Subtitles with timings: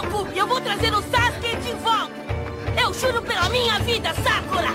[0.00, 2.14] preocupe, eu vou trazer o Sasuke de volta.
[2.80, 4.70] Eu juro pela minha vida, Sakura.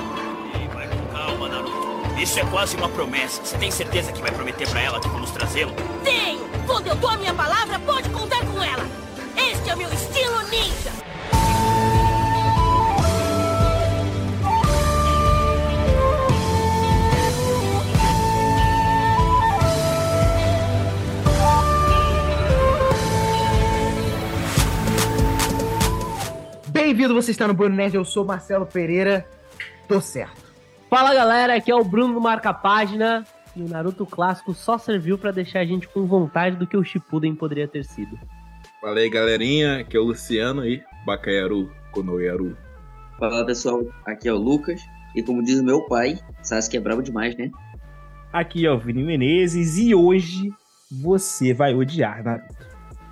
[0.57, 2.19] Ei, vai com calma, Naruto.
[2.19, 3.43] Isso é quase uma promessa.
[3.43, 5.73] Você tem certeza que vai prometer pra ela que vamos trazê-lo?
[6.03, 6.47] Tenho.
[6.65, 8.85] Quando eu dou a minha palavra, pode contar com ela.
[9.35, 11.08] Este é meu estilo ninja.
[26.89, 29.23] Bem-vindo, você está no Bruno Nerd, eu sou Marcelo Pereira,
[29.87, 30.41] tô certo.
[30.89, 33.23] Fala galera, aqui é o Bruno do Marca Página
[33.55, 36.83] e o Naruto clássico só serviu pra deixar a gente com vontade do que o
[36.83, 38.17] Shippuden poderia ter sido.
[38.81, 42.57] Fala aí galerinha, aqui é o Luciano aí, Bakayaru, Konoyaru.
[43.19, 44.81] Fala pessoal, aqui é o Lucas
[45.15, 47.51] e como diz o meu pai, Sasuke é brabo demais, né?
[48.33, 50.51] Aqui é o Vini Menezes e hoje
[50.91, 52.68] você vai odiar Naruto.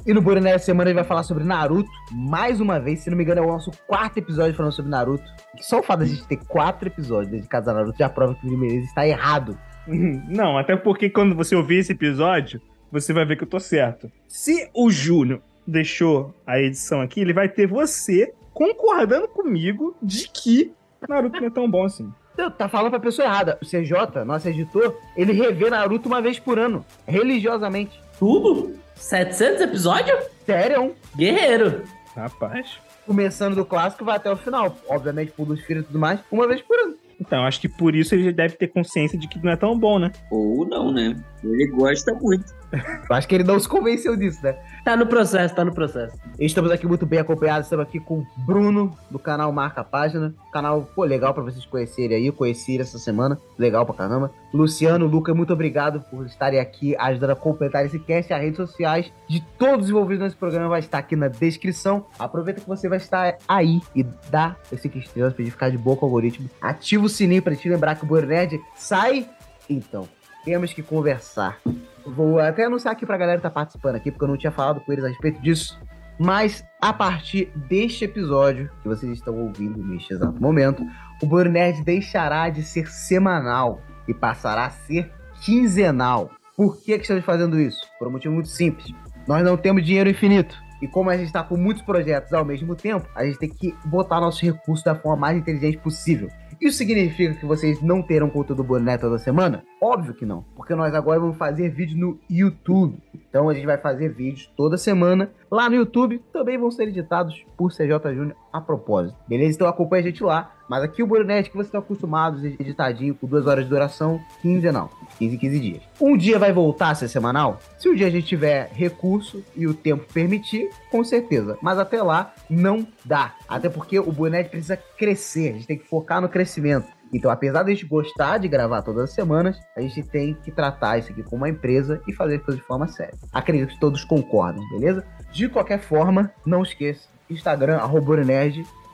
[0.08, 3.10] E no Bruno Nerd semana a gente vai falar sobre Naruto, mais uma vez, se
[3.10, 5.26] não me engano é o nosso quarto episódio falando sobre Naruto.
[5.60, 8.48] Só o fato de a gente ter quatro episódios dedicados a Naruto já prova que
[8.48, 9.60] o Menezes está errado.
[9.86, 14.10] Não, até porque quando você ouvir esse episódio, você vai ver que eu tô certo.
[14.30, 20.72] Se o Júnior deixou a edição aqui, ele vai ter você concordando comigo de que
[21.06, 22.10] Naruto não é tão bom assim.
[22.34, 23.58] Então, tá falando pra pessoa errada.
[23.62, 28.00] O CJ, nosso editor, ele revê Naruto uma vez por ano, religiosamente.
[28.18, 28.87] Tudo?
[28.98, 30.20] 700 episódios?
[30.46, 30.96] Sério?
[31.16, 31.84] Guerreiro.
[32.16, 32.80] Rapaz.
[33.06, 34.76] Começando do clássico, vai até o final.
[34.90, 36.96] Obviamente, por dos filhos e tudo mais, uma vez por ano.
[37.20, 39.78] Então, acho que por isso ele já deve ter consciência de que não é tão
[39.78, 40.12] bom, né?
[40.30, 41.16] Ou não, né?
[41.44, 42.46] Ele gosta muito.
[42.72, 44.58] Eu acho que ele não se convenceu disso, né?
[44.84, 46.18] Tá no processo, tá no processo.
[46.40, 50.34] Estamos aqui muito bem acompanhados, estamos aqui com o Bruno, do canal Marca Página.
[50.52, 54.32] Canal, pô, legal pra vocês conhecerem aí, ele essa semana, legal pra caramba.
[54.54, 58.34] Luciano, Luca, muito obrigado por estarem aqui ajudando a completar esse cast.
[58.34, 62.06] As redes sociais de todos envolvidos nesse programa vai estar aqui na descrição.
[62.20, 65.96] Aproveita que você vai estar aí e dá esse estrelas pra gente ficar de boa
[65.96, 66.50] com o algoritmo.
[66.62, 69.28] Ativa o sininho pra te lembrar que o Boa Nerd sai.
[69.70, 70.08] Então,
[70.48, 71.60] temos que conversar.
[72.06, 74.80] Vou até anunciar aqui pra galera que tá participando aqui, porque eu não tinha falado
[74.80, 75.78] com eles a respeito disso.
[76.18, 80.82] Mas a partir deste episódio que vocês estão ouvindo neste exato momento,
[81.22, 86.32] o Nerd deixará de ser semanal e passará a ser quinzenal.
[86.56, 87.82] Por que, que estamos fazendo isso?
[88.00, 88.88] Por um motivo muito simples.
[89.28, 90.56] Nós não temos dinheiro infinito.
[90.82, 93.76] E como a gente está com muitos projetos ao mesmo tempo, a gente tem que
[93.84, 96.30] botar nossos recursos da forma mais inteligente possível.
[96.60, 99.64] Isso significa que vocês não terão conteúdo boné toda semana?
[99.82, 103.02] Óbvio que não, porque nós agora vamos fazer vídeo no YouTube.
[103.14, 106.22] Então a gente vai fazer vídeos toda semana lá no YouTube.
[106.34, 109.18] Também vão ser editados por CJ Júnior a propósito.
[109.28, 109.56] Beleza?
[109.56, 110.52] Então acompanha a gente lá.
[110.70, 114.92] Mas aqui o Boronete que vocês estão acostumados, editadinho, com duas horas de duração, quinzenal.
[115.18, 115.82] 15 em 15 dias.
[116.00, 117.60] Um dia vai voltar a ser semanal?
[117.80, 121.58] Se o dia a gente tiver recurso e o tempo permitir, com certeza.
[121.62, 123.34] Mas até lá, não dá.
[123.48, 125.50] Até porque o Boronete precisa crescer.
[125.50, 126.88] A gente tem que focar no crescimento.
[127.14, 130.52] Então, apesar de a gente gostar de gravar todas as semanas, a gente tem que
[130.52, 133.14] tratar isso aqui como uma empresa e fazer coisas de forma séria.
[133.32, 135.06] Acredito que todos concordam, beleza?
[135.32, 138.18] De qualquer forma, não esqueça, Instagram, arroba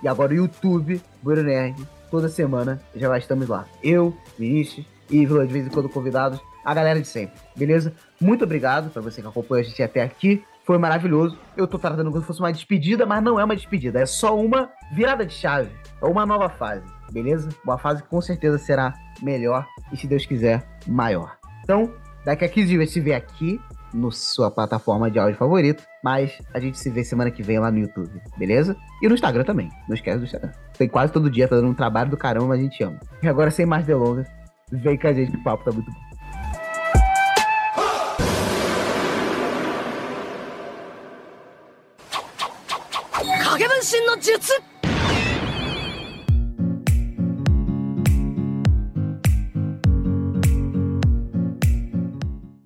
[0.03, 1.88] e agora o YouTube, Nerd.
[2.12, 3.66] Toda semana já estamos lá.
[3.81, 7.94] Eu, Vinícius, Ívila, de vez em quando convidados, a galera de sempre, beleza?
[8.22, 10.44] Muito obrigado para você que acompanha a gente até aqui.
[10.64, 11.38] Foi maravilhoso.
[11.58, 14.00] Eu tô tratando como se fosse uma despedida, mas não é uma despedida.
[14.00, 15.69] É só uma virada de chave.
[16.02, 17.50] É uma nova fase, beleza?
[17.64, 21.38] Uma fase que com certeza será melhor e, se Deus quiser, maior.
[21.64, 21.91] Então,
[22.24, 23.59] daqui a 15 dias se vê aqui
[23.94, 27.72] no sua plataforma de áudio favorito, mas a gente se vê semana que vem lá
[27.72, 28.76] no YouTube, beleza?
[29.02, 29.70] E no Instagram também.
[29.88, 30.52] Não esquece do Instagram.
[30.78, 33.00] Tem quase todo dia, tá dando um trabalho do caramba, mas a gente ama.
[33.22, 34.28] E agora, sem mais delongas,
[34.72, 36.14] vem com a gente que o papo tá muito bom.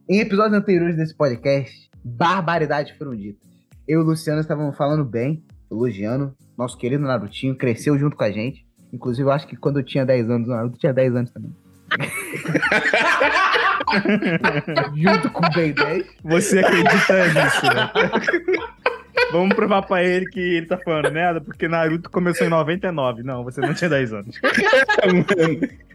[0.09, 3.45] Em episódios anteriores desse podcast, barbaridades foram ditas.
[3.85, 6.33] Eu e o Luciano estávamos falando bem, elogiando.
[6.57, 8.65] Nosso querido Narutinho cresceu junto com a gente.
[8.93, 11.53] Inclusive, eu acho que quando eu tinha 10 anos, o Naruto tinha 10 anos também.
[14.95, 16.05] junto com o Ben 10.
[16.23, 17.91] Você acredita nisso, né?
[19.31, 23.23] Vamos provar pra ele que ele tá falando merda, porque Naruto começou em 99.
[23.23, 24.39] Não, você não tinha 10 anos.
[24.41, 25.59] mano.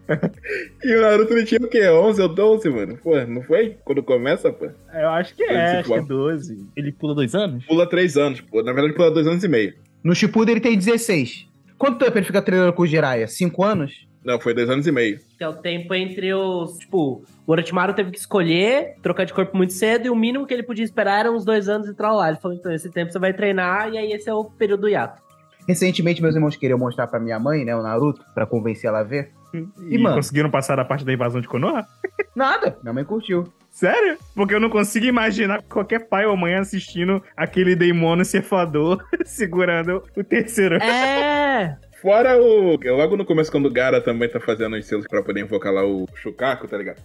[0.85, 1.89] E o Naruto não tinha o quê?
[1.89, 2.99] 11 ou 12, mano?
[3.03, 3.77] Pô, não foi?
[3.85, 4.69] Quando começa, pô?
[4.93, 6.67] Eu acho que é, acho que é 12.
[6.77, 7.65] Ele pula dois anos?
[7.65, 8.63] Pula 3 anos, pô.
[8.63, 9.75] Na verdade, pula 2 anos e meio.
[10.03, 11.47] No Shippuden ele tem 16.
[11.79, 13.29] Quanto tempo ele fica treinando com o Jiraiya?
[13.29, 14.07] 5 anos?
[14.25, 15.19] Não, foi dois anos e meio.
[15.37, 16.79] Que é o tempo entre os.
[16.79, 20.55] Tipo, o Orochimaru teve que escolher trocar de corpo muito cedo e o mínimo que
[20.55, 22.29] ele podia esperar era uns dois anos e tal lá.
[22.29, 24.89] Ele falou: então, esse tempo você vai treinar e aí esse é o período do
[24.89, 25.21] hiato.
[25.67, 29.05] Recentemente, meus irmãos queriam mostrar pra minha mãe, né, o Naruto, pra convencer ela a
[29.05, 29.33] ver.
[29.89, 30.17] E, mano?
[30.17, 31.87] conseguiram passar da parte da invasão de Konoha?
[32.35, 33.45] Nada, minha mãe curtiu.
[33.71, 34.19] Sério?
[34.35, 40.25] Porque eu não consigo imaginar qualquer pai ou mãe assistindo aquele Deimono cefador segurando o
[40.25, 40.77] terceiro.
[40.77, 41.79] É!
[42.03, 42.77] Fora o.
[42.97, 45.87] Logo no começo, quando o Gara também tá fazendo os selos pra poder invocar lá
[45.87, 46.97] o Shukaku, tá ligado?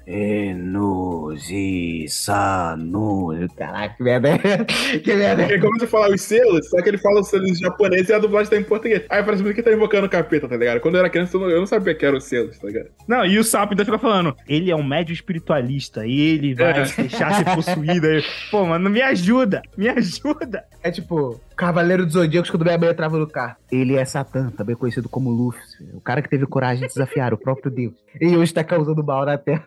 [2.07, 3.29] Enuzisanu.
[3.55, 4.29] Caraca, que merda?
[5.03, 5.43] Que merda?
[5.43, 8.13] Ele começa a falar os selos, só que ele fala os selos em japonês e
[8.13, 9.03] a dublagem tá em português.
[9.09, 10.79] Aí parece que tá invocando o capeta, tá ligado?
[10.79, 12.89] Quando eu era criança, eu não, eu não sabia que eram os selos, tá ligado?
[13.07, 16.83] Não, e o sapo ainda fica falando, ele é um médio espiritualista, ele vai É.
[16.83, 18.07] deixar ser possuído.
[18.07, 20.63] Aí, Pô, mano, me ajuda, me ajuda.
[20.87, 23.57] É tipo, Cavaleiro dos Zodíacos quando minha mãe entrava no carro.
[23.69, 25.85] Ele é Satã, também conhecido como Lúcifer.
[25.93, 27.93] O cara que teve coragem de desafiar o próprio Deus.
[28.19, 29.65] E hoje tá causando mal na Terra.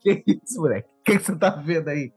[0.00, 0.88] que isso, moleque?
[1.00, 2.12] O que, que você tá vendo aí?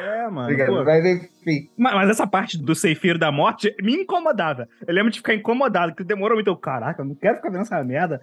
[0.00, 0.42] É, mano.
[0.42, 0.68] Obrigado.
[0.68, 0.84] pô.
[0.84, 1.68] Mas enfim.
[1.76, 4.68] Mas, mas essa parte do ceifeiro da morte me incomodava.
[4.86, 6.48] Eu lembro de ficar incomodado, que demorou muito.
[6.48, 8.20] Eu, Caraca, eu não quero ficar vendo essa merda.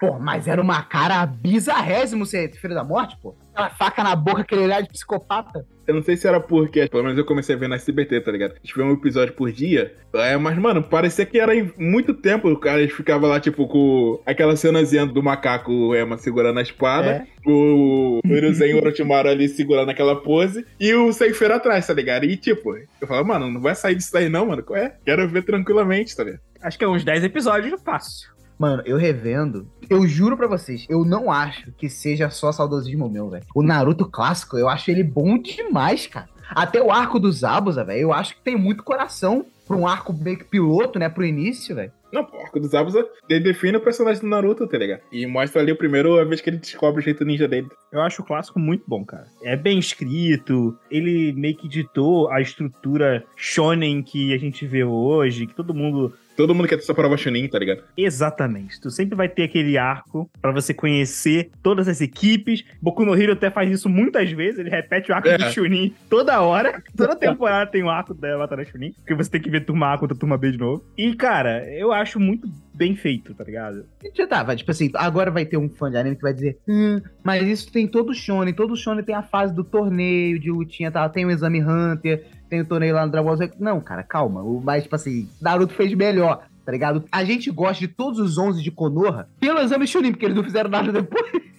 [0.00, 3.34] Pô, mas era uma cara bizarrésimo ser filho da morte, pô.
[3.52, 5.66] Aquela faca na boca, aquele olhar de psicopata.
[5.86, 8.30] Eu não sei se era porque, pelo menos eu comecei a ver na SBT, tá
[8.30, 8.52] ligado?
[8.52, 9.94] A gente vê um episódio por dia.
[10.14, 12.48] É, mas, mano, parecia que era em muito tempo.
[12.48, 17.26] O cara ficava lá, tipo, com aquela cenazinha do macaco o Ema segurando a espada.
[17.46, 20.64] O Hiruzen e o Orochimaru ali segurando aquela pose.
[20.78, 22.24] E o Seifeiro atrás, tá ligado?
[22.24, 24.62] E, tipo, eu falo, mano, não vai sair disso daí não, mano.
[24.62, 24.94] Qual é?
[25.04, 26.40] Quero ver tranquilamente, tá ligado?
[26.62, 28.30] Acho que é uns 10 episódios fácil.
[28.58, 33.28] Mano, eu revendo, eu juro pra vocês, eu não acho que seja só saudosismo meu,
[33.28, 33.44] velho.
[33.56, 36.28] O Naruto clássico, eu acho ele bom demais, cara.
[36.50, 40.12] Até o arco dos Zabuza, velho, eu acho que tem muito coração pra um arco
[40.12, 41.90] meio que piloto, né, pro início, velho.
[42.12, 45.00] Não, o Arco dos Abusa, ele define o personagem do Naruto, tá ligado?
[45.10, 47.68] E mostra ali o primeiro a vez que ele descobre o jeito ninja dele.
[47.90, 49.26] Eu acho o clássico muito bom, cara.
[49.42, 55.46] É bem escrito, ele meio que ditou a estrutura shonen que a gente vê hoje,
[55.46, 56.12] que todo mundo
[56.42, 57.84] Todo mundo quer ter sua prova Chunin, tá ligado?
[57.96, 58.80] Exatamente.
[58.80, 62.64] Tu sempre vai ter aquele arco pra você conhecer todas as equipes.
[62.82, 64.58] Boku no Hero até faz isso muitas vezes.
[64.58, 65.38] Ele repete o arco É.
[65.38, 66.82] do Chunin toda hora.
[66.96, 68.92] Toda temporada tem o arco da Batalha Chunin.
[68.92, 70.84] Porque você tem que ver turma A contra turma B de novo.
[70.98, 73.84] E, cara, eu acho muito bem feito, tá ligado?
[74.14, 76.58] Já tá, vai, tipo assim, agora vai ter um fã de anime que vai dizer,
[76.66, 80.50] hum, mas isso tem todo o shonen, todo shonen tem a fase do torneio de
[80.50, 81.08] lutinha, tá?
[81.08, 83.52] tem o Exame Hunter, tem o torneio lá no Dragon Ball Z.
[83.58, 87.04] Não, cara, calma, o, mas tipo assim, Naruto fez melhor, tá ligado?
[87.10, 90.44] A gente gosta de todos os 11 de Konoha pelo Exame Chunin, porque eles não
[90.44, 91.32] fizeram nada depois.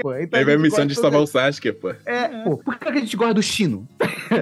[0.00, 1.90] Pô, então Aí vai a missão de salvar o Sasuke, pô.
[2.06, 3.86] É, pô, por que que a gente gosta do Shino?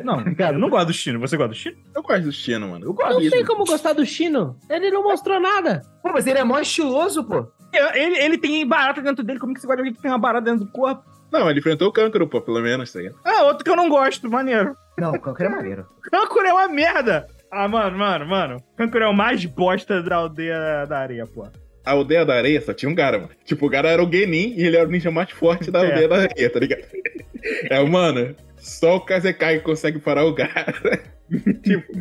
[0.05, 1.19] Não, Cara, eu não gosto do Chino.
[1.21, 1.77] Você gosta do Chino?
[1.95, 2.85] Eu gosto do Chino, mano.
[2.87, 4.57] Eu gosto Não sei como gostar do Chino.
[4.69, 5.83] Ele não mostrou nada.
[6.03, 7.47] Pô, mas ele é mó estiloso, pô.
[7.95, 9.39] Ele, ele tem barata dentro dele.
[9.39, 11.03] Como que você gosta de alguém que tem uma barata dentro do corpo?
[11.33, 13.17] Não, ele enfrentou o Kankuro, pô, pelo menos, tá ligado?
[13.25, 14.75] Ah, outro que eu não gosto, maneiro.
[14.99, 15.87] Não, o Kankura é maneiro.
[16.11, 17.27] Kankuro é uma merda.
[17.53, 18.57] Ah, mano, mano, mano.
[18.77, 21.47] Kankuro é o mais bosta da aldeia da areia, pô.
[21.87, 23.31] A aldeia da areia só tinha um Gara, mano.
[23.45, 25.87] Tipo, o Gara era o Genin e ele era o ninja mais forte da É.
[25.91, 26.83] aldeia da areia, tá ligado?
[27.71, 30.73] É, mano, só o Kazekai consegue parar o Gara.
[31.63, 31.93] tipo,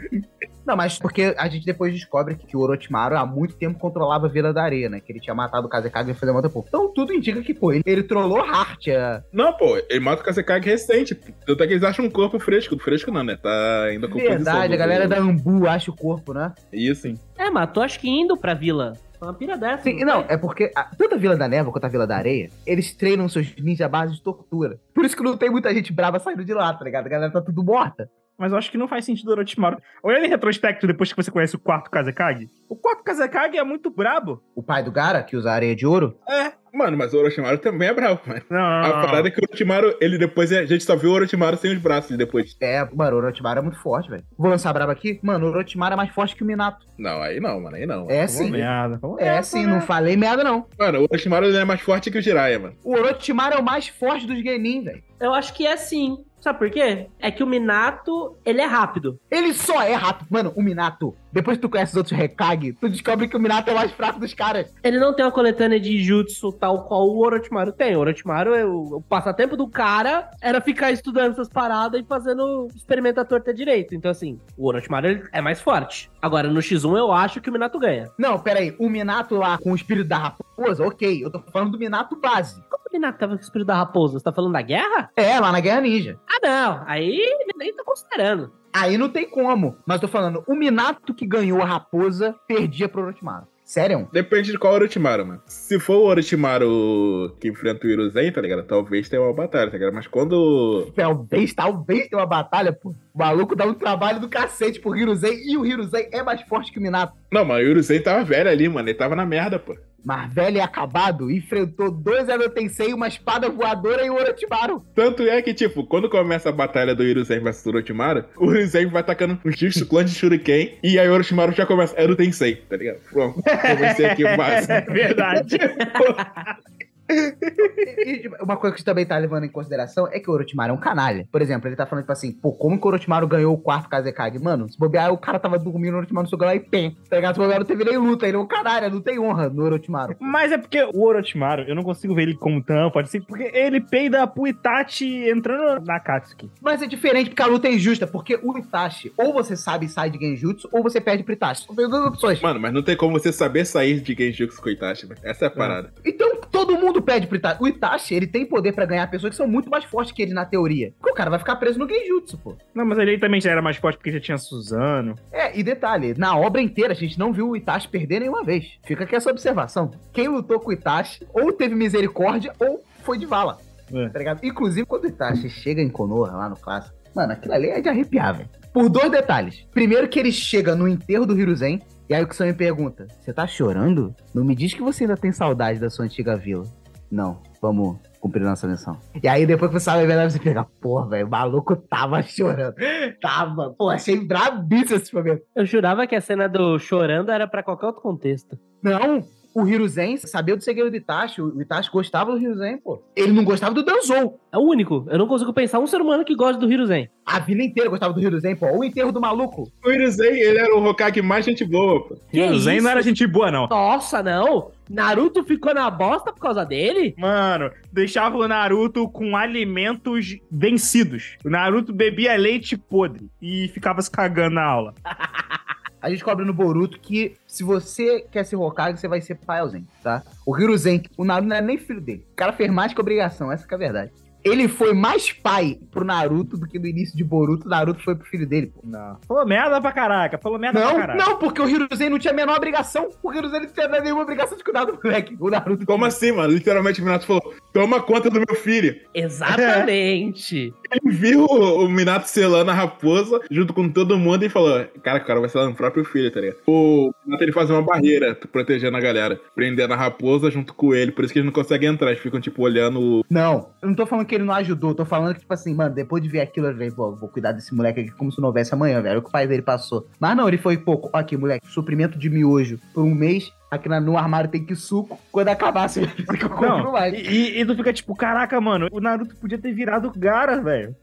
[0.66, 4.30] Não, mas porque a gente depois descobre que o Orochimaru há muito tempo controlava a
[4.30, 5.00] Vila da Areia, né?
[5.00, 6.66] Que ele tinha matado o Kazekage e fazer uma outra porra.
[6.68, 8.88] Então tudo indica que, pô, ele, ele trollou Hart.
[8.88, 9.24] É...
[9.32, 11.16] não, pô, ele mata o Kazekai recente.
[11.16, 12.78] Tanto é que eles acham um corpo fresco.
[12.78, 13.36] Fresco não, né?
[13.36, 16.54] Tá ainda com Verdade, a galera da Ambu acha o corpo, né?
[16.72, 17.18] Isso, sim.
[17.38, 18.94] É, mas tu acho que indo pra vila.
[19.22, 19.84] Uma pira dessa.
[19.84, 22.50] Sim, não, é porque a- tanto a Vila da Névoa quanto a Vila da Areia,
[22.66, 24.80] eles treinam seus ninja à base de tortura.
[24.94, 27.06] Por isso que não tem muita gente brava saindo de lá, tá ligado?
[27.08, 28.10] A galera tá tudo morta.
[28.40, 29.78] Mas eu acho que não faz sentido o Orochimaru.
[30.02, 33.90] Olhando em retrospecto, depois que você conhece o quarto Kazekage, o quarto Kazekage é muito
[33.90, 34.42] brabo.
[34.56, 36.58] O pai do Gara, que usa areia de ouro, É.
[36.72, 38.44] Mano, mas o Orochimaru também é bravo, mano.
[38.48, 39.06] Não, não, A não, não.
[39.08, 41.74] parada é que o Orochimaru, ele depois, é- a gente só viu o Orochimaru sem
[41.74, 42.56] os braços depois.
[42.62, 44.24] é, mano, o Orochimaru é muito forte, velho.
[44.38, 45.20] Vou lançar braba aqui?
[45.24, 46.86] Mano, o Orochimaru é mais forte que o Minato.
[46.96, 48.06] Não, aí não, mano, aí não.
[48.08, 48.52] É Vamos sim.
[48.52, 49.00] merda.
[49.02, 50.68] Vamos É sim, não falei merda não.
[50.78, 52.76] Mano, o Orochimaru ele é mais forte que o Jiraiya, mano.
[52.84, 55.04] O Orochimaru é o mais forte dos Genin, velho.
[55.20, 56.18] Eu acho que é sim.
[56.40, 57.08] Sabe por quê?
[57.20, 59.20] É que o Minato, ele é rápido.
[59.30, 60.28] Ele só é rápido.
[60.30, 63.70] Mano, o Minato, depois que tu conhece os outros Hekage, tu descobre que o Minato
[63.70, 64.74] é o mais fraco dos caras.
[64.84, 67.96] Ele não tem uma coletânea de jutsu tal qual o Orochimaru tem.
[67.96, 72.68] O Orochimaru, é o, o passatempo do cara era ficar estudando essas paradas e fazendo
[72.76, 73.96] experimento à torta direito.
[73.96, 76.10] Então, assim, o Orochimaru é mais forte.
[76.22, 78.12] Agora, no X1, eu acho que o Minato ganha.
[78.18, 78.76] Não, pera aí.
[78.80, 81.24] O Minato lá com o espírito da raposa, ok.
[81.24, 82.62] Eu tô falando do Minato base.
[82.70, 84.20] Como o Minato tava com o espírito da raposa?
[84.20, 85.10] Você tá falando da guerra?
[85.16, 86.20] É, lá na Guerra Ninja.
[86.28, 86.84] Ah, não.
[86.88, 87.20] Aí
[87.58, 88.52] nem tô considerando.
[88.74, 89.78] Aí não tem como.
[89.86, 93.48] Mas tô falando, o Minato que ganhou a raposa perdia pro Orochimaru.
[93.70, 94.10] Sério?
[94.12, 95.42] Depende de qual Orochimaru, mano.
[95.46, 98.64] Se for o Orochimaru que enfrenta o Hiruzen, tá ligado?
[98.64, 99.94] Talvez tenha uma batalha, tá ligado?
[99.94, 100.92] Mas quando.
[100.96, 102.90] Talvez, talvez tenha uma batalha, pô.
[103.14, 106.72] O maluco dá um trabalho do cacete pro Hiruzen e o Hiruzen é mais forte
[106.72, 107.14] que o Minato.
[107.32, 108.90] Não, mas o Hiruzen tava velho ali, mano.
[108.90, 109.78] Ele tava na merda, pô.
[110.04, 114.84] Mas velho e acabado, enfrentou dois Edo Tensei, uma espada voadora e o Orochimaru.
[114.96, 119.02] Tanto é que, tipo, quando começa a batalha do Hiruzen versus Orochimaru, o Hiruzen vai
[119.02, 122.78] atacando Jutsu clã de Shuriken e aí o Orochimaru já começa, era o Tensei, tá
[122.78, 123.00] ligado?
[123.12, 124.70] Pronto, comecei aqui o básico.
[124.80, 125.58] É verdade.
[127.10, 130.34] E, e, uma coisa que a gente também tá levando em consideração é que o
[130.34, 131.28] Orochimaru é um canalha.
[131.32, 133.90] Por exemplo, ele tá falando, tipo assim, pô, como que o Orochimaru ganhou o quarto
[133.90, 134.40] Kazekage?
[134.40, 136.96] Mano, se bobear, o cara tava dormindo, o Orochimaru chegou lá e pem.
[137.10, 137.36] Tá ligado?
[137.36, 140.16] Se bobear, não teve nem luta, ele é um canalha, não tem honra no Orochimaru.
[140.20, 143.52] Mas é porque o Orochimaru, eu não consigo ver ele como tão forte assim, porque
[143.54, 146.50] ele peida pro Itachi entrando na Katsuki.
[146.62, 149.90] Mas é diferente porque a luta é injusta, porque o Itachi, ou você sabe e
[149.90, 151.68] sai de Genjutsu, ou você perde pro Itachi.
[151.68, 152.42] Tem duas opções.
[152.42, 155.20] Mano, mas não tem como você saber sair de Genjutsu com o Itachi, mano.
[155.24, 155.94] Essa é a parada.
[156.06, 157.64] Então todo mundo pede pro Itachi.
[157.64, 160.34] O Itachi, ele tem poder pra ganhar pessoas que são muito mais fortes que ele
[160.34, 160.94] na teoria.
[160.98, 162.56] Porque o cara vai ficar preso no Genjutsu, pô.
[162.74, 165.16] Não, mas ele também já era mais forte porque já tinha Suzano.
[165.32, 168.78] É, e detalhe, na obra inteira a gente não viu o Itachi perder nenhuma vez.
[168.86, 169.92] Fica aqui essa observação.
[170.14, 173.58] Quem lutou com o Itachi ou teve misericórdia ou foi de vala.
[173.94, 174.10] É.
[174.10, 174.44] Tá ligado?
[174.44, 177.90] Inclusive, quando o Itachi chega em Konoha, lá no clássico, mano, aquilo ali é de
[177.90, 178.50] arrepiar, velho.
[178.74, 179.66] Por dois detalhes.
[179.72, 183.46] Primeiro que ele chega no enterro do Hiruzen, e aí o Kisame pergunta, você tá
[183.46, 184.16] chorando?
[184.34, 186.64] Não me diz que você ainda tem saudade da sua antiga vila.
[187.12, 188.98] Não, vamos cumprir nossa missão.
[189.22, 192.76] E aí depois que você sabe você pega, pô, velho, o maluco tava chorando.
[193.22, 195.42] Tava, pô, achei brabíssimo esse momento.
[195.56, 198.58] Eu jurava que a cena do chorando era pra qualquer outro contexto.
[198.84, 203.02] Não, o Hiruzen sabia do segredo do Itachi, o Itachi gostava do Hiruzen, pô.
[203.16, 204.40] Ele não gostava do Danzou.
[204.52, 205.06] É o único.
[205.10, 207.10] Eu não consigo pensar um ser humano que gosta do Hiruzen.
[207.26, 208.68] A vila inteira gostava do Hiruzen, pô.
[208.78, 209.72] O enterro do maluco.
[209.84, 212.16] O Hiruzen, ele era o Hokage mais gente boa, pô.
[212.32, 212.84] Que o Zen isso?
[212.84, 213.68] não era gente boa, não.
[213.68, 214.72] Nossa, não.
[214.90, 217.14] Naruto ficou na bosta por causa dele?
[217.18, 221.38] Mano, deixava o Naruto com alimentos vencidos.
[221.46, 224.94] O Naruto bebia leite podre e ficava se cagando na aula.
[226.02, 229.86] A gente cobre no Boruto que se você quer ser Hokage, você vai ser Paelzen,
[230.02, 230.24] tá?
[230.46, 232.26] O Hiruzen, o Naruto não é nem filho dele.
[232.32, 234.12] O cara fez mais que obrigação, essa que é a verdade.
[234.42, 238.16] Ele foi mais pai pro Naruto do que no início de Boruto, o Naruto foi
[238.16, 238.80] pro filho dele, pô.
[238.86, 239.20] Não.
[239.28, 241.26] Falou merda pra caraca, falou merda pra Não, caraca.
[241.26, 243.10] não, porque o Hiruzen não tinha a menor obrigação.
[243.22, 245.36] O Hiruzen não tinha nenhuma obrigação de cuidar do moleque.
[245.38, 246.54] O Naruto Como assim, mano?
[246.54, 248.96] Literalmente o Minato falou: toma conta do meu filho.
[249.14, 250.74] Exatamente.
[250.92, 255.26] Ele viu o Minato selando a raposa junto com todo mundo e falou: Cara, o
[255.26, 256.58] cara vai selar no próprio filho, tá ligado?
[256.68, 261.12] O Minato ele faz uma barreira protegendo a galera, prendendo a raposa junto com ele,
[261.12, 263.24] por isso que eles não conseguem entrar, eles ficam tipo olhando.
[263.30, 265.94] Não, eu não tô falando que ele não ajudou, tô falando que, tipo assim, mano,
[265.94, 268.48] depois de ver aquilo, eu falei, pô, vou cuidar desse moleque aqui como se não
[268.48, 269.20] houvesse amanhã, velho.
[269.20, 270.08] O que o pai dele passou.
[270.20, 274.18] Mas não, ele foi, pô, aqui, moleque, suprimento de miojo por um mês, aqui no
[274.18, 275.20] armário tem que suco.
[275.32, 276.08] Quando acabar, você
[276.50, 277.14] compro Não, mais.
[277.14, 280.96] e, e- e tu fica tipo, caraca, mano, o Naruto podia ter virado Gara, velho.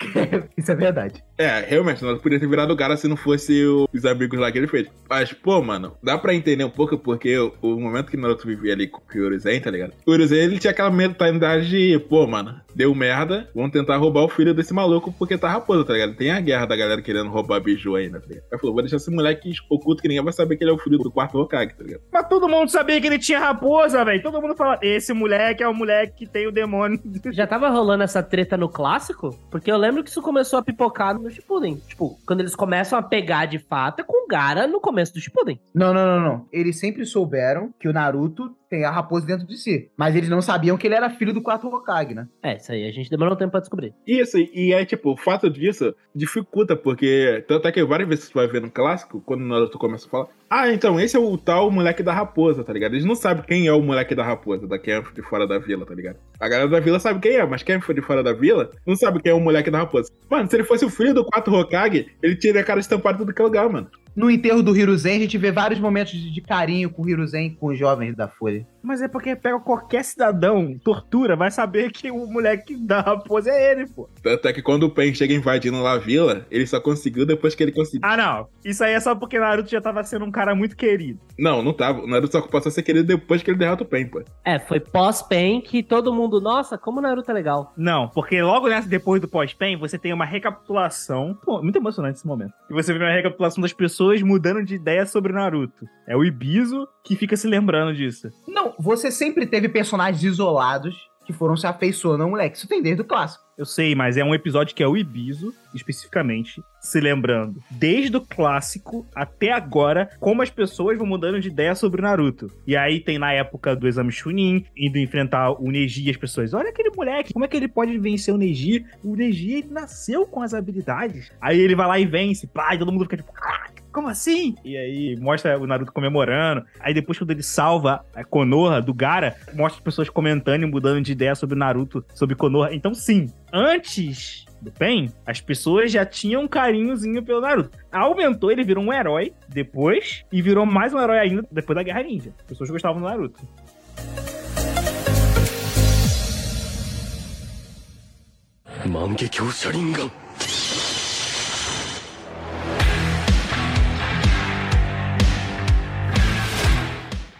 [0.56, 1.22] Isso é verdade.
[1.36, 4.50] É, realmente, não podia ter virado o cara se não fosse o- os amigos lá
[4.50, 4.88] que ele fez.
[5.08, 8.72] Mas, pô, mano, dá pra entender um pouco porque o, o momento que Naruto vivia
[8.72, 9.92] ali com o Hiruzen, tá ligado?
[10.06, 14.28] O Hiruzen, ele tinha aquela mentalidade de, pô, mano, deu merda, vamos tentar roubar o
[14.28, 16.16] filho desse maluco porque tá raposa, tá ligado?
[16.16, 18.44] Tem a guerra da galera querendo roubar Biju ainda, tá ligado?
[18.52, 20.78] Aí falou, vou deixar esse moleque oculto que ninguém vai saber que ele é o
[20.78, 22.02] filho do quarto Hokage, tá ligado?
[22.12, 24.22] Mas todo mundo sabia que ele tinha raposa, velho.
[24.22, 27.00] Todo mundo fala, esse moleque é o moleque que tem o demônio.
[27.32, 29.38] Já tava rolando essa treta no clássico?
[29.50, 31.76] Porque eu lembro que isso começou a pipocar no Shippuden.
[31.86, 35.20] Tipo, quando eles começam a pegar de fato é com o Gara no começo do
[35.20, 35.60] Shippuden.
[35.74, 36.46] Não, não, não, não.
[36.52, 39.90] Eles sempre souberam que o Naruto tem a raposa dentro de si.
[39.96, 42.26] Mas eles não sabiam que ele era filho do quarto Hokage, né?
[42.42, 43.94] É, isso aí a gente demorou um tempo pra descobrir.
[44.06, 48.34] Isso, e é tipo, o fato disso dificulta, porque tanto é que várias vezes tu
[48.34, 51.36] vai ver no clássico, quando o Naruto começa a falar, ah, então, esse é o
[51.36, 52.94] tal moleque da raposa, tá ligado?
[52.94, 55.58] Eles não sabem quem é o moleque da raposa, da quem é de fora da
[55.58, 56.16] vila, tá ligado?
[56.40, 58.96] A galera da vila sabe quem é, mas quem foi de fora da vila não
[58.96, 60.10] sabe quem é o moleque da raposa.
[60.30, 63.32] Mano, se ele fosse o filho do quarto Hokage, ele teria a cara estampada tudo
[63.32, 63.90] que é lugar, mano.
[64.18, 67.54] No enterro do Hiruzen, a gente vê vários momentos de, de carinho com o Hiruzen,
[67.54, 68.66] com os jovens da Folha.
[68.82, 73.70] Mas é porque pega qualquer cidadão, tortura, vai saber que o moleque da raposa é
[73.70, 74.08] ele, pô.
[74.20, 77.54] Tanto é que quando o Pen chega invadindo lá a vila, ele só conseguiu depois
[77.54, 78.00] que ele conseguiu.
[78.02, 78.48] Ah, não.
[78.64, 81.20] Isso aí é só porque Naruto já tava sendo um cara muito querido.
[81.38, 82.00] Não, não tava.
[82.00, 84.20] O Naruto só passou a ser querido depois que ele derrota o Pen, pô.
[84.44, 87.72] É, foi pós-Pen que todo mundo, nossa, como o Naruto é legal.
[87.76, 91.38] Não, porque logo nessa, depois do pós-pen, você tem uma recapitulação.
[91.44, 92.52] Pô, muito emocionante esse momento.
[92.68, 95.86] E você vê uma recapitulação das pessoas mudando de ideia sobre Naruto.
[96.06, 98.30] É o Ibizo que fica se lembrando disso.
[98.46, 102.56] Não, você sempre teve personagens isolados que foram se afeiçoando ao moleque.
[102.56, 103.44] Isso tem desde o clássico.
[103.58, 108.20] Eu sei, mas é um episódio que é o Ibizo, especificamente, se lembrando, desde o
[108.22, 112.50] clássico até agora, como as pessoas vão mudando de ideia sobre o Naruto.
[112.66, 116.54] E aí tem na época do exame Chunin, indo enfrentar o Neji e as pessoas,
[116.54, 118.86] olha aquele moleque, como é que ele pode vencer o Neji?
[119.04, 121.30] O Neji, ele nasceu com as habilidades.
[121.40, 124.54] Aí ele vai lá e vence, pá, e todo mundo fica tipo, caraca, como assim?
[124.64, 126.64] E aí mostra o Naruto comemorando.
[126.78, 131.02] Aí depois, quando ele salva a Konoha do Gara, mostra as pessoas comentando e mudando
[131.02, 132.72] de ideia sobre o Naruto, sobre Konoha.
[132.72, 137.76] Então, sim, antes do Pen, as pessoas já tinham um carinhozinho pelo Naruto.
[137.90, 142.04] Aumentou, ele virou um herói depois, e virou mais um herói ainda depois da Guerra
[142.04, 142.32] Ninja.
[142.38, 143.40] As pessoas gostavam do Naruto.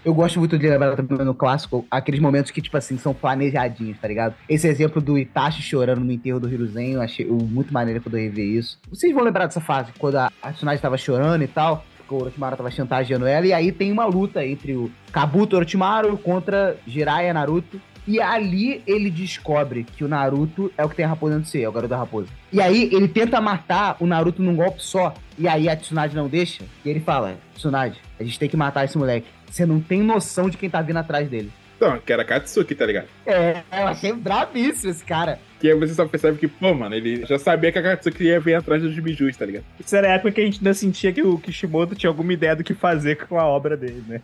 [0.08, 3.98] Eu gosto muito de lembrar também no clássico aqueles momentos que, tipo assim, são planejadinhos,
[3.98, 4.34] tá ligado?
[4.48, 8.22] Esse exemplo do Itachi chorando no enterro do Hiruzen, eu achei muito maneiro quando eu
[8.22, 8.78] revi isso.
[8.88, 12.56] Vocês vão lembrar dessa fase, quando a, Tsunade tava chorando e tal, porque o Orochimaru
[12.56, 17.78] tava chantageando ela, e aí tem uma luta entre o Kabuto Orochimaru contra Jiraiya Naruto.
[18.06, 21.50] E ali ele descobre que o Naruto é o que tem a raposa dentro de
[21.50, 22.28] si, é o garoto da raposa.
[22.50, 25.12] E aí ele tenta matar o Naruto num golpe só.
[25.36, 26.64] E aí a Tsunade não deixa.
[26.82, 29.26] E ele fala: Tsunade, a gente tem que matar esse moleque.
[29.50, 31.52] Você não tem noção de quem tá vindo atrás dele.
[31.78, 33.06] Então, que era Katsuki, tá ligado?
[33.24, 35.38] É, eu achei brabíssimo esse cara.
[35.60, 38.40] Que aí você só percebe que, pô, mano, ele já sabia que a Katsuki ia
[38.40, 39.64] vir atrás dos bijus, tá ligado?
[39.78, 42.56] Isso era a época que a gente ainda sentia que o Kishimoto tinha alguma ideia
[42.56, 44.20] do que fazer com a obra dele, né?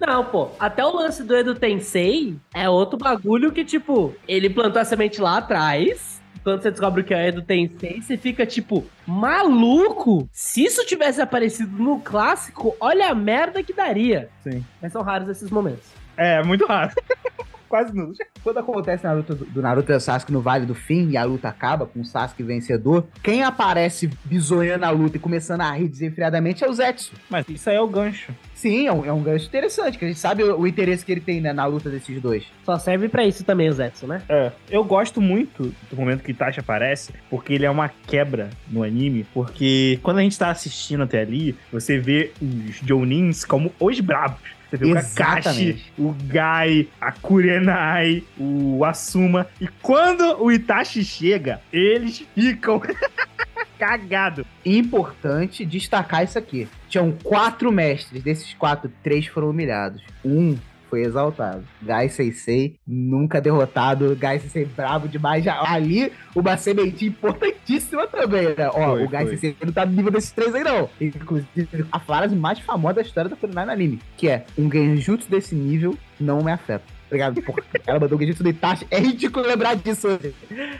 [0.00, 4.82] Não, pô, até o lance do Edo Tensei é outro bagulho que, tipo, ele plantou
[4.82, 6.15] a semente lá atrás.
[6.46, 10.28] Quando você descobre que é Edo Tensei, você fica tipo, maluco?
[10.30, 14.28] Se isso tivesse aparecido no clássico, olha a merda que daria.
[14.44, 14.64] Sim.
[14.80, 15.88] Mas são raros esses momentos.
[16.16, 16.92] É, muito raro.
[17.68, 18.14] Quase nulo.
[18.42, 21.24] Quando acontece na luta do, do Naruto e Sasuke no Vale do Fim e a
[21.24, 25.88] luta acaba com o Sasuke vencedor, quem aparece bizoiando a luta e começando a rir
[25.88, 27.12] desenfreadamente é o Zetsu.
[27.28, 28.32] Mas isso aí é o gancho.
[28.54, 31.12] Sim, é um, é um gancho interessante, que a gente sabe o, o interesse que
[31.12, 32.44] ele tem né, na luta desses dois.
[32.64, 34.22] Só serve pra isso também o Zetsu, né?
[34.28, 34.52] É.
[34.70, 39.26] Eu gosto muito do momento que Itachi aparece, porque ele é uma quebra no anime,
[39.34, 44.55] porque quando a gente tá assistindo até ali, você vê os Jonins como os brabos.
[44.68, 45.92] Você vê o Kakashi, Exatamente.
[45.96, 49.46] o Gai, a Kurenai, o Asuma.
[49.60, 52.80] E quando o Itachi chega, eles ficam
[53.78, 54.44] cagados.
[54.64, 56.68] Importante destacar isso aqui.
[56.88, 60.02] Tinham quatro mestres, desses quatro, três foram humilhados.
[60.24, 60.56] Um
[60.88, 61.62] foi exaltado.
[61.82, 64.14] Gai Seisei, nunca derrotado.
[64.16, 65.44] Gai Seisei bravo demais.
[65.44, 68.68] Já, ali, uma sementinha importantíssima também, né?
[68.72, 69.36] Ó, Foi, o Gai foi.
[69.36, 70.88] Seisei não tá no nível desses três aí, não.
[71.00, 75.28] Inclusive, a frase mais famosa da história da Kurenai no anime, que é, um genjutsu
[75.30, 76.84] desse nível não me afeta.
[77.06, 77.62] Obrigado, porra.
[77.86, 78.84] Ela mandou o genjutsu do Itachi.
[78.90, 80.34] É ridículo lembrar disso hoje.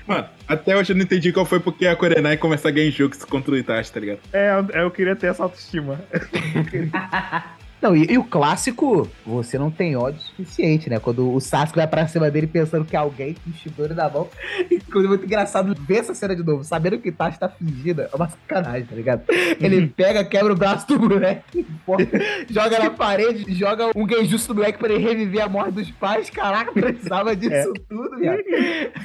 [0.08, 3.52] Mano, até hoje eu não entendi qual foi porque a Kurenai começa a Genjutsu contra
[3.52, 4.18] o Itachi, tá ligado?
[4.32, 6.00] É, eu- eu queria ter essa autoestima.
[7.86, 10.98] Não, e, e o clássico, você não tem ódio suficiente, né?
[10.98, 14.08] Quando o Sasuke vai pra cima dele pensando que é alguém com o Shidori na
[14.10, 14.28] mão.
[14.68, 18.10] Inclusive, é muito engraçado ver essa cena de novo, sabendo que o Itachi tá fingida.
[18.12, 19.22] É uma sacanagem, tá ligado?
[19.60, 22.08] Ele pega, quebra o braço do moleque, porra,
[22.50, 26.28] joga na parede, joga um genjutsu do moleque pra ele reviver a morte dos pais.
[26.28, 28.42] Caraca, precisava disso tudo, viado.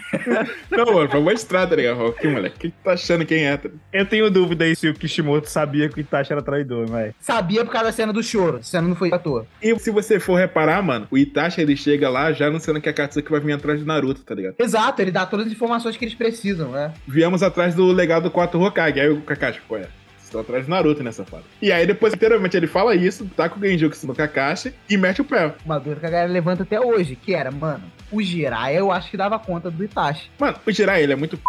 [0.71, 1.97] Não, mano, pra mostrar, tá ligado?
[1.97, 3.57] Fala, Que moleque, o que tu tá achando quem é?
[3.57, 3.81] tá ligado?
[3.93, 7.13] Eu tenho dúvida aí se o Kishimoto sabia que o Itachi era traidor, mas...
[7.19, 8.63] Sabia por causa da cena do choro.
[8.71, 9.45] Cena não foi à toa.
[9.61, 12.93] E se você for reparar, mano, o Itachi ele chega lá já anunciando que a
[12.93, 14.55] Katsuki vai vir atrás do Naruto, tá ligado?
[14.57, 16.93] Exato, ele dá todas as informações que eles precisam, né?
[17.05, 18.99] Viemos atrás do legado do 4 Hokage.
[18.99, 19.87] Aí o Kakashi, pô, é.
[20.23, 21.43] Estão atrás do Naruto nessa fase.
[21.61, 25.19] E aí depois, inteiramente, ele fala isso, tá com o Genjutsu no Kakashi e mete
[25.19, 25.53] o pé.
[25.65, 29.11] Uma dúvida que a galera levanta até hoje, que era, mano, o Jiraiya eu acho
[29.11, 30.29] que dava conta do Itachi.
[30.39, 31.43] Mano, o Jirai, ele é muito p...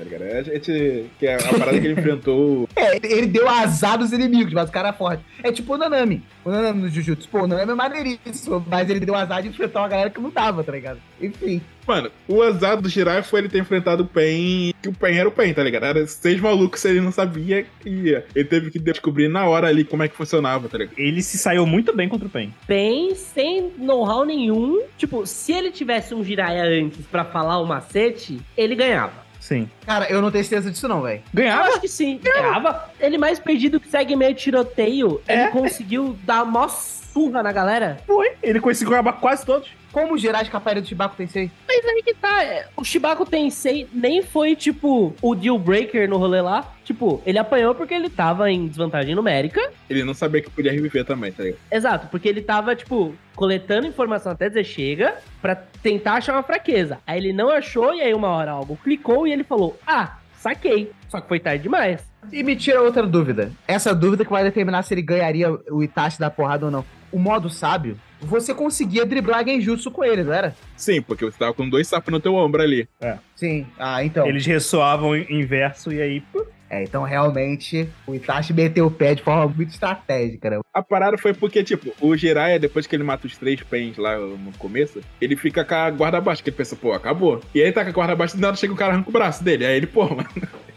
[0.00, 0.22] tá ligado?
[0.22, 1.06] A gente...
[1.18, 2.68] Que é a parada que ele enfrentou...
[2.76, 5.22] É, ele deu azar dos inimigos, mas o cara é forte.
[5.42, 6.22] É tipo o Nanami.
[6.44, 7.28] O Nanami no Jujutsu.
[7.28, 10.30] Pô, o Nanami é maneiríssimo, mas ele deu azar de enfrentar uma galera que não
[10.30, 10.98] dava, tá ligado?
[11.20, 11.60] Enfim.
[11.86, 15.28] Mano, o azar do Jirai foi ele ter enfrentado o Pen, que o Pen era
[15.28, 15.84] o Pen, tá ligado?
[15.84, 18.24] Era seis malucos, ele não sabia que ia.
[18.34, 20.98] Ele teve que descobrir na hora ali como é que funcionava, tá ligado?
[20.98, 22.54] Ele se saiu muito bem contra o Pen.
[22.66, 24.82] Bem, sem know-how nenhum.
[24.96, 29.29] Tipo, se ele tivesse um Jiraiya antes pra falar o macete, ele ganhava.
[29.50, 29.68] Sim.
[29.84, 31.18] Cara, eu não tenho certeza disso não, velho.
[31.18, 31.68] Eu Ganhava?
[31.70, 32.88] acho que sim, ganhava.
[33.00, 35.42] Ele mais perdido que segue meio tiroteio, É?
[35.42, 37.98] ele conseguiu dar mó surra na galera?
[38.06, 38.30] Foi.
[38.40, 39.68] Ele conseguiu acabar quase todos.
[39.90, 41.50] Como os Jirai escaparam do Chibaku Tensei?
[41.66, 42.44] Mas aí que tá.
[42.44, 46.72] é, O Shibaku Tensei nem foi, tipo, o deal breaker no rolê lá.
[46.90, 49.60] Tipo, ele apanhou porque ele tava em desvantagem numérica.
[49.88, 51.60] Ele não sabia que podia reviver também, tá ligado?
[51.70, 56.98] Exato, porque ele tava, tipo, coletando informação até dizer chega pra tentar achar uma fraqueza.
[57.06, 60.90] Aí ele não achou e aí uma hora algo clicou e ele falou: Ah, saquei.
[61.08, 62.00] Só que foi tarde demais.
[62.32, 63.52] E me tira outra dúvida.
[63.68, 66.84] Essa dúvida que vai determinar se ele ganharia o Itachi da porrada ou não.
[67.12, 70.56] O modo sábio, você conseguia driblar Genjutsu com ele, não era?
[70.76, 72.88] Sim, porque você tava com dois sapos no teu ombro ali.
[73.36, 73.64] Sim.
[73.78, 74.26] Ah, então.
[74.26, 76.20] Eles ressoavam inverso e aí.
[76.20, 80.60] pô, É, então realmente o Itachi meteu o pé de forma muito estratégica, né?
[80.72, 84.16] A parada foi porque, tipo, o Jiraiya, depois que ele mata os três pens lá
[84.16, 87.40] no começo, ele fica com a guarda baixa, que ele pensa, pô, acabou.
[87.52, 89.42] E aí tá com a guarda baixa, do nada chega o cara arranca o braço
[89.42, 89.66] dele.
[89.66, 90.28] Aí ele, pô, mano.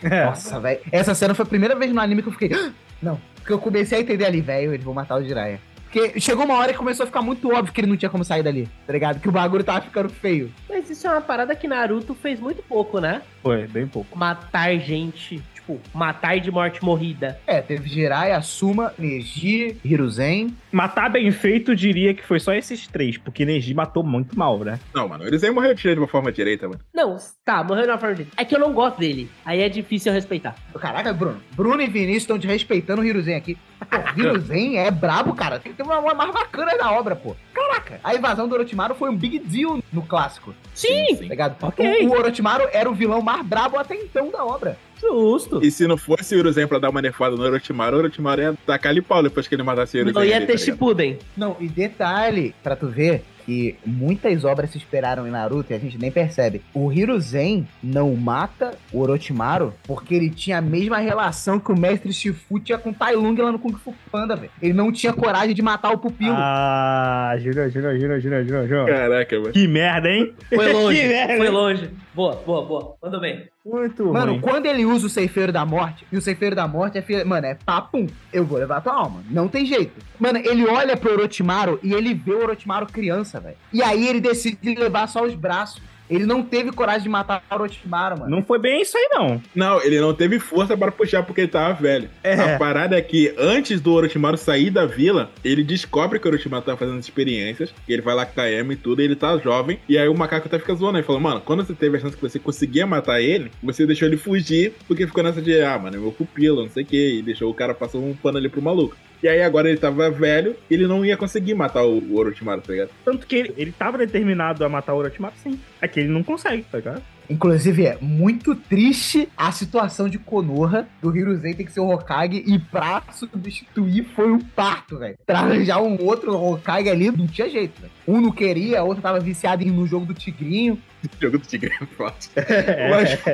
[0.02, 0.26] É.
[0.26, 0.80] Nossa, velho.
[0.92, 2.52] Essa cena foi a primeira vez no anime que eu fiquei.
[2.54, 3.22] "Ah!" Não.
[3.36, 5.60] Porque eu comecei a entender ali, velho, eles vão matar o Jiraiya.
[5.84, 8.24] Porque chegou uma hora que começou a ficar muito óbvio que ele não tinha como
[8.26, 9.20] sair dali, tá ligado?
[9.20, 10.52] Que o bagulho tava ficando feio.
[10.68, 13.22] Mas isso é uma parada que Naruto fez muito pouco, né?
[13.44, 14.18] Foi, bem pouco.
[14.18, 17.40] Matar gente, tipo, matar de morte morrida.
[17.48, 20.56] É, teve Jiraiya, Asuma, Neji, Hiruzen.
[20.72, 24.80] Matar bem feito, diria que foi só esses três, porque Neji matou muito mal, né?
[24.94, 26.80] Não, mano, eles aí morreram de uma forma direita, mano.
[26.94, 28.28] Não, tá, morreu na forma de.
[28.38, 29.30] É que eu não gosto dele.
[29.46, 30.56] Aí é difícil eu respeitar.
[30.80, 31.42] Caraca, Bruno.
[31.52, 33.58] Bruno e Vinícius estão desrespeitando o Hiruzen aqui.
[33.90, 35.60] Pô, Hiruzen é brabo, cara.
[35.60, 37.36] Tem que ter uma, uma mais bacana da obra, pô.
[37.54, 41.56] Caraca, a invasão do Orochimaru foi um big deal no clássico, Sim, tá ligado?
[41.62, 42.08] Ok.
[42.08, 44.78] O, o Orochimaru era o vilão mais brabo até então da obra.
[45.04, 45.60] Justo.
[45.64, 48.54] E se não fosse o Hiruzen pra dar uma nefada no Orochimaru, o Orochimaru ia
[48.66, 50.14] tacar ali pau depois que ele matasse o Hiruzen.
[50.14, 50.58] Não ia ali, ter tá?
[50.60, 51.20] Shippuden.
[51.38, 55.78] Não, e detalhe, pra tu ver que muitas obras se esperaram em Naruto e a
[55.78, 56.62] gente nem percebe.
[56.74, 62.14] O Hiruzen não mata o Orochimaru porque ele tinha a mesma relação que o mestre
[62.14, 64.50] Shifu tinha com o Tai Lung lá no Kung Fu Panda, velho.
[64.62, 66.34] Ele não tinha coragem de matar o pupilo.
[66.38, 68.86] Ah, jura, jura, jura, jura, jura.
[68.86, 69.52] Caraca, mano.
[69.52, 70.34] Que merda, hein?
[70.48, 71.36] Foi longe, Que merda.
[71.38, 71.90] foi longe.
[72.16, 72.96] Boa, boa, boa.
[73.04, 73.44] Mandou bem.
[73.66, 74.42] Muito Mano, ruim.
[74.42, 77.48] quando ele usa o Ceifeiro da Morte, e o Ceifeiro da Morte é, fi- mano,
[77.48, 79.24] é papum, eu vou levar tua alma.
[79.30, 79.94] Não tem jeito.
[80.20, 83.56] Mano, ele olha pro Orochimaru e ele vê o Orochimaru criança, velho.
[83.72, 85.82] E aí ele decide levar só os braços.
[86.14, 88.30] Ele não teve coragem de matar o Orochimaru, mano.
[88.30, 89.42] Não foi bem isso aí, não.
[89.56, 92.10] Não, ele não teve força para puxar porque ele tava velho.
[92.24, 92.34] É.
[92.34, 96.64] A parada é que antes do Orochimaru sair da vila, ele descobre que o Orochimaru
[96.64, 99.38] tá fazendo experiências, e ele vai lá com a Ema e tudo, e ele tá
[99.38, 102.00] jovem, e aí o macaco até fica zoando, ele falou, mano, quando você teve a
[102.00, 105.78] chance que você conseguia matar ele, você deixou ele fugir, porque ficou nessa de, ah,
[105.78, 108.38] mano, é meu pupilo, não sei o que, e deixou o cara passar um pano
[108.38, 108.96] ali pro maluco.
[109.24, 112.74] E aí agora ele tava velho, ele não ia conseguir matar o, o Orochimaru, tá
[112.74, 112.90] ligado?
[113.06, 115.58] Tanto que ele, ele tava determinado a matar o Orochimaru, sim.
[115.82, 117.02] Aqui ele não consegue, tá ligado?
[117.30, 122.44] Inclusive, é muito triste a situação de Konoha, do Hiruzen ter que ser o Hokage,
[122.46, 125.18] e pra substituir foi um parto, velho.
[125.26, 127.93] Pra arranjar um outro Hokage ali, não tinha jeito, velho.
[128.08, 130.78] Um não queria, a outra tava viciada em- no jogo do Tigrinho.
[131.20, 132.30] Jogo do Tigre é forte.
[132.36, 133.30] É, Mas, pô,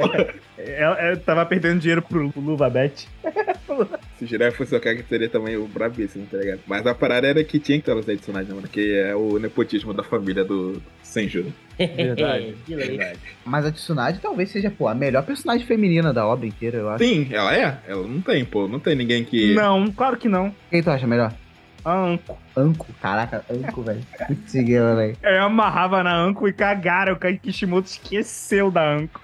[0.58, 3.08] é, é, tava perdendo dinheiro pro, Luva Bet.
[4.18, 6.60] Se o Jiraiya fosse o Hokage, seria também o brabíssimo, tá ligado?
[6.68, 9.94] Mas a parada era que tinha que ter os Tsunade, mano, que é o nepotismo
[9.94, 11.54] da família do Senju.
[11.78, 12.56] Verdade.
[12.66, 13.00] Que lei.
[13.46, 17.04] Mas a Tsunade talvez seja, pô, a melhor personagem feminina da obra inteira, eu acho.
[17.04, 17.78] Sim, ela é.
[17.88, 18.68] Ela não tem, pô.
[18.68, 19.54] Não tem ninguém que.
[19.54, 20.54] Não, claro que não.
[20.70, 21.34] Quem tu acha melhor?
[21.84, 22.38] A Anko.
[22.56, 22.88] Anko.
[23.02, 24.02] Caraca, Anko, velho.
[24.76, 25.18] Ela, velho.
[25.22, 27.14] Eu amarrava na Anko e cagaram.
[27.14, 29.22] O Kishimoto esqueceu da Anko.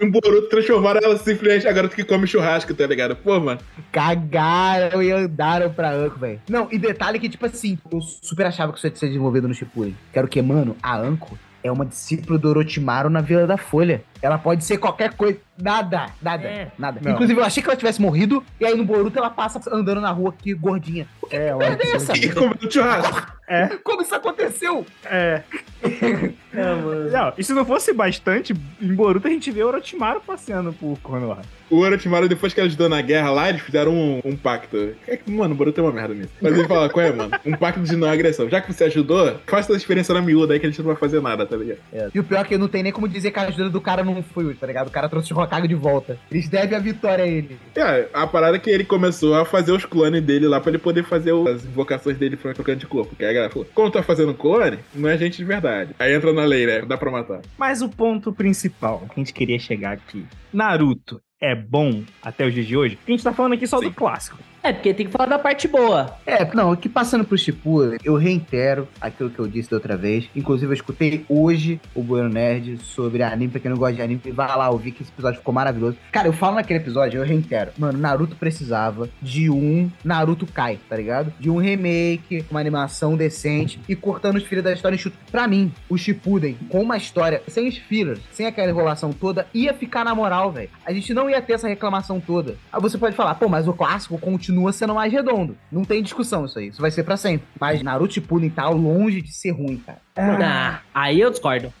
[0.00, 3.14] Um Boruto transformaram ela simplesmente a garota que come churrasco, tá ligado?
[3.16, 3.60] Pô, mano.
[3.92, 6.40] Cagaram e andaram pra Anko, velho.
[6.48, 9.54] Não, e detalhe que, tipo assim, eu super achava que isso ia ser desenvolvido no
[9.54, 9.94] Shippuden.
[10.12, 14.02] Quero que, mano, a Anko é uma discípula do Orochimaru na Vila da Folha.
[14.22, 15.38] Ela pode ser qualquer coisa.
[15.60, 16.70] Nada, nada, É.
[16.78, 17.00] nada.
[17.02, 17.12] Não.
[17.12, 20.10] Inclusive, eu achei que ela tivesse morrido, e aí no Boruto ela passa andando na
[20.10, 21.06] rua aqui, gordinha.
[21.30, 21.58] É, ela.
[21.58, 22.16] merda é essa?
[22.16, 23.38] E comendo churrasco.
[23.82, 24.84] Como isso aconteceu?
[25.04, 25.42] É.
[26.50, 27.10] É, mano.
[27.10, 30.98] Não, e se não fosse bastante, em Boruto a gente vê o Orochimaru passeando por
[31.00, 31.42] Konoha.
[31.70, 34.94] O Orochimaru, depois que ela ajudou na guerra lá, eles fizeram um, um pacto.
[35.06, 36.30] É que, mano, o Boruto é uma merda nisso.
[36.40, 37.30] Mas ele fala, qual é, mano?
[37.46, 38.48] Um pacto de não agressão.
[38.48, 40.96] Já que você ajudou, faça essa experiência na miúda aí que a gente não vai
[40.96, 41.78] fazer nada, tá ligado?
[42.12, 44.02] E o pior é que não tem nem como dizer que a ajuda do cara
[44.14, 44.88] não foi útil, tá ligado?
[44.88, 46.18] O cara trouxe o Hokage de volta.
[46.30, 47.58] Eles devem a vitória a ele.
[47.76, 50.78] É, a parada é que ele começou a fazer os clones dele lá pra ele
[50.78, 53.14] poder fazer o- as invocações dele pra trocando de corpo.
[53.16, 55.90] Que aí a galera falou, como tu tá fazendo clone, não é gente de verdade.
[55.98, 56.82] Aí entra na lei, né?
[56.82, 57.40] Dá pra matar.
[57.58, 62.52] Mas o ponto principal que a gente queria chegar aqui: Naruto é bom até os
[62.52, 62.96] dias de hoje?
[62.96, 63.86] Porque a gente tá falando aqui só Sim.
[63.88, 64.38] do clássico.
[64.68, 66.14] É, porque tem que falar da parte boa.
[66.26, 70.28] É, não, aqui passando pro Shippuden, eu reitero aquilo que eu disse da outra vez.
[70.36, 74.20] Inclusive, eu escutei hoje o Bueno Nerd sobre anime, pra quem não gosta de anime,
[74.30, 75.96] vai lá ouvir que esse episódio ficou maravilhoso.
[76.12, 77.70] Cara, eu falo naquele episódio, eu reitero.
[77.78, 81.32] Mano, Naruto precisava de um Naruto Kai, tá ligado?
[81.40, 85.16] De um remake, uma animação decente e cortando os filhos da história chute.
[85.32, 89.72] Pra mim, o Shippuden, com uma história sem os fillers, sem aquela enrolação toda, ia
[89.72, 90.68] ficar na moral, velho.
[90.84, 92.56] A gente não ia ter essa reclamação toda.
[92.70, 95.56] Aí você pode falar, pô, mas o clássico continua sendo mais redondo.
[95.70, 96.68] Não tem discussão isso aí.
[96.68, 97.46] Isso vai ser pra sempre.
[97.60, 99.98] Mas Naruto Shippuden tá longe de ser ruim, cara.
[100.16, 101.72] Ah, aí eu discordo.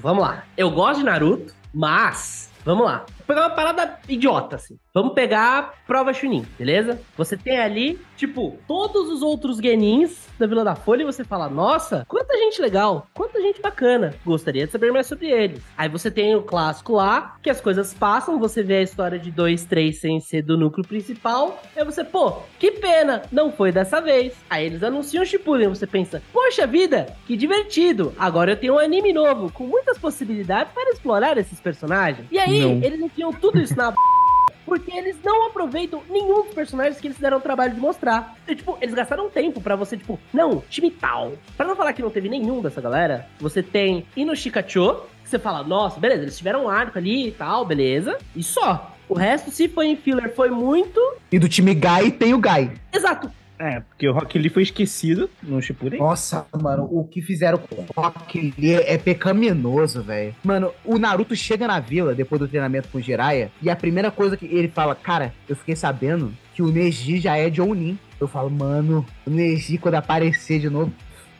[0.00, 0.44] Vamos lá.
[0.56, 2.50] Eu gosto de Naruto, mas.
[2.64, 3.04] Vamos lá.
[3.32, 4.76] Pegar uma parada idiota, assim.
[4.92, 7.00] Vamos pegar prova Chunin, beleza?
[7.16, 11.48] Você tem ali, tipo, todos os outros genins da Vila da Folha e você fala,
[11.48, 14.14] nossa, quanta gente legal, quanta gente bacana.
[14.22, 15.62] Gostaria de saber mais sobre eles.
[15.78, 19.30] Aí você tem o clássico lá, que as coisas passam, você vê a história de
[19.30, 21.62] dois, três sem ser do núcleo principal.
[21.74, 24.34] Aí você, pô, que pena, não foi dessa vez.
[24.50, 28.12] Aí eles anunciam o Shippuden, você pensa, poxa vida, que divertido.
[28.18, 32.26] Agora eu tenho um anime novo, com muitas possibilidades para explorar esses personagens.
[32.30, 32.82] E aí, Não.
[32.82, 33.94] eles enfiam tudo isso na
[34.66, 38.36] porque eles não aproveitam nenhum dos personagens que eles deram o trabalho de mostrar.
[38.46, 41.32] E, tipo, eles gastaram tempo pra você, tipo, não, time tal.
[41.56, 45.62] Pra não falar que não teve nenhum dessa galera, você tem Inoshikacho, que você fala,
[45.62, 48.18] nossa, beleza, eles tiveram um arco ali e tal, beleza.
[48.34, 48.90] E só.
[49.08, 50.98] O resto, se foi em filler, foi muito.
[51.30, 52.72] E do time Gai tem o Gai.
[52.92, 53.30] Exato.
[53.62, 56.00] É, porque o Rock Lee foi esquecido no Shippuden.
[56.00, 60.34] Nossa, mano, o que fizeram com o Rock Lee é pecaminoso, velho.
[60.42, 64.10] Mano, o Naruto chega na vila depois do treinamento com o Jiraiya e a primeira
[64.10, 67.96] coisa que ele fala, cara, eu fiquei sabendo que o Neji já é Jounin.
[68.20, 70.92] Eu falo, mano, o Neji quando aparecer de novo,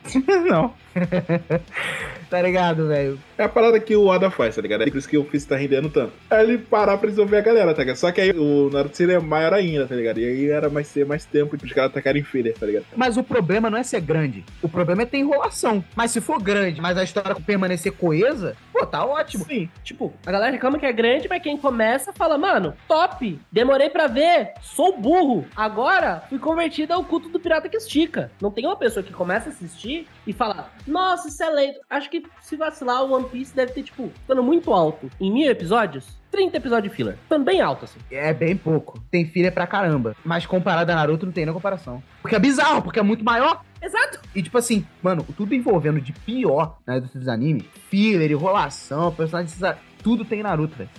[0.49, 0.75] não.
[2.29, 3.19] tá ligado, velho?
[3.39, 4.83] É a parada que o Oda faz, tá ligado?
[4.83, 6.13] É por isso que o Fist tá rendendo tanto.
[6.31, 7.97] Aí ele parar pra resolver a galera, tá ligado?
[7.97, 10.19] Só que aí o Naruto seria maior ainda, tá ligado?
[10.19, 12.85] E aí era mais ser mais tempo pros caras atacarem filha, tá ligado?
[12.97, 14.45] Mas o problema não é ser grande.
[14.61, 15.85] O problema é ter enrolação.
[15.97, 19.45] Mas se for grande, mas a história permanecer coesa, pô, tá ótimo.
[19.45, 19.69] Sim.
[19.83, 24.07] Tipo, a galera reclama que é grande, mas quem começa fala, mano, top, demorei pra
[24.07, 25.47] ver, sou burro.
[25.55, 28.31] Agora fui convertido ao culto do pirata que estica.
[28.41, 31.81] Não tem uma pessoa que começa a assistir e fala, nossa, isso é lento.
[31.89, 35.11] Acho que se vacilar, o One Piece deve ter, tipo, ficando muito alto.
[35.21, 37.19] Em mil episódios, 30 episódios de filler.
[37.45, 37.99] Bem alto, assim.
[38.11, 38.99] É bem pouco.
[39.11, 40.17] Tem filha pra caramba.
[40.25, 42.03] Mas comparado a Naruto, não tem nem comparação.
[42.21, 43.63] Porque é bizarro, porque é muito maior.
[43.83, 44.21] Exato.
[44.35, 49.59] E tipo assim, mano, tudo envolvendo de pior na indústria dos animes, filler, enrolação, personagens,
[50.03, 50.91] tudo tem em Naruto, velho.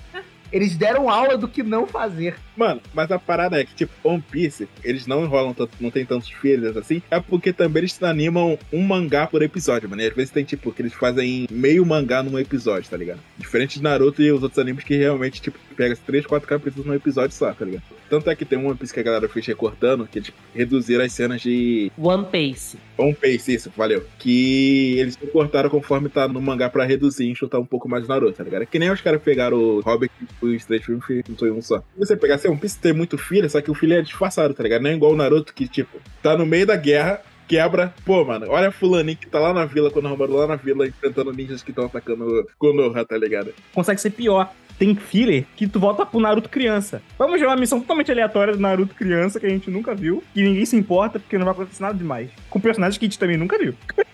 [0.54, 2.36] Eles deram aula do que não fazer.
[2.56, 6.06] Mano, mas a parada é que, tipo, One Piece, eles não enrolam tanto, não tem
[6.06, 10.02] tantos filhos assim, é porque também eles animam um mangá por episódio, mano.
[10.04, 13.20] E às vezes tem, tipo, que eles fazem meio mangá num episódio, tá ligado?
[13.38, 16.94] Diferente de Naruto e os outros animes que realmente, tipo, pega três, quatro capítulos num
[16.94, 17.84] episódio só, tá ligado?
[18.10, 21.04] Tanto é que tem um One Piece que a galera fez recortando, que eles reduziram
[21.04, 22.78] as cenas de One Piece.
[22.96, 24.06] One Piece, isso, valeu.
[24.20, 28.08] Que eles cortaram conforme tá no mangá pra reduzir e enxutar um pouco mais o
[28.08, 28.62] Naruto, tá ligado?
[28.62, 31.62] É Que nem os caras pegaram o Hobbit e os três filmes juntou em um
[31.62, 31.80] só.
[31.80, 34.54] Se você pegar assim, One Piece tem muito filho, só que o filho é disfarçado,
[34.54, 34.82] tá ligado?
[34.82, 37.94] Não é igual o Naruto que, tipo, tá no meio da guerra, quebra.
[38.06, 41.32] Pô, mano, olha fulaninho que tá lá na vila, quando arrumado lá na vila, enfrentando
[41.32, 43.54] ninjas que estão atacando Konoha, tá ligado?
[43.74, 44.52] Consegue ser pior.
[44.80, 47.02] Tem filler que tu volta pro Naruto criança.
[47.18, 50.24] Vamos jogar uma missão totalmente aleatória do Naruto criança que a gente nunca viu.
[50.36, 52.32] E ninguém se importa porque não vai acontecer nada demais.
[52.50, 53.76] Com personagens que a gente também nunca viu.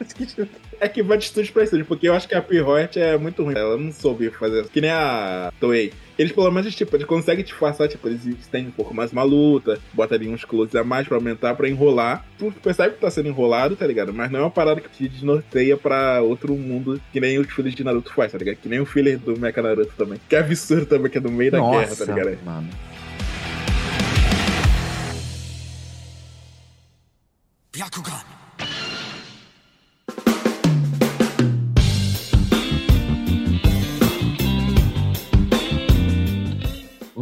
[0.82, 3.44] É que vai de estúdio pra estúdio, porque eu acho que a Pirroet é muito
[3.44, 3.54] ruim.
[3.54, 4.66] Ela não soube fazer.
[4.70, 5.92] Que nem a Toei.
[6.20, 9.80] Eles, pelo menos, tipo, eles conseguem disfarçar, tipo, eles estendem um pouco mais uma luta,
[9.94, 12.26] botam ali uns closes a mais pra aumentar, pra enrolar.
[12.38, 14.14] Tu percebe que tá sendo enrolado, tá ligado?
[14.14, 17.74] Mas não é uma parada que te desnorteia pra outro mundo, que nem os filhos
[17.74, 18.58] de Naruto faz, tá ligado?
[18.58, 20.20] Que nem o filler do Mecha Naruto também.
[20.28, 22.38] Que é absurdo também, que é do meio da guerra, tá ligado?
[22.44, 22.68] mano.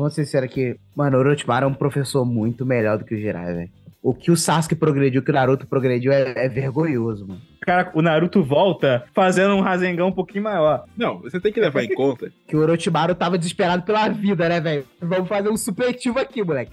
[0.08, 3.17] Vamos ser sinceros aqui, mano, o Orochimaru é um professor muito melhor do que o
[3.20, 3.70] Jiraiya, velho.
[4.02, 7.41] O que o Sasuke progrediu, o que o Naruto progrediu é, é vergonhoso, mano.
[7.62, 10.86] Cara, o Naruto volta fazendo um Rasengan um pouquinho maior.
[10.96, 12.32] Não, você tem que levar em conta.
[12.48, 14.86] Que o Orochimaru tava desesperado pela vida, né, velho?
[15.02, 16.72] Vamos fazer um supletivo aqui, moleque.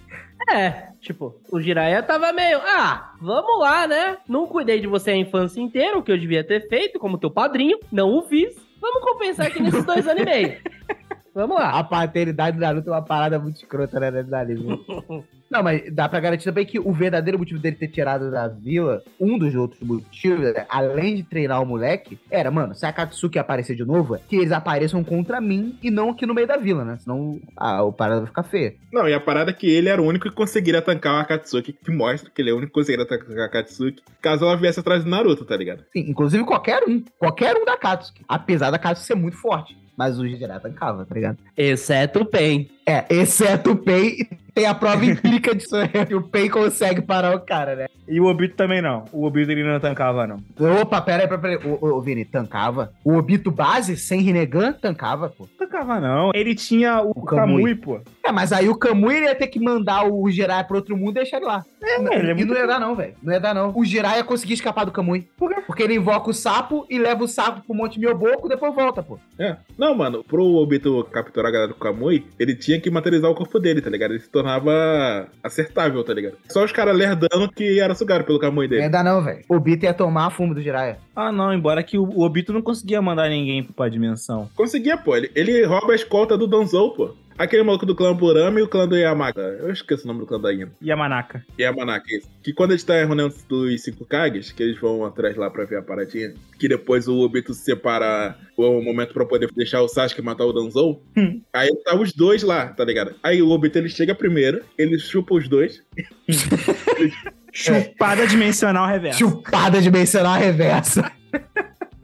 [0.48, 4.18] É, tipo, o Jiraiya tava meio, ah, vamos lá, né?
[4.28, 7.32] Não cuidei de você a infância inteira, o que eu devia ter feito como teu
[7.32, 8.54] padrinho, não o fiz.
[8.80, 10.56] Vamos compensar aqui nesses dois anos e meio.
[11.34, 11.70] Vamos lá.
[11.70, 14.80] A paternidade do Naruto é uma parada muito escrota, né, anime.
[15.50, 19.02] Não, mas dá pra garantir também que o verdadeiro motivo dele ter tirado da vila,
[19.20, 23.38] um dos outros motivos, né, além de treinar o moleque, era, mano, se a Katsuki
[23.38, 26.84] aparecer de novo, que eles apareçam contra mim e não aqui no meio da vila,
[26.84, 26.96] né?
[26.98, 28.74] Senão a, a parada vai ficar feia.
[28.92, 31.72] Não, e a parada é que ele era o único que conseguiria tancar a Akatsuki,
[31.72, 34.80] que mostra que ele é o único que conseguiria tancar a Akatsuki, caso ela viesse
[34.80, 35.84] atrás do Naruto, tá ligado?
[35.92, 37.00] Sim, inclusive qualquer um.
[37.18, 38.24] Qualquer um da Katsuki.
[38.28, 39.83] Apesar da Katsuki ser muito forte.
[39.96, 41.38] Mas o Jiraiya tancava, tá ligado?
[41.56, 42.68] Exceto o Pen.
[42.86, 45.88] É, exceto o Pei, tem a prova empírica disso aí.
[46.06, 47.86] que O Pei consegue parar o cara, né?
[48.06, 49.04] E o Obito também não.
[49.12, 50.42] O Obito ele não tancava, não.
[50.80, 52.92] Opa, pera aí, pera ô, ô, Vini, tancava.
[53.02, 55.48] O Obito base, sem Rinnegan, tancava, pô.
[55.58, 56.30] Tancava não.
[56.34, 57.56] Ele tinha o, O Kamui.
[57.56, 58.00] Kamui, pô.
[58.24, 61.10] É, mas aí o Kamui ele ia ter que mandar o Jiraiya pro outro mundo
[61.10, 61.62] e deixar ele lá.
[61.82, 63.14] É, ele é e muito não ia dar não, velho.
[63.22, 63.72] Não ia dar não.
[63.76, 65.28] O Jiraiya ia conseguir escapar do Kamui.
[65.36, 65.60] Por quê?
[65.66, 69.18] Porque ele invoca o sapo e leva o sapo pro Monte Mioboco, depois volta, pô.
[69.38, 69.56] É.
[69.76, 73.58] Não, mano, pro Obito capturar a galera do Kamui, ele tinha que materializar o corpo
[73.60, 74.12] dele, tá ligado?
[74.12, 76.36] Ele se tornava acertável, tá ligado?
[76.48, 78.82] Só os caras lerdando que era sugado pelo Kamui Não dele.
[78.82, 79.44] ia dar não, velho.
[79.48, 80.98] O Obito ia tomar fumo do Jiraiya.
[81.14, 81.52] Ah, não.
[81.52, 84.48] Embora que o, o Obito não conseguia mandar ninguém pra dimensão.
[84.56, 85.14] Conseguia, pô.
[85.14, 87.14] Ele, ele rouba a escolta do Danzou, pô.
[87.36, 89.40] Aquele maluco do clã Burama e o clã do Yamaka.
[89.40, 90.70] Eu esqueço o nome do clã da Ina.
[90.80, 91.44] Yamanaka.
[91.58, 92.28] Yamanaka, isso.
[92.42, 95.78] Que quando eles estão reunindo dos cinco Kages, que eles vão atrás lá pra ver
[95.78, 100.22] a paradinha, que depois o Obito se separa o momento pra poder deixar o Sasuke
[100.22, 101.40] matar o Danzou, Hum.
[101.52, 103.16] aí tá os dois lá, tá ligado?
[103.20, 105.82] Aí o Obito ele chega primeiro, ele chupa os dois,
[107.52, 109.18] Chupada dimensional reversa.
[109.18, 111.10] Chupada dimensional reversa.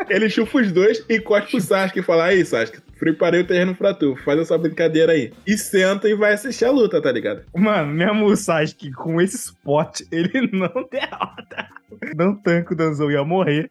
[0.09, 3.75] ele chupa os dois e cospe o Sasuke e fala, aí Sasuke, preparei o terreno
[3.75, 5.33] pra tu, faz essa brincadeira aí.
[5.47, 7.43] E senta e vai assistir a luta, tá ligado?
[7.57, 11.69] Mano, mesmo o Sasuke com esse spot, ele não derrota.
[12.15, 13.71] Não tanca o Danzou ia morrer.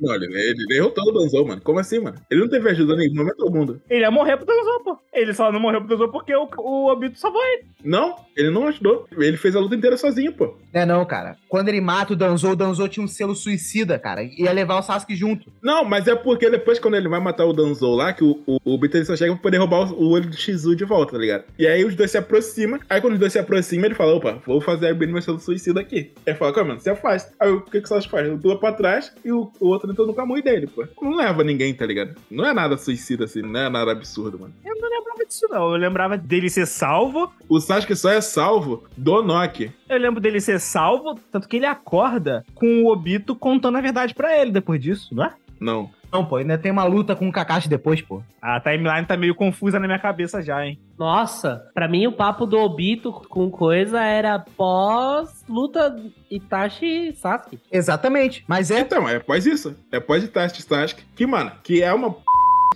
[0.00, 1.60] Não, ele, ele derrotou o Danzou, mano.
[1.60, 2.16] Como assim, mano?
[2.30, 3.82] Ele não teve ajuda em nenhum momento do mundo.
[3.88, 4.98] Ele ia morrer pro Danzou, pô.
[5.12, 7.66] Ele só não morreu pro Danzou porque o, o Obito salvou ele.
[7.84, 9.06] Não, ele não ajudou.
[9.12, 10.56] Ele fez a luta inteira sozinho, pô.
[10.72, 11.36] Não é não, cara.
[11.48, 14.22] Quando ele mata o Danzou, o Danzou tinha um selo suicida, cara.
[14.22, 15.50] Ia levar o Sasuke junto.
[15.62, 18.58] Não, mas é porque depois, quando ele vai matar o Danzou lá, que o, o,
[18.64, 21.12] o Obito ele só chega pra poder roubar o, o olho do Shizu de volta,
[21.12, 21.44] tá ligado?
[21.58, 22.80] E aí os dois se aproximam.
[22.88, 25.80] Aí quando os dois se aproximam, ele fala: opa, vou fazer abrir meu selo suicida
[25.80, 26.12] aqui.
[26.26, 27.34] Aí fala: calma, mano, se afasta.
[27.40, 28.26] Aí o que, que o Sasuke faz?
[28.26, 30.86] Ele pula pra trás e o, o outro entra no caminho dele, pô.
[31.00, 32.14] Não leva ninguém, tá ligado?
[32.30, 34.52] Não é nada suicida assim, não é nada absurdo, mano.
[34.64, 35.70] Eu não lembrava disso, não.
[35.72, 37.32] Eu lembrava dele ser salvo.
[37.48, 39.70] O Sasuke só é salvo do Noki.
[39.88, 44.14] Eu lembro dele ser salvo, tanto que ele acorda com o Obito contando a verdade
[44.14, 45.34] pra ele depois disso, não é?
[45.60, 45.90] Não.
[46.12, 48.22] Não, pô, ainda tem uma luta com o Kakashi depois, pô.
[48.42, 50.78] A timeline tá meio confusa na minha cabeça já, hein?
[50.98, 55.96] Nossa, pra mim o papo do Obito com coisa era pós luta
[56.30, 57.60] Itachi e Sasuke.
[57.70, 58.44] Exatamente.
[58.48, 58.80] Mas é.
[58.80, 59.76] Então, é após isso.
[59.92, 61.04] É após Itachi e Sasuke.
[61.14, 62.20] Que, mano, que é uma p...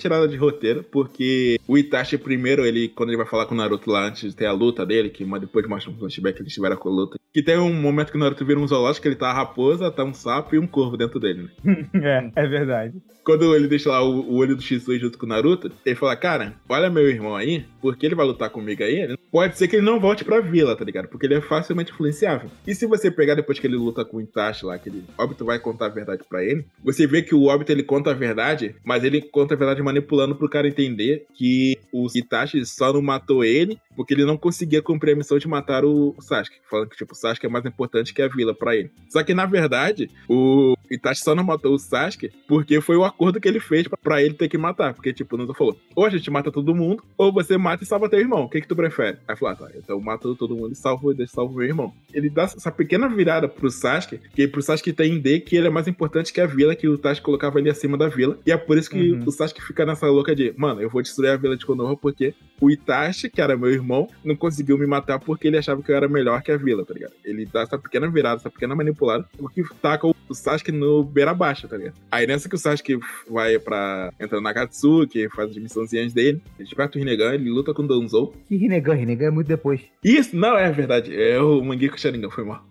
[0.00, 3.90] tirada de roteiro, porque o Itachi primeiro, ele, quando ele vai falar com o Naruto
[3.90, 6.54] lá antes de ter a luta dele, que mas depois mostra um flashback que eles
[6.54, 9.16] tiveram com a luta, que tem um momento que o Naruto vira um zoológico, ele
[9.16, 11.88] tá a raposa, tá um sapo e um corvo dentro dele, né?
[12.36, 12.94] é, é verdade.
[13.24, 16.14] Quando ele deixa lá o, o olho do Shisui junto com o Naruto, ele fala,
[16.14, 19.84] cara, olha meu irmão aí, porque ele vai lutar comigo aí, pode ser que ele
[19.84, 21.08] não volte pra vila, tá ligado?
[21.08, 22.48] Porque ele é facilmente influenciável.
[22.64, 25.44] E se você pegar depois que ele luta com o Itachi lá, que ele, Obito
[25.44, 28.76] vai contar a verdade pra ele, você vê que o Obito ele conta a verdade,
[28.84, 33.44] mas ele conta a verdade manipulando pro cara entender que o Itachi só não matou
[33.44, 36.56] ele porque ele não conseguia cumprir a missão de matar o Sasuke.
[36.68, 38.90] Falando que, tipo, Sasuke é mais importante que a vila pra ele.
[39.08, 43.40] Só que, na verdade, o Itachi só não matou o Sasuke porque foi o acordo
[43.40, 44.92] que ele fez pra- pra ele ter que matar.
[44.92, 47.86] Porque, tipo, o Naruto falou, ou a gente mata todo mundo, ou você mata e
[47.86, 48.44] salva teu irmão.
[48.44, 49.16] O que que tu prefere?
[49.26, 51.92] Aí falou, ah, tá, então eu mato todo mundo e salvo, e salvo meu irmão.
[52.12, 55.88] Ele dá essa pequena virada pro Sasuke, que pro Sasuke entender que ele é mais
[55.88, 58.38] importante que a vila, que o Itachi colocava ele acima da vila.
[58.46, 59.24] E é por isso que Uhum.
[59.26, 62.34] o Sasuke fica nessa louca de, mano, eu vou destruir a vila de Konoha porque
[62.60, 65.96] o Itachi, que era meu irmão, não conseguiu me matar porque ele achava que eu
[65.96, 67.13] era melhor que a vila, tá ligado?
[67.24, 71.04] Ele dá essa pequena virada, essa pequena manipulada, o que taca o o Sasuke no
[71.04, 71.94] beira baixa, tá ligado?
[72.10, 72.98] Aí nessa que o Sasuke
[73.28, 74.12] vai pra.
[74.20, 77.86] entra na Katsuki, faz as missãozinhas dele, ele desperta o Rinnegan, ele luta com o
[77.86, 78.34] Danzou.
[78.48, 79.80] Que Rinnegan, Rinnegan é muito depois.
[80.02, 82.64] Isso, não, é verdade, é o Mangekyou Sharingan, foi mal.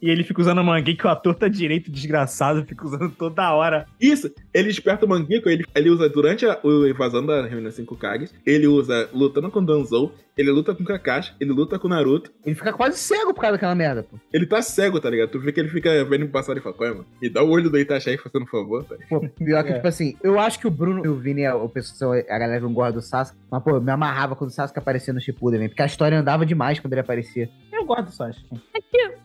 [0.00, 3.86] E ele fica usando manguei que o ator tá direito, desgraçado, fica usando toda hora.
[4.00, 7.96] Isso, ele desperta o Mangekyou, ele, ele usa durante a, a invasão da reunião 5
[7.96, 11.86] Kages, ele usa lutando com o Danzou, ele luta com o Kakashi, ele luta com
[11.86, 14.16] o Naruto, Ele fica quase cego por causa daquela merda, pô.
[14.32, 15.28] ele tá cego, tá ligado?
[15.30, 17.06] Tu vê que ele fica vendo pro passado e fala, é, mano?
[17.20, 19.08] Me dá o olho do Itachi aí, fazendo um favor, tá ligado?
[19.08, 19.74] Pô, pior que, É.
[19.74, 22.60] tipo assim, eu acho que o Bruno e o Vini, a, o pessoal, a galera
[22.60, 25.58] não gosta do Sasuke, mas, pô, eu me amarrava quando o Sasuke aparecia no Shippuden,
[25.58, 27.50] velho, porque a história andava demais quando ele aparecia.
[27.70, 28.46] Eu gosto do Sasuke.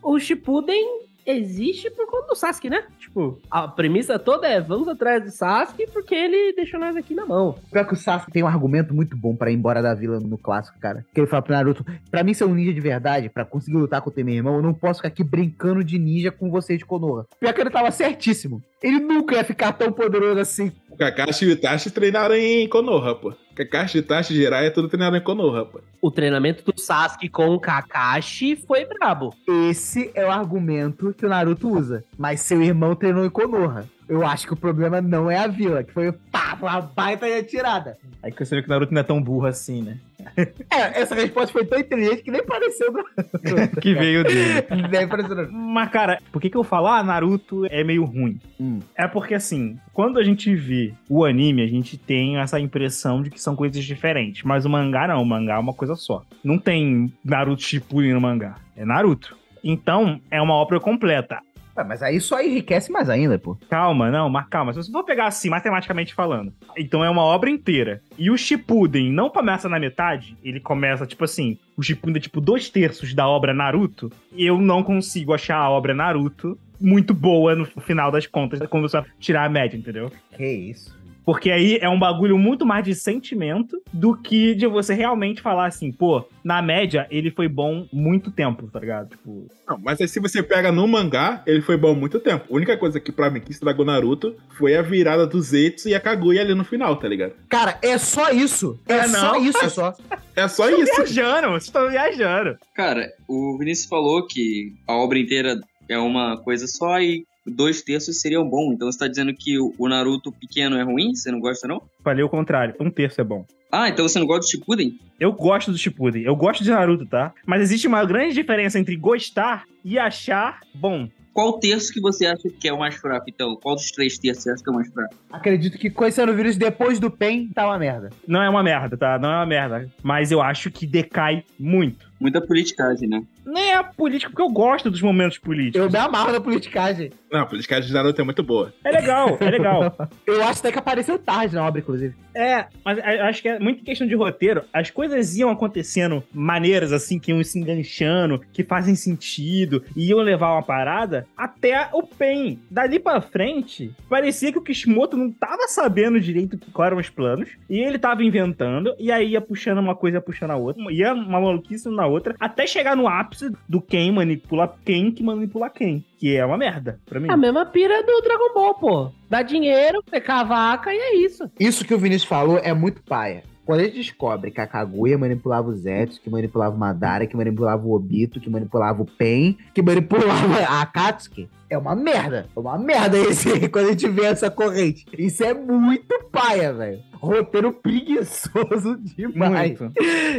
[0.02, 2.84] O Shippuden existe por conta do Sasuke, né?
[2.98, 7.26] Tipo, a premissa toda é vamos atrás do Sasuke porque ele deixou nós aqui na
[7.26, 7.56] mão.
[7.70, 10.38] Pior que o Sasuke tem um argumento muito bom pra ir embora da vila no
[10.38, 11.04] clássico, cara.
[11.12, 14.00] Que ele fala pro Naruto: pra mim ser um ninja de verdade, pra conseguir lutar
[14.00, 16.86] contra o meu irmão, eu não posso ficar aqui brincando de ninja com você de
[16.86, 17.26] Konoha.
[17.38, 18.62] Pior que ele tava certíssimo.
[18.82, 20.72] Ele nunca ia ficar tão poderoso assim.
[20.98, 23.32] Kakashi e o Itachi treinaram em Konoha, pô.
[23.54, 25.80] Kakashi, Itachi, Jiraiya, tudo treinado em Konoha, pô.
[26.02, 29.32] O treinamento do Sasuke com o Kakashi foi brabo.
[29.46, 32.04] Esse é o argumento que o Naruto usa.
[32.18, 33.88] Mas seu irmão treinou em Konoha.
[34.08, 37.34] Eu acho que o problema não é a vila, que foi pá, uma baita de
[37.34, 37.96] atirada.
[38.20, 39.98] Aí que você vê que o Naruto não é tão burro assim, né?
[40.70, 43.04] É, essa resposta foi tão inteligente que nem pareceu do...
[43.80, 44.64] que veio dele.
[44.90, 45.52] nem pareceu do...
[45.52, 48.38] Mas, cara, por que, que eu falo, ah, Naruto é meio ruim?
[48.60, 48.80] Hum.
[48.94, 53.30] É porque, assim, quando a gente vê o anime, a gente tem essa impressão de
[53.30, 54.42] que são coisas diferentes.
[54.42, 56.22] Mas o mangá não, o mangá é uma coisa só.
[56.44, 59.36] Não tem Naruto Shippuden no mangá, é Naruto.
[59.62, 61.40] Então, é uma obra completa.
[61.78, 63.56] Ah, mas aí só enriquece mais ainda, pô.
[63.70, 64.72] Calma, não, mas calma.
[64.72, 68.02] Se você for pegar assim, matematicamente falando, então é uma obra inteira.
[68.18, 72.40] E o Shippuden não começa na metade, ele começa, tipo assim, o Shippuden é tipo
[72.40, 74.10] dois terços da obra Naruto.
[74.36, 79.00] Eu não consigo achar a obra Naruto muito boa no final das contas, quando você
[79.20, 80.10] tirar a média, entendeu?
[80.36, 80.97] Que isso.
[81.28, 85.66] Porque aí é um bagulho muito mais de sentimento do que de você realmente falar
[85.66, 89.10] assim, pô, na média ele foi bom muito tempo, tá ligado?
[89.10, 92.46] Tipo, Não, mas aí se você pega no mangá, ele foi bom muito tempo.
[92.50, 95.94] A única coisa que pra mim que estragou Naruto foi a virada do Zetsu e
[95.94, 97.34] a Kaguya ali no final, tá ligado?
[97.50, 98.80] Cara, é só isso.
[98.88, 99.94] É, É, só isso, é só.
[100.34, 100.96] É só isso.
[100.96, 102.56] viajando, vocês estão viajando.
[102.74, 108.20] Cara, o Vinícius falou que a obra inteira é uma coisa só e dois terços
[108.20, 108.72] seriam bom.
[108.72, 111.14] Então você tá dizendo que o Naruto pequeno é ruim?
[111.14, 111.82] Você não gosta, não?
[112.02, 113.44] Falei o contrário, um terço é bom.
[113.70, 114.98] Ah, então você não gosta do Shippuden?
[115.20, 117.34] Eu gosto do Shippuden, eu gosto de Naruto, tá?
[117.44, 121.08] Mas existe uma grande diferença entre gostar e achar bom.
[121.34, 123.54] Qual terço que você acha que é o mais fraco, então?
[123.62, 125.14] Qual dos três terços você acha que é o mais fraco?
[125.30, 128.10] Acredito que conhecendo o vírus depois do PEN tá uma merda.
[128.26, 129.18] Não é uma merda, tá?
[129.20, 129.88] Não é uma merda.
[130.02, 132.07] Mas eu acho que decai muito.
[132.20, 133.22] Muita politicagem, né?
[133.46, 135.80] Nem é político, porque eu gosto dos momentos políticos.
[135.80, 137.10] Eu me amarro na politicagem.
[137.30, 138.72] Não, a politicagem de Naruto é muito boa.
[138.84, 139.96] É legal, é legal.
[140.26, 142.14] Eu acho até que apareceu tarde na obra, inclusive.
[142.34, 144.62] É, mas a- acho que é muito questão de roteiro.
[144.72, 150.18] As coisas iam acontecendo maneiras assim, que iam se enganchando, que fazem sentido, e iam
[150.20, 152.58] levar uma parada até o PEN.
[152.70, 157.48] Dali pra frente, parecia que o Kishimoto não tava sabendo direito quais eram os planos,
[157.68, 161.12] e ele tava inventando, e aí ia puxando uma coisa, ia puxando a outra, ia
[161.12, 166.04] uma maluquice na outra, até chegar no ápice do quem manipula quem que manipula quem.
[166.18, 167.30] Que é uma merda, pra mim.
[167.30, 169.12] A mesma pira do Dragon Ball, pô.
[169.30, 171.50] Dá dinheiro, pecar a vaca e é isso.
[171.60, 173.44] Isso que o Vinícius falou é muito paia.
[173.68, 177.36] Quando a gente descobre que a Kaguya manipulava o Zetsu, que manipulava o Madara, que
[177.36, 182.48] manipulava o Obito, que manipulava o Pen, que manipulava a Akatsuki, é uma merda.
[182.56, 185.04] É uma merda esse quando a gente vê essa corrente.
[185.18, 187.02] Isso é muito paia, velho.
[187.12, 189.78] Roteiro preguiçoso demais.
[189.78, 189.92] Muito.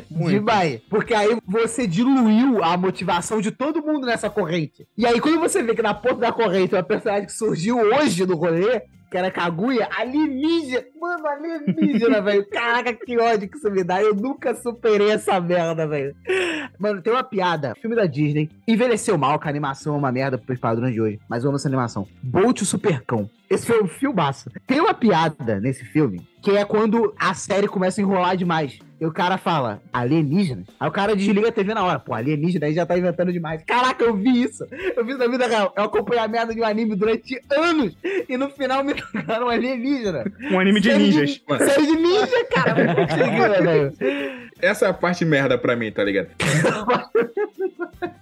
[0.09, 0.29] Muito.
[0.31, 0.81] Demais.
[0.89, 4.87] Porque aí você diluiu a motivação de todo mundo nessa corrente.
[4.97, 8.25] E aí, quando você vê que na ponta da corrente uma personagem que surgiu hoje
[8.25, 10.83] no rolê, que era Kaguya, alienígena.
[10.99, 12.45] Mano, alienígena, velho.
[12.49, 14.01] Caraca, que ódio que isso me dá.
[14.01, 16.15] Eu nunca superei essa merda, velho.
[16.77, 17.73] Mano, tem uma piada.
[17.81, 18.49] Filme da Disney.
[18.67, 21.19] Envelheceu mal, que a animação é uma merda pros padrões de hoje.
[21.27, 22.07] Mas eu amo essa animação.
[22.21, 23.29] Bolt o Supercão.
[23.49, 24.51] Esse foi um filmaço.
[24.67, 28.79] Tem uma piada nesse filme que é quando a série começa a enrolar demais.
[28.99, 30.65] E o cara fala, alienígenas?
[30.77, 31.99] Aí o cara desliga a TV na hora.
[31.99, 33.63] Pô, alienígena aí já tá inventando demais.
[33.65, 34.67] Caraca, eu vi isso.
[34.95, 35.73] Eu vi isso na vida real.
[35.77, 37.95] Eu acompanhei a merda de um anime durante anos.
[38.27, 40.25] E no final me tocaram um alienígena.
[40.51, 41.41] Um anime de Série ninjas.
[41.47, 41.65] mano.
[41.65, 42.83] Série de ninja, cara.
[42.83, 43.93] Não consegui, velho.
[44.61, 46.27] Essa é a parte merda pra mim, tá ligado?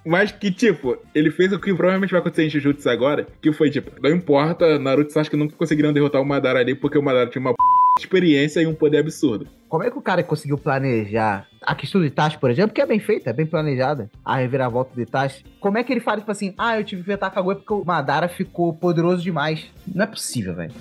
[0.05, 3.69] Mas que, tipo, ele fez o que provavelmente vai acontecer em Jujutsu agora, que foi,
[3.71, 7.30] tipo, não importa, Naruto e Sasuke nunca conseguiriram derrotar o Madara ali, porque o Madara
[7.30, 7.57] tinha uma p...
[8.00, 9.48] experiência e um poder absurdo.
[9.68, 12.86] Como é que o cara conseguiu planejar a questão de Itachi, por exemplo, que é
[12.86, 15.43] bem feita, é bem planejada, a reviravolta de Itachi.
[15.60, 17.74] Como é que ele fala, tipo assim, ah, eu tive que inventar a Kaguya porque
[17.74, 19.70] o Madara ficou poderoso demais.
[19.86, 20.74] Não é possível, velho.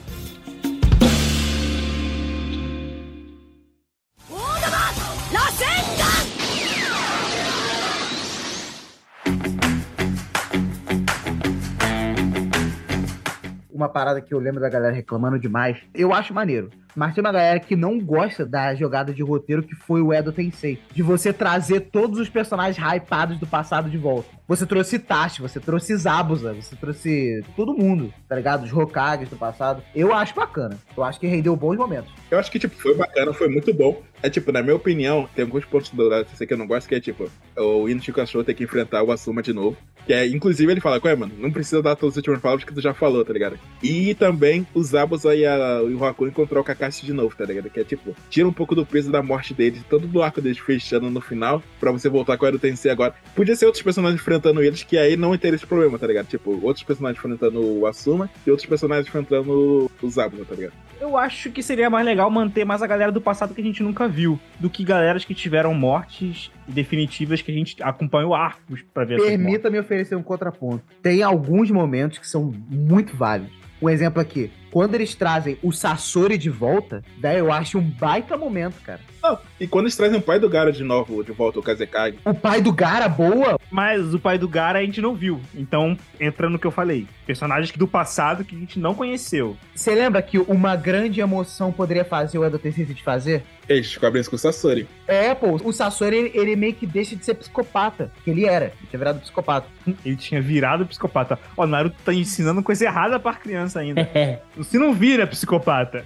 [13.73, 15.77] Uma parada que eu lembro da galera reclamando demais.
[15.93, 16.71] Eu acho maneiro.
[16.97, 20.32] Mas tem uma galera que não gosta da jogada de roteiro que foi o Edo
[20.32, 20.78] Tensei.
[20.92, 24.30] De você trazer todos os personagens hypados do passado de volta.
[24.49, 28.64] Você trouxe Itachi, você trouxe Zabuza, você trouxe todo mundo, tá ligado?
[28.64, 29.82] Os Hokages do passado.
[29.94, 30.78] Eu acho bacana.
[30.97, 32.11] Eu acho que rendeu bons momentos.
[32.30, 34.01] Eu acho que, tipo, foi bacana, foi muito bom.
[34.22, 36.94] É, tipo, na minha opinião, tem alguns pontos do TCC que eu não gosto, que
[36.94, 39.76] é, tipo, o Ino Chikachou ter que enfrentar o Asuma de novo.
[40.07, 42.72] Que é, inclusive, ele fala, ué, mano, não precisa dar todas as últimas palavras que
[42.72, 43.59] tu já falou, tá ligado?
[43.82, 47.45] E também o Zabuza e, a, e o Haku encontrou o Kakashi de novo, tá
[47.45, 47.68] ligado?
[47.68, 50.59] Que é tipo, tira um pouco do peso da morte deles, todo do arco deles
[50.59, 53.14] fechando no final, pra você voltar com o Tensei agora.
[53.34, 56.26] Podia ser outros personagens enfrentando eles, que aí não teria esse problema, tá ligado?
[56.26, 60.72] Tipo, outros personagens enfrentando o Asuma e outros personagens enfrentando o, o Zabuza, tá ligado?
[61.01, 63.82] Eu acho que seria mais legal manter mais a galera do passado que a gente
[63.82, 69.05] nunca viu, do que galeras que tiveram mortes definitivas que a gente acompanhou arcos pra
[69.05, 69.20] ver.
[69.20, 70.82] Permita-me oferecer um contraponto.
[71.03, 73.55] Tem alguns momentos que são muito válidos.
[73.80, 74.51] Um exemplo aqui.
[74.77, 79.01] Quando eles trazem o Sasori de volta, velho, eu acho um baita momento, cara.
[79.22, 82.18] Não, e quando eles trazem o pai do Gara de novo, de volta, o Kazekage,
[82.27, 83.59] O pai do Gara, boa.
[83.70, 85.41] Mas o pai do Gara a gente não viu.
[85.55, 87.07] Então, entra no que eu falei.
[87.24, 89.57] Personagens do passado que a gente não conheceu.
[89.74, 93.45] Você lembra que uma grande emoção poderia fazer o Edo Tensei de fazer?
[93.68, 94.87] eles descobrem isso com o Sasori.
[95.07, 98.66] É, pô, o Sasori, ele, ele meio que deixa de ser psicopata, que ele era,
[98.66, 99.66] ele tinha virado psicopata.
[100.05, 101.39] Ele tinha virado psicopata.
[101.57, 104.09] Ó, o Naruto tá ensinando coisa errada pra criança ainda.
[104.16, 104.41] É.
[104.69, 106.05] Você não vira psicopata.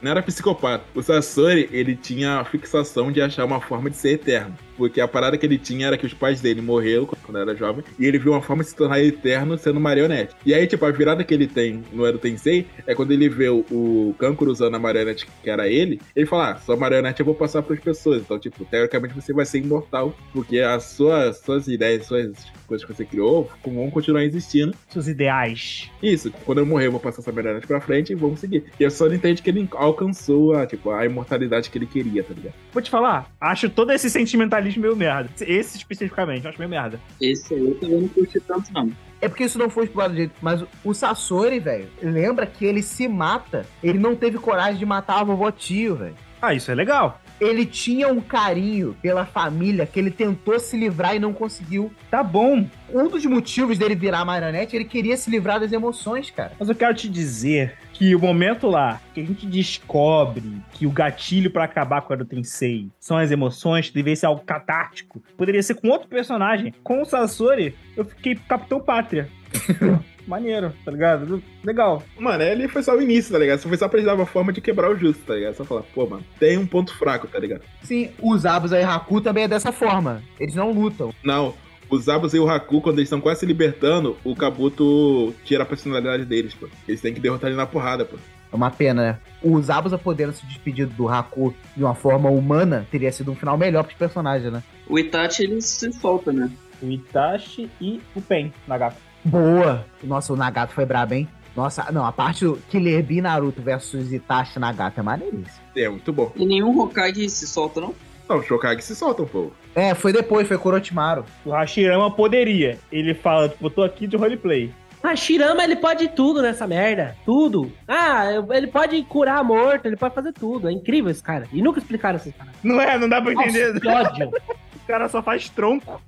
[0.00, 0.84] Não era psicopata.
[0.94, 4.56] O Sasori, ele tinha a fixação de achar uma forma de ser eterno.
[4.76, 7.84] Porque a parada que ele tinha era que os pais dele morreram quando era jovem,
[7.98, 10.34] e ele viu uma forma de se tornar eterno sendo marionete.
[10.44, 13.48] E aí, tipo, a virada que ele tem no Edo Tensei é quando ele vê
[13.48, 17.34] o, Kankuro usando a marionete que era ele, ele fala, ah, sua marionete eu vou
[17.34, 18.22] passar pras pessoas.
[18.22, 22.32] Então, tipo, teoricamente você vai ser imortal, porque as suas, suas ideias, suas
[22.66, 24.74] coisas que você criou vão continuar existindo.
[24.88, 25.90] Seus ideais.
[26.02, 28.64] Isso, quando eu morrer, eu vou passar essa marionete pra frente e vamos seguir.
[28.78, 32.34] E a só entende que ele alcançou a, tipo, a imortalidade que ele queria, tá
[32.34, 32.54] ligado?
[32.72, 35.30] Vou te falar, acho todo esse sentimentalismo meio merda.
[35.40, 37.00] Esse especificamente, eu acho meio merda.
[37.20, 38.90] Esse aí eu também não curti tanto, não.
[39.20, 43.08] É porque isso não foi explorado direito, mas o Sasori, velho, lembra que ele se
[43.08, 46.14] mata, ele não teve coragem de matar a vovó tio, velho.
[46.42, 47.20] Ah, isso é legal.
[47.40, 51.92] Ele tinha um carinho pela família que ele tentou se livrar e não conseguiu.
[52.10, 52.66] Tá bom.
[52.92, 56.52] Um dos motivos dele virar marionete, ele queria se livrar das emoções, cara.
[56.58, 60.90] Mas eu quero te dizer que o momento lá que a gente descobre que o
[60.90, 65.22] gatilho pra acabar com a Edo Tensei são as emoções, que deveria ser algo catártico,
[65.36, 66.74] poderia ser com outro personagem.
[66.82, 69.28] Com o Sasori, eu fiquei Capitão Pátria.
[70.26, 71.42] Maneiro, tá ligado?
[71.62, 72.02] Legal.
[72.18, 73.60] Mano, ele foi só o início, tá ligado?
[73.60, 75.54] Só foi só pra eles dar uma forma de quebrar o justo, tá ligado?
[75.54, 77.62] Só falar, pô, mano, tem um ponto fraco, tá ligado?
[77.82, 80.22] Sim, os Abusa e Haku também é dessa forma.
[80.38, 81.12] Eles não lutam.
[81.22, 81.54] Não,
[81.88, 85.66] os Zabuza e o Haku, quando eles estão quase se libertando, o Kabuto tira a
[85.66, 86.68] personalidade deles, pô.
[86.88, 88.16] Eles têm que derrotar ele na porrada, pô.
[88.52, 89.18] É uma pena, né?
[89.42, 93.58] Os Abusa podendo se despedir do Haku de uma forma humana teria sido um final
[93.58, 94.62] melhor pros personagens, né?
[94.88, 96.50] O Itachi, ele se solta, né?
[96.82, 98.96] O Itachi e o Pen, Nagato.
[99.24, 99.84] Boa!
[100.02, 101.28] Nossa, o Nagato foi brabo, hein?
[101.56, 105.64] Nossa, não, a parte do Killer Bee Naruto versus Itachi Nagato é maneiríssimo.
[105.76, 106.32] É, muito bom.
[106.34, 107.94] E nenhum Hokage se solta, não?
[108.28, 109.54] Não, o Shokage se solta um pouco.
[109.74, 111.24] É, foi depois, foi Korotimaru.
[111.44, 112.78] O Hashirama poderia.
[112.90, 114.72] Ele fala, tipo, eu tô aqui de roleplay.
[115.02, 117.14] Ah, Shirama, ele pode tudo nessa merda.
[117.26, 117.70] Tudo.
[117.86, 120.66] Ah, ele pode curar morto, ele pode fazer tudo.
[120.66, 121.46] É incrível esse cara.
[121.52, 122.58] E nunca explicaram essas paradas.
[122.64, 122.98] Não é?
[122.98, 123.74] Não dá pra entender.
[123.74, 124.30] Nossa, que ódio.
[124.74, 125.98] O cara só faz tronco.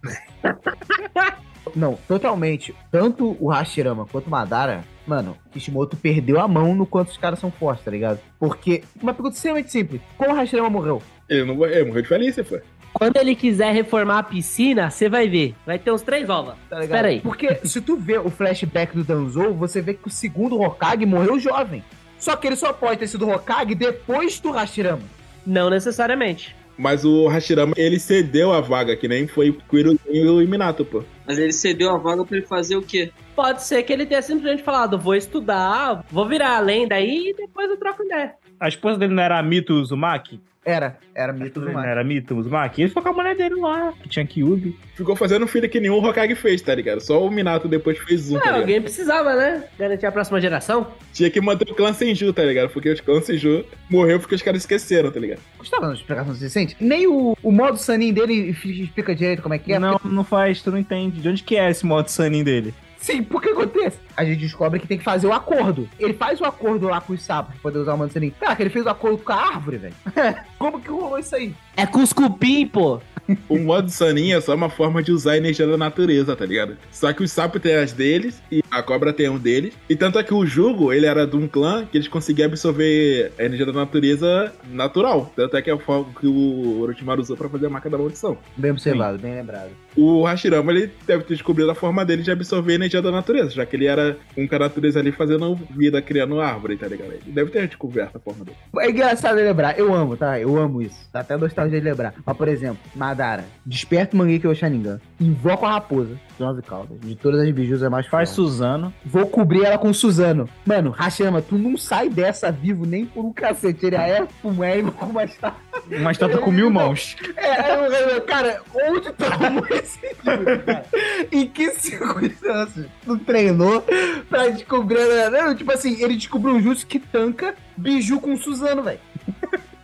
[1.74, 2.74] Não, totalmente.
[2.90, 7.38] Tanto o Hashirama quanto o Madara, mano, Kishimoto perdeu a mão no quanto os caras
[7.38, 8.20] são fortes, tá ligado?
[8.38, 11.02] Porque, uma pergunta extremamente simples: como o Hashirama morreu?
[11.28, 12.58] Ele não morreu, morreu de velhice, pô.
[12.98, 15.54] Quando ele quiser reformar a piscina, você vai ver.
[15.66, 16.54] Vai ter uns três ovos.
[16.70, 16.80] Tá?
[16.82, 17.20] Espera aí.
[17.20, 21.38] Porque se tu vê o flashback do Danzou, você vê que o segundo Hokage morreu
[21.38, 21.84] jovem.
[22.18, 25.02] Só que ele só pode ter sido Hokage depois do Hashirama.
[25.46, 26.56] Não necessariamente.
[26.78, 30.84] Mas o Hashirama, ele cedeu a vaga, que nem foi o Hiruzen e o Minato,
[30.84, 31.02] pô.
[31.26, 33.10] Mas ele cedeu a vaga pra ele fazer o quê?
[33.34, 37.34] Pode ser que ele tenha simplesmente falado, vou estudar, vou virar a lenda aí e
[37.34, 38.34] depois eu troco ideia.
[38.58, 40.40] A esposa dele não era a Mito Uzumaki?
[40.64, 41.86] Era, era A mito mar.
[41.86, 42.82] era a Mito Uzumaki?
[42.82, 44.76] Ele ficou com a mulher dele lá, que tinha Kyubi.
[44.96, 47.00] Ficou fazendo filho que nenhum Hokage fez, tá ligado?
[47.00, 48.60] Só o Minato depois fez um, Ah, tá ligado?
[48.62, 49.62] alguém precisava, né?
[49.78, 50.88] Garantir a próxima geração.
[51.12, 52.70] Tinha que manter o clã Senju, tá ligado?
[52.70, 55.38] Porque o clã Senju morreu porque os caras esqueceram, tá ligado?
[55.56, 56.76] Gostava de explicação suficiente?
[56.80, 59.78] Nem o, o modo Sanin dele explica direito como é que é.
[59.78, 61.20] não, não faz, tu não entende.
[61.20, 62.74] De onde que é esse modo Sanin dele?
[63.06, 64.00] Sim, por que acontece?
[64.16, 65.88] A gente descobre que tem que fazer o acordo.
[65.96, 68.30] Ele faz o acordo lá com os sapos pra poder usar o Mansanin.
[68.30, 69.94] Cara, que ele fez o acordo com a árvore, velho.
[70.58, 71.54] Como que rolou isso aí?
[71.76, 73.00] É com os cupim, pô.
[73.48, 76.76] O modo Sanin é só uma forma de usar a energia da natureza, tá ligado?
[76.90, 79.74] Só que os sapos têm as deles e a cobra tem um deles.
[79.88, 83.32] E tanto é que o Jugo, ele era de um clã que eles conseguiam absorver
[83.38, 85.32] a energia da natureza natural.
[85.34, 87.98] Tanto é que é a forma que o Orochimaru usou pra fazer a marca da
[87.98, 88.38] maldição.
[88.56, 89.70] Bem observado, bem lembrado.
[89.96, 93.50] O Hashirama, ele deve ter descobrido a forma dele de absorver a energia da natureza,
[93.50, 97.12] já que ele era um com a natureza ali fazendo vida, criando árvore, tá ligado?
[97.12, 98.56] Ele deve ter descoberto a forma dele.
[98.78, 99.78] É engraçado lembrar.
[99.78, 100.38] Eu amo, tá?
[100.38, 100.96] Eu amo isso.
[101.12, 102.14] Dá até nostalgia bizarro de lembrar.
[102.24, 107.00] Mas, por exemplo, Madara, desperta o Mangekyou Sharingan, invoca a raposa, de 11 caudas.
[107.00, 108.36] De todas as bijus é mais Faz forte.
[108.36, 108.92] Suzano.
[109.04, 110.48] Vou cobrir ela com Suzano.
[110.64, 113.86] Mano, Hashirama, tu não sai dessa vivo nem por um cacete.
[113.86, 115.60] Ele é um ego com uma estátua.
[115.90, 117.16] Uma estátua com mil mãos.
[117.36, 120.84] É, eu, eu, cara, onde tu arrumou esse livro, cara?
[121.32, 123.84] Em que circunstâncias tu treinou
[124.28, 124.96] pra descobrir?
[124.96, 125.30] né?
[125.30, 129.00] Não, tipo assim, ele descobriu um jutsu que tanca biju com Suzano, velho.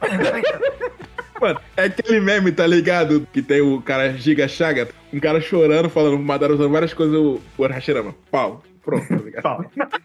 [1.43, 3.27] Mano, é aquele meme, tá ligado?
[3.33, 7.41] Que tem o cara Giga Chaga, um cara chorando, falando Madara usando várias coisas, o
[7.59, 8.15] o Hashirama.
[8.31, 8.63] Pau.
[8.81, 9.43] Pronto, tá ligado?
[9.43, 9.67] Fala.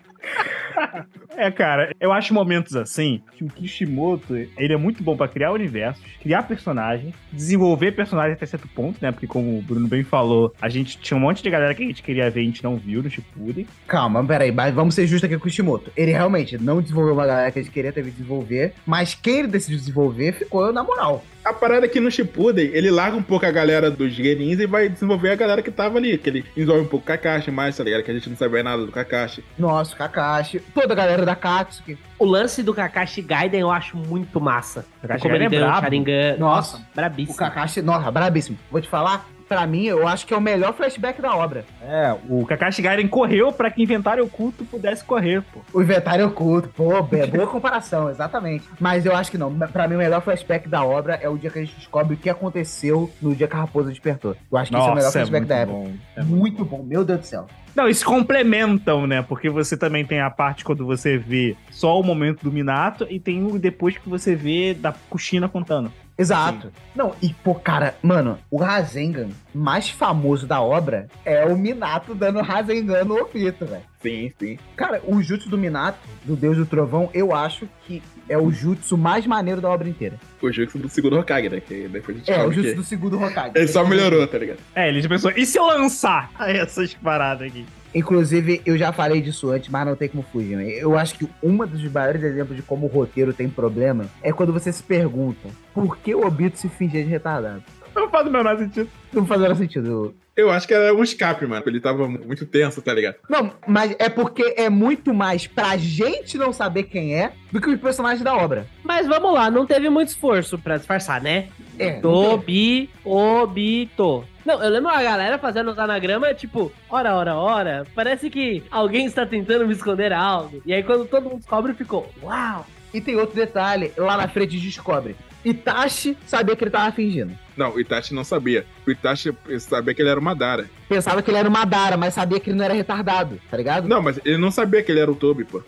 [1.36, 5.52] É, cara, eu acho momentos assim que o Kishimoto, ele é muito bom pra criar
[5.52, 9.12] universos, criar personagens, desenvolver personagens até certo ponto, né?
[9.12, 11.86] Porque como o Bruno bem falou, a gente tinha um monte de galera que a
[11.86, 13.68] gente queria ver e a gente não viu no Shippuden.
[13.88, 15.92] Calma, peraí, mas vamos ser justos aqui com o Kishimoto.
[15.96, 19.48] Ele realmente não desenvolveu uma galera que a gente queria ter desenvolver, mas quem ele
[19.48, 21.24] decidiu desenvolver ficou na moral.
[21.48, 24.68] A parada é que no Shippuden, ele larga um pouco a galera dos Genins e
[24.68, 26.18] vai desenvolver a galera que tava ali.
[26.18, 28.04] Que ele desenvolve um pouco o Kakashi mais, tá ligado?
[28.04, 29.42] Que a gente não sabia nada do Kakashi.
[29.58, 31.98] Nossa, Kakashi, toda a galera da Katsuki.
[32.20, 34.86] O lance do Kakashi Gaiden eu acho muito massa.
[35.02, 35.82] Kakashi Como ele Gaiden é deu o brabo.
[35.86, 36.38] Sharingan.
[36.38, 36.78] Nossa.
[36.78, 37.38] Nossa, O brabíssimo.
[37.38, 38.58] Kakashi, nossa, brabíssimo.
[38.72, 41.66] Vou te falar, pra mim, eu acho que é o melhor flashback da obra.
[41.82, 45.62] É, o Kakashi Gaiden correu pra que inventário oculto pudesse correr, pô.
[45.74, 48.66] O inventário oculto, pô, boa comparação, exatamente.
[48.80, 49.54] Mas eu acho que não.
[49.70, 52.18] Pra mim, o melhor flashback da obra é o dia que a gente descobre o
[52.18, 54.36] que aconteceu no dia que a raposa despertou.
[54.52, 55.78] Eu acho que esse é o melhor flashback muito da época.
[55.78, 55.94] bom.
[56.16, 57.48] É Muito bom, meu Deus do céu.
[57.76, 59.22] Não, eles complementam, né?
[59.22, 63.20] Porque você também tem a parte quando você vê só o momento do Minato e
[63.20, 65.92] tem o depois que você vê da Kushina contando.
[66.18, 66.72] Exato.
[66.96, 72.42] Não, e pô, cara, mano, o Rasengan mais famoso da obra é o Minato dando
[72.42, 73.84] Rasengan no Obito, velho.
[74.02, 74.58] Sim, sim.
[74.76, 78.98] Cara, o jutsu do Minato, do Deus do Trovão, eu acho que é o jutsu
[78.98, 80.16] mais maneiro da obra inteira.
[80.42, 81.60] O Jutsu do segundo Hokage, né?
[81.60, 83.52] Que depois a gente É, o jutsu que do segundo Hokage.
[83.56, 84.60] ele só melhorou, tá ligado?
[84.76, 87.66] É, ele já pensou, e se eu lançar essas paradas aqui?
[87.98, 90.56] Inclusive, eu já falei disso antes, mas não tem como fugir.
[90.56, 90.66] né?
[90.70, 94.54] Eu acho que um dos maiores exemplos de como o roteiro tem problema é quando
[94.54, 97.64] você se pergunta por que o Obito se fingia de retardado.
[97.96, 98.88] Não faz o menor sentido.
[99.12, 100.16] Não faz o menor sentido.
[100.36, 101.64] Eu acho que era um escape, mano.
[101.66, 103.16] Ele tava muito tenso, tá ligado?
[103.28, 107.68] Não, mas é porque é muito mais pra gente não saber quem é do que
[107.72, 108.68] os personagens da obra.
[108.84, 111.48] Mas vamos lá, não teve muito esforço pra disfarçar, né?
[111.80, 112.00] É.
[112.00, 114.24] Tobi, Obito.
[114.46, 119.06] Não, eu lembro a galera fazendo os anagramas, tipo, ora, ora, ora, parece que alguém
[119.06, 120.62] está tentando me esconder algo.
[120.66, 122.66] E aí quando todo mundo descobre, ficou, uau!
[122.94, 125.16] E tem outro detalhe, lá na frente descobre.
[125.44, 127.38] Itachi sabia que ele tava fingindo.
[127.56, 128.66] Não, o Itachi não sabia.
[128.86, 130.70] O Itachi sabia que ele era o Madara.
[130.90, 133.88] Pensava que ele era uma Madara, mas sabia que ele não era retardado, tá ligado?
[133.88, 135.62] Não, mas ele não sabia que ele era o Tobi, pô.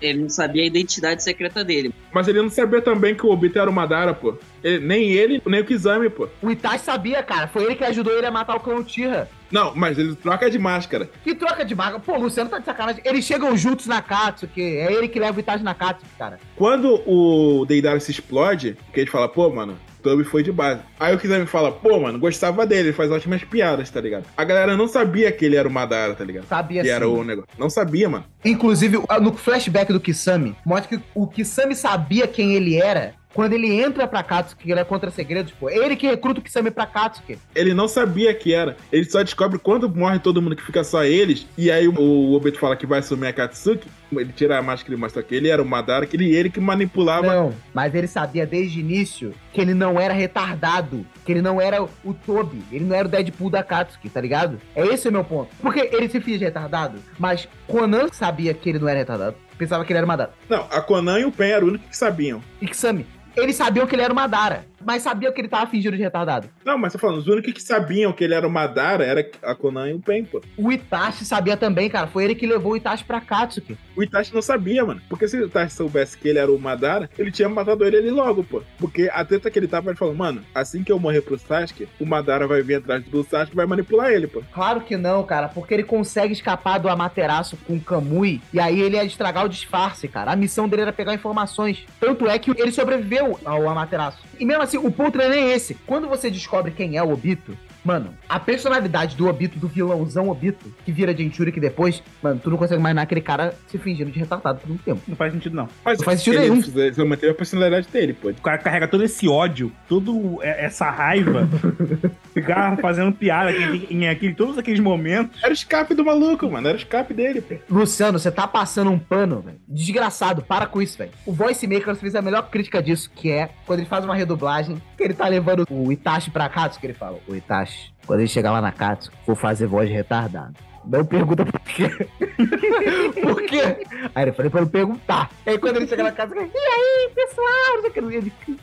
[0.00, 1.94] Ele não sabia a identidade secreta dele.
[2.12, 4.34] Mas ele não sabia também que o Obito era o Madara, pô.
[4.62, 6.28] Ele- nem ele, nem o Kizami, pô.
[6.42, 7.46] O Itachi sabia, cara.
[7.48, 9.28] Foi ele que ajudou ele a matar o clã Uchiha.
[9.50, 11.10] Não, mas ele troca de máscara.
[11.24, 11.98] Que troca de marca.
[11.98, 13.02] Pô, o Luciano tá de sacanagem.
[13.04, 14.60] Eles chegam juntos na Katsuki.
[14.62, 16.38] É ele que leva o Itachi na Katsuki, cara.
[16.56, 20.80] Quando o Deidara se explode, que ele fala, pô, mano, Toby foi de base.
[20.98, 24.24] Aí o Kizami fala, pô, mano, gostava dele, ele faz ótimas piadas, tá ligado?
[24.36, 26.46] A galera não sabia que ele era o Madara, tá ligado?
[26.46, 26.94] Sabia Que sim.
[26.94, 27.50] era o negócio.
[27.58, 28.24] Não sabia, mano.
[28.44, 33.80] Inclusive, no flashback do Kisame, mostra que o Kisame sabia quem ele era quando ele
[33.80, 35.68] entra pra Katsuki, ele é contra segredos, pô.
[35.68, 37.38] É ele que recruta o Kisame pra Katsuki.
[37.54, 38.76] Ele não sabia que era.
[38.90, 41.46] Ele só descobre quando morre todo mundo que fica só eles.
[41.56, 43.88] E aí o, o Obito fala que vai assumir a Katsuki.
[44.12, 46.58] Ele tira a máscara e mostra que ele era o Madara, que ele, ele que
[46.58, 47.26] manipulava.
[47.26, 51.60] Não, mas ele sabia desde o início que ele não era retardado, que ele não
[51.60, 54.60] era o Toby, ele não era o Deadpool da Katsuki, tá ligado?
[54.74, 55.50] É esse o meu ponto.
[55.62, 59.92] Porque ele se finge retardado, mas Conan sabia que ele não era retardado, pensava que
[59.92, 60.32] ele era Madara.
[60.48, 62.42] Não, a Conan e o Pen eram os únicos que sabiam.
[62.60, 63.06] E Kisame,
[63.36, 66.48] eles sabiam que ele era o Madara, mas sabiam que ele tava fingindo de retardado.
[66.64, 69.54] Não, mas tô falando, os únicos que sabiam que ele era o Madara era a
[69.54, 70.40] Conan e o Pen, pô.
[70.56, 73.76] O Itachi sabia também, cara, foi ele que levou o Itachi pra Katsuki.
[73.96, 75.00] O Itachi não sabia, mano.
[75.08, 78.10] Porque se o Itachi soubesse que ele era o Madara, ele tinha matado ele ali
[78.10, 78.62] logo, pô.
[78.78, 81.88] Porque a treta que ele tava, ele falou, mano, assim que eu morrer pro Sasuke,
[81.98, 84.42] o Madara vai vir atrás do Sasuke e vai manipular ele, pô.
[84.52, 88.80] Claro que não, cara, porque ele consegue escapar do Amaterasu com o Kamui, e aí
[88.80, 90.32] ele ia estragar o disfarce, cara.
[90.32, 91.84] A missão dele era pegar informações.
[91.98, 94.18] Tanto é que ele sobreviveu ao Amaterasu.
[94.38, 95.74] E mesmo assim, o ponto não é nem esse.
[95.86, 100.72] Quando você descobre quem é o Obito, Mano, a personalidade do Obito, do vilãozão Obito,
[100.84, 104.60] que vira que depois, mano, tu não consegue imaginar aquele cara se fingindo de retardado
[104.60, 105.00] por um tempo.
[105.08, 105.68] Não faz sentido, não.
[105.84, 106.62] Mas Não faz sentido ele, nenhum.
[106.78, 108.28] Ele só manteve a personalidade dele, pô.
[108.28, 110.10] O cara carrega todo esse ódio, toda
[110.44, 111.48] essa raiva,
[112.34, 115.42] ficar fazendo piada em, em aquele, todos aqueles momentos.
[115.42, 116.68] Era o escape do maluco, mano.
[116.68, 117.56] Era o escape dele, pô.
[117.70, 119.58] Luciano, você tá passando um pano, velho.
[119.70, 121.12] Desgraçado, para com isso, velho.
[121.24, 124.82] O Voice Maker fez a melhor crítica disso, que é quando ele faz uma redublagem,
[124.96, 128.50] que ele tá levando o Itachi pra que ele fala, o Itachi, quando ele chegar
[128.50, 130.54] lá na Katsu, vou fazer voz de retardado.
[130.84, 131.88] Não pergunta por quê.
[133.22, 133.86] por quê?
[134.12, 135.30] Aí ele falou pra ele perguntar.
[135.46, 138.10] Aí quando ele chega na casa, e aí, pessoal?
[138.12, 138.58] Ele, que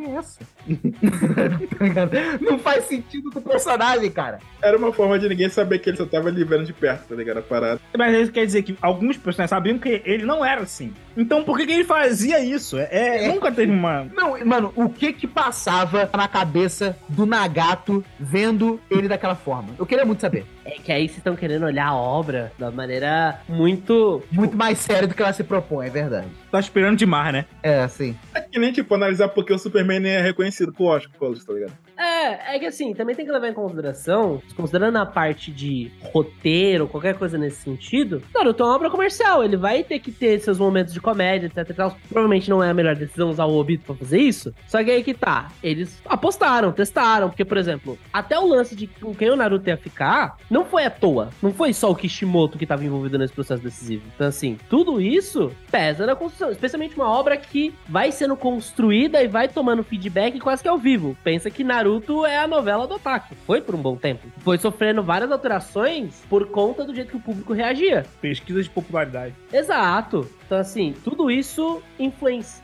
[0.00, 0.40] é essa?
[1.94, 2.38] Tá?
[2.40, 4.38] Não faz sentido com o personagem, cara.
[4.62, 7.14] Era uma forma de ninguém saber que ele só tava ali vendo de perto, tá
[7.14, 7.38] ligado?
[7.38, 7.80] A parada.
[7.96, 10.92] Mas isso quer dizer que alguns personagens sabiam que ele não era assim.
[11.16, 12.78] Então por que, que ele fazia isso?
[12.78, 13.28] É, é- É.
[13.28, 14.04] Nunca teve uma.
[14.14, 19.70] Não, mano, o que que passava na cabeça do Nagato vendo ele daquela forma?
[19.78, 20.44] Eu queria muito saber.
[20.64, 24.22] É que aí vocês estão querendo olhar a obra da maneira muito.
[24.32, 26.26] Muito mais sério do que ela se propõe, é verdade.
[26.50, 27.44] Tá esperando demais, né?
[27.62, 28.16] É, assim.
[28.34, 30.53] É que nem, tipo, analisar porque o Superman nem é reconhecido
[30.84, 31.78] Oscar, por causa disso, tá ligado?
[31.96, 36.88] É, é que assim, também tem que levar em consideração, considerando a parte de roteiro,
[36.88, 40.58] qualquer coisa nesse sentido, Naruto é uma obra comercial, ele vai ter que ter seus
[40.58, 41.74] momentos de comédia, etc.
[42.08, 45.04] Provavelmente não é a melhor decisão usar o Obito pra fazer isso, só que aí
[45.04, 49.36] que tá, eles apostaram, testaram, porque, por exemplo, até o lance de com quem o
[49.36, 53.18] Naruto ia ficar, não foi à toa, não foi só o Kishimoto que tava envolvido
[53.18, 54.02] nesse processo decisivo.
[54.14, 59.28] Então, assim, tudo isso pesa na construção, especialmente uma obra que vai sendo construída e
[59.28, 61.16] vai tomando feedback quase que ao vivo.
[61.22, 61.83] Pensa que Naruto
[62.26, 63.34] é a novela do Otaku.
[63.46, 64.26] Foi por um bom tempo.
[64.38, 68.06] Foi sofrendo várias alterações por conta do jeito que o público reagia.
[68.20, 69.34] Pesquisa de popularidade.
[69.52, 70.28] Exato.
[70.46, 72.62] Então, assim, tudo isso influencia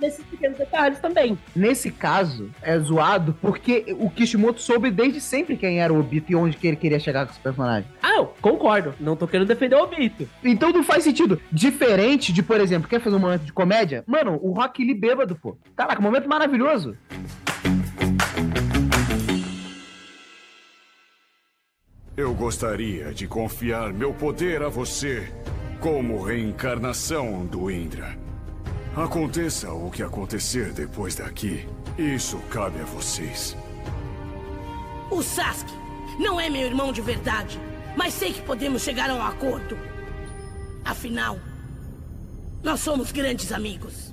[0.00, 1.38] nesses pequenos detalhes também.
[1.54, 6.34] Nesse caso, é zoado porque o Kishimoto soube desde sempre quem era o Obito e
[6.34, 7.88] onde que ele queria chegar com esse personagem.
[8.02, 8.94] Ah, eu concordo.
[9.00, 10.28] Não tô querendo defender o Obito.
[10.42, 11.40] Então não faz sentido.
[11.50, 14.04] Diferente de, por exemplo, quer fazer um momento de comédia?
[14.06, 15.56] Mano, o Rock Lee bêbado, pô.
[15.76, 16.96] Caraca, momento maravilhoso.
[22.14, 25.32] Eu gostaria de confiar meu poder a você
[25.80, 28.18] como reencarnação do Indra.
[28.94, 33.56] Aconteça o que acontecer depois daqui, isso cabe a vocês.
[35.10, 35.72] O Sasuke
[36.18, 37.58] não é meu irmão de verdade,
[37.96, 39.78] mas sei que podemos chegar a um acordo.
[40.84, 41.38] Afinal,
[42.62, 44.11] nós somos grandes amigos.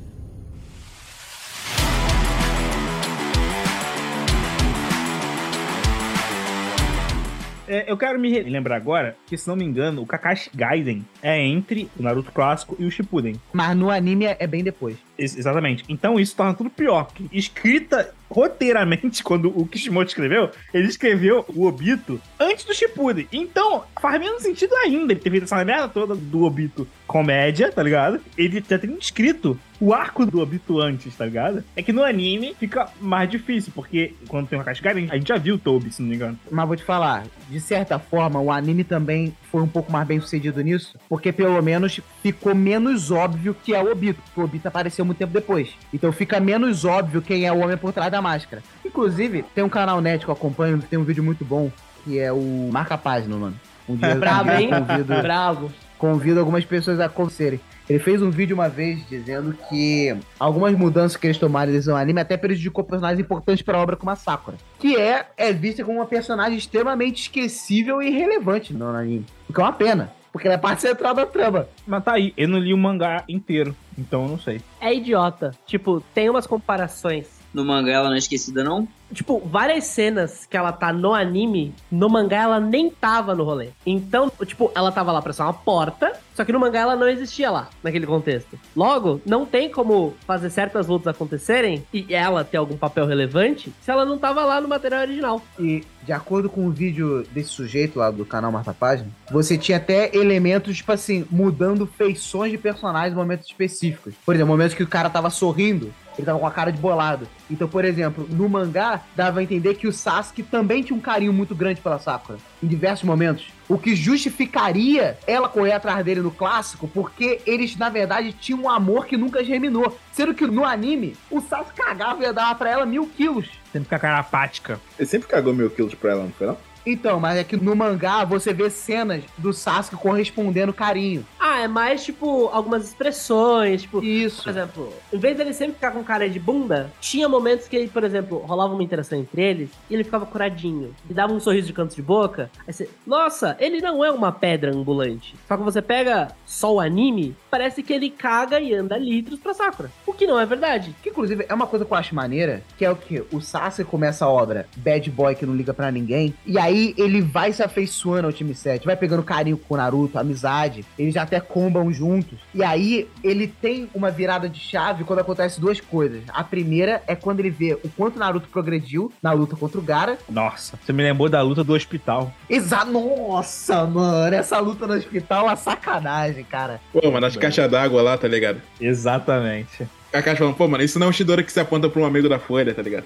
[7.69, 11.89] Eu quero me lembrar agora que, se não me engano, o Kakashi Gaiden é entre
[11.97, 13.35] o Naruto clássico e o Shippuden.
[13.53, 14.95] Mas no anime é bem depois.
[15.17, 15.83] Ex- exatamente.
[15.89, 17.07] Então isso torna tudo pior.
[17.31, 23.27] Escrita roteiramente, quando o Kishimoto escreveu, ele escreveu o Obito antes do Shippuden.
[23.31, 27.81] Então, faz menos sentido ainda ele ter feito essa merda toda do Obito comédia, tá
[27.81, 28.21] ligado?
[28.37, 31.63] Ele já tem escrito o arco do Obito antes, tá ligado?
[31.75, 35.37] É que no anime fica mais difícil, porque quando tem Kakashi Gaiden, a gente já
[35.37, 36.39] viu o Toby, se não me engano.
[36.51, 40.19] Mas vou te falar, de certa forma, o anime também foi um pouco mais bem
[40.19, 44.67] sucedido nisso, porque pelo menos ficou menos óbvio que é o Obito, porque o Obito
[44.67, 45.69] apareceu muito tempo depois.
[45.93, 48.61] Então fica menos óbvio quem é o homem por trás da máscara.
[48.85, 51.71] Inclusive, tem um canal net que eu acompanho, que tem um vídeo muito bom,
[52.03, 53.55] que é o Marca Página, mano.
[53.87, 54.69] Um dia, um Bravo, dia hein?
[54.69, 55.71] convido, Bravo.
[55.97, 57.59] convido algumas pessoas a conhecerem.
[57.89, 62.21] Ele fez um vídeo uma vez dizendo que algumas mudanças que eles tomaram nesse anime
[62.21, 64.57] até prejudicou personagens importantes para a obra como a Sakura.
[64.77, 69.25] Que é, é vista como uma personagem extremamente esquecível e irrelevante no anime.
[69.49, 71.67] O que é uma pena, porque ela é parte central da trama.
[71.87, 74.61] Mas tá aí, eu não li o mangá inteiro, então eu não sei.
[74.79, 75.51] É idiota.
[75.65, 77.38] Tipo, tem umas comparações.
[77.53, 78.87] No mangá ela não é esquecida, não?
[79.11, 83.69] Tipo, várias cenas que ela tá no anime, no mangá ela nem tava no rolê.
[83.85, 87.07] Então, tipo, ela tava lá pra ser uma porta, só que no mangá ela não
[87.07, 88.59] existia lá, naquele contexto.
[88.75, 93.89] Logo, não tem como fazer certas lutas acontecerem e ela ter algum papel relevante se
[93.89, 95.41] ela não tava lá no material original.
[95.59, 99.77] E, de acordo com o vídeo desse sujeito lá do canal Marta Página, você tinha
[99.77, 104.13] até elementos, tipo assim, mudando feições de personagens em momentos específicos.
[104.23, 107.27] Por exemplo, momentos que o cara tava sorrindo, ele tava com a cara de bolado.
[107.49, 111.31] Então, por exemplo, no mangá, dava a entender que o Sasuke também tinha um carinho
[111.31, 113.47] muito grande pela Sakura, em diversos momentos.
[113.69, 118.69] O que justificaria ela correr atrás dele no clássico, porque eles, na verdade, tinham um
[118.69, 119.97] amor que nunca germinou.
[120.11, 123.47] Sendo que no anime, o Sasuke cagava e dava pra ela mil quilos.
[123.71, 124.79] Sempre com a cara apática.
[124.97, 126.57] Ele sempre cagou mil quilos pra ela, não foi não?
[126.85, 131.25] Então, mas é que no mangá você vê cenas do Sasuke correspondendo carinho.
[131.39, 134.43] Ah, é mais tipo algumas expressões, tipo, Isso.
[134.43, 138.03] por exemplo, em vez dele sempre ficar com cara de bunda, tinha momentos que, por
[138.03, 140.93] exemplo, rolava uma interação entre eles e ele ficava curadinho.
[141.09, 142.49] E dava um sorriso de canto de boca.
[142.67, 145.35] Aí você, nossa, ele não é uma pedra ambulante.
[145.47, 149.53] Só que você pega só o anime, parece que ele caga e anda litros pra
[149.53, 149.91] Sakura.
[150.05, 150.95] O que não é verdade.
[151.01, 153.23] Que inclusive é uma coisa que eu acho maneira, que é o que?
[153.31, 157.21] O Sasuke começa a obra Bad Boy que não liga pra ninguém, e aí ele
[157.21, 161.23] vai se afeiçoando ao time 7, vai pegando carinho com o Naruto, amizade, eles já
[161.23, 162.39] até combam juntos.
[162.53, 166.23] E aí ele tem uma virada de chave quando acontece duas coisas.
[166.29, 169.83] A primeira é quando ele vê o quanto o Naruto progrediu na luta contra o
[169.83, 170.17] Gara.
[170.29, 172.31] Nossa, você me lembrou da luta do hospital.
[172.49, 176.79] Exato, nossa, mano, essa luta no hospital é uma sacanagem, cara.
[176.91, 178.61] Pô, mano, as caixas d'água lá, tá ligado?
[178.79, 179.87] Exatamente.
[180.11, 182.05] A caixa falando, pô, mano, isso não é um Shidori que se aponta pra um
[182.05, 183.05] amigo da Folha, tá ligado?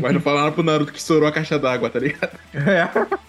[0.00, 2.36] Mas não falaram pro Naruto que estourou a caixa d'água, tá ligado?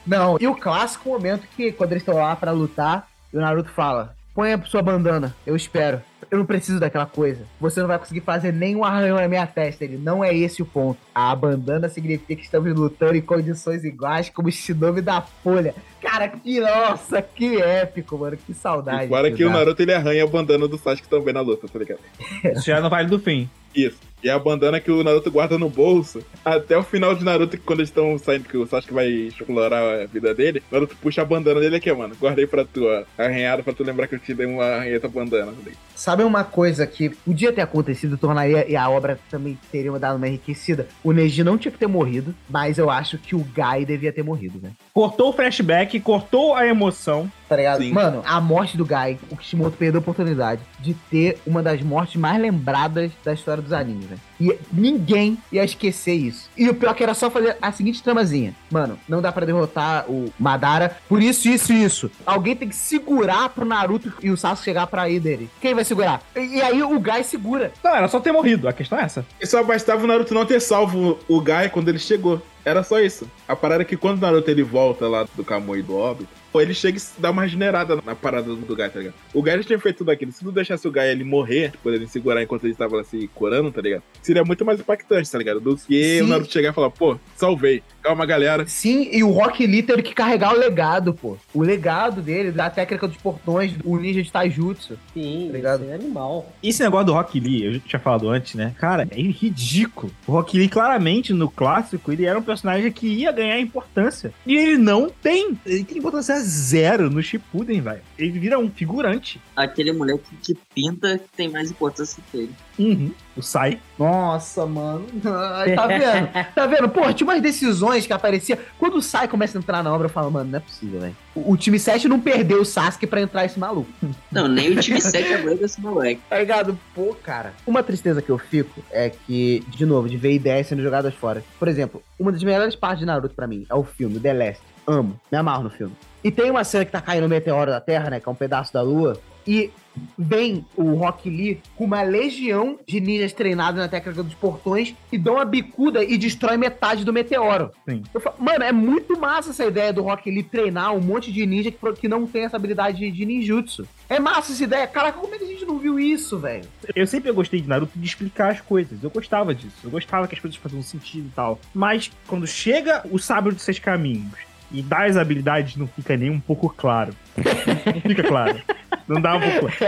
[0.05, 3.69] Não, e o clássico momento que quando eles estão lá pra lutar, e o Naruto
[3.69, 6.01] fala: Põe a sua bandana, eu espero.
[6.33, 7.45] Eu não preciso daquela coisa.
[7.61, 9.83] Você não vai conseguir fazer nenhum arranhão na minha testa.
[9.83, 10.97] Ele não é esse o ponto.
[11.13, 15.75] A bandana significa que estamos lutando em condições iguais como o Shinobi da Folha.
[16.01, 18.35] Cara, que nossa, que épico, mano.
[18.35, 19.09] Que saudade.
[19.09, 19.59] Fora que o Naruto.
[19.59, 21.99] Naruto ele arranha a bandana do Sasuke também na luta, tá ligado?
[22.43, 23.47] Isso já é no Vale do Fim.
[23.75, 23.97] Isso.
[24.23, 27.79] E a bandana que o Naruto guarda no bolso, até o final de Naruto, quando
[27.79, 31.25] eles estão saindo, que o Sasuke vai explorar a vida dele, o Naruto puxa a
[31.25, 32.15] bandana dele aqui, mano.
[32.17, 33.03] Guardei pra tu, ó.
[33.17, 35.51] Arranhada pra tu lembrar que eu te dei uma arranheta bandana.
[35.51, 35.77] ligado?
[35.93, 40.27] Sabe uma coisa que podia ter acontecido, tornaria e a obra também teria dado uma
[40.27, 40.87] enriquecida?
[41.03, 44.23] O Neji não tinha que ter morrido, mas eu acho que o Gai devia ter
[44.23, 44.71] morrido, né?
[44.93, 47.29] Cortou o flashback, cortou a emoção.
[47.53, 47.83] Tá ligado?
[47.83, 47.91] Sim.
[47.91, 52.15] Mano, a morte do Gai, o Kishimoto perdeu a oportunidade de ter uma das mortes
[52.15, 54.21] mais lembradas da história dos animes, velho.
[54.41, 56.49] E ninguém ia esquecer isso.
[56.57, 58.55] E o pior que era só fazer a seguinte tramazinha.
[58.71, 62.11] Mano, não dá pra derrotar o Madara por isso, isso e isso.
[62.25, 65.49] Alguém tem que segurar pro Naruto e o Sasuke chegar pra ir dele.
[65.61, 66.21] Quem vai segurar?
[66.35, 67.71] E, e aí o Gai segura.
[67.83, 68.67] Não, era só ter morrido.
[68.67, 69.25] A questão é essa.
[69.39, 72.41] E só bastava o Naruto não ter salvo o Gai quando ele chegou.
[72.65, 73.29] Era só isso.
[73.47, 76.29] A parada é que quando o Naruto ele volta lá do Kamui e do Obito,
[76.55, 79.15] ele chega e dá uma regenerada na parada do, Gai, tá ligado?
[79.33, 80.31] O Gai já tinha feito tudo aquilo.
[80.31, 83.27] Se não deixasse o Gai ele morrer, tipo, ele segurar enquanto ele tava lá se
[83.33, 84.03] curando, tá ligado?
[84.21, 85.59] Seria muito mais impactante, tá ligado?
[85.59, 86.21] Do que Sim.
[86.21, 87.81] o Naruto chegar e falar, pô, salvei.
[88.03, 88.67] Calma, galera.
[88.67, 91.37] Sim, e o Rock Lee teve que carregar o legado, pô.
[91.53, 94.99] O legado dele, da técnica dos portões, o ninja de Taijutsu.
[95.13, 95.83] Sim, Obrigado.
[95.83, 96.53] isso é animal.
[96.61, 98.75] Esse negócio do Rock Lee, eu já tinha falado antes, né?
[98.77, 100.11] Cara, é ridículo.
[100.27, 104.33] O Rock Lee, claramente, no clássico, ele era um personagem que ia ganhar importância.
[104.45, 105.57] E ele não tem.
[105.65, 108.01] Ele tem importância zero no Shippuden, velho.
[108.19, 109.39] Ele vira um figurante.
[109.55, 112.53] Aquele moleque que pinta tem mais importância que ele.
[112.77, 113.11] Uhum.
[113.35, 113.79] O Sai.
[113.97, 115.05] Nossa, mano.
[115.25, 116.29] Ai, tá vendo?
[116.53, 116.89] Tá vendo?
[116.89, 118.59] Pô, tinha umas decisões que aparecia.
[118.77, 121.15] Quando o Sai começa a entrar na obra, eu falo, mano, não é possível, velho.
[121.35, 123.89] O, o time 7 não perdeu o Sasuke pra entrar esse maluco.
[124.31, 126.21] Não, nem o time 7 aguenta esse moleque.
[126.29, 126.77] Tá ligado?
[126.95, 127.53] Pô, cara.
[127.67, 131.43] Uma tristeza que eu fico é que, de novo, de ver ideias sendo jogadas fora.
[131.59, 134.61] Por exemplo, uma das melhores partes de Naruto pra mim é o filme, The Last.
[134.87, 135.19] Amo.
[135.31, 135.95] Me amarro no filme.
[136.23, 138.19] E tem uma cena que tá caindo um meteoro da Terra, né?
[138.19, 139.17] Que é um pedaço da Lua.
[139.45, 139.71] E
[140.17, 145.17] vem o Rock Lee com uma legião de ninjas treinados na técnica dos portões e
[145.17, 147.71] dão uma bicuda e destrói metade do meteoro.
[147.87, 148.03] Sim.
[148.19, 151.71] Falo, mano, é muito massa essa ideia do Rock Lee treinar um monte de ninja
[151.71, 153.87] que, que não tem essa habilidade de, de ninjutsu.
[154.09, 154.87] É massa essa ideia.
[154.87, 156.65] Caraca, como é que a gente não viu isso, velho?
[156.95, 159.03] Eu sempre gostei de Naruto de explicar as coisas.
[159.03, 159.75] Eu gostava disso.
[159.83, 161.59] Eu gostava que as coisas faziam sentido e tal.
[161.73, 166.29] Mas quando chega o sábio dos seis caminhos e dá as habilidades, não fica nem
[166.29, 167.15] um pouco claro.
[167.37, 168.59] Não fica claro.
[169.07, 169.69] Não dá um pouco.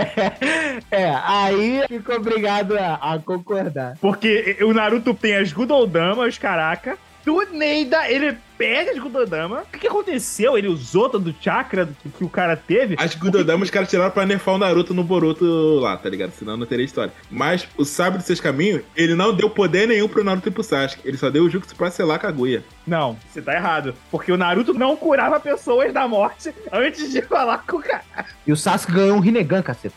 [0.91, 3.97] É, aí fico obrigado a, a concordar.
[3.99, 6.97] Porque o Naruto tem as Gudodamas, caraca.
[7.23, 9.61] Do Neida, ele pega as Gudodama.
[9.61, 10.57] O que, que aconteceu?
[10.57, 12.95] Ele usou todo o chakra que, que o cara teve?
[12.97, 15.45] As Gudodamas, os caras tiraram pra nerfar o Naruto no Boruto
[15.79, 16.31] lá, tá ligado?
[16.31, 17.13] Senão não teria história.
[17.29, 20.63] Mas o sábio dos seus caminhos, ele não deu poder nenhum pro Naruto e pro
[20.63, 21.01] Sasuke.
[21.05, 22.63] Ele só deu o Jutsu pra selar a Kaguya.
[22.85, 23.93] Não, você tá errado.
[24.11, 28.03] Porque o Naruto não curava pessoas da morte antes de falar com o cara.
[28.45, 29.95] E o Sasuke ganhou um Rinnegan, caceta.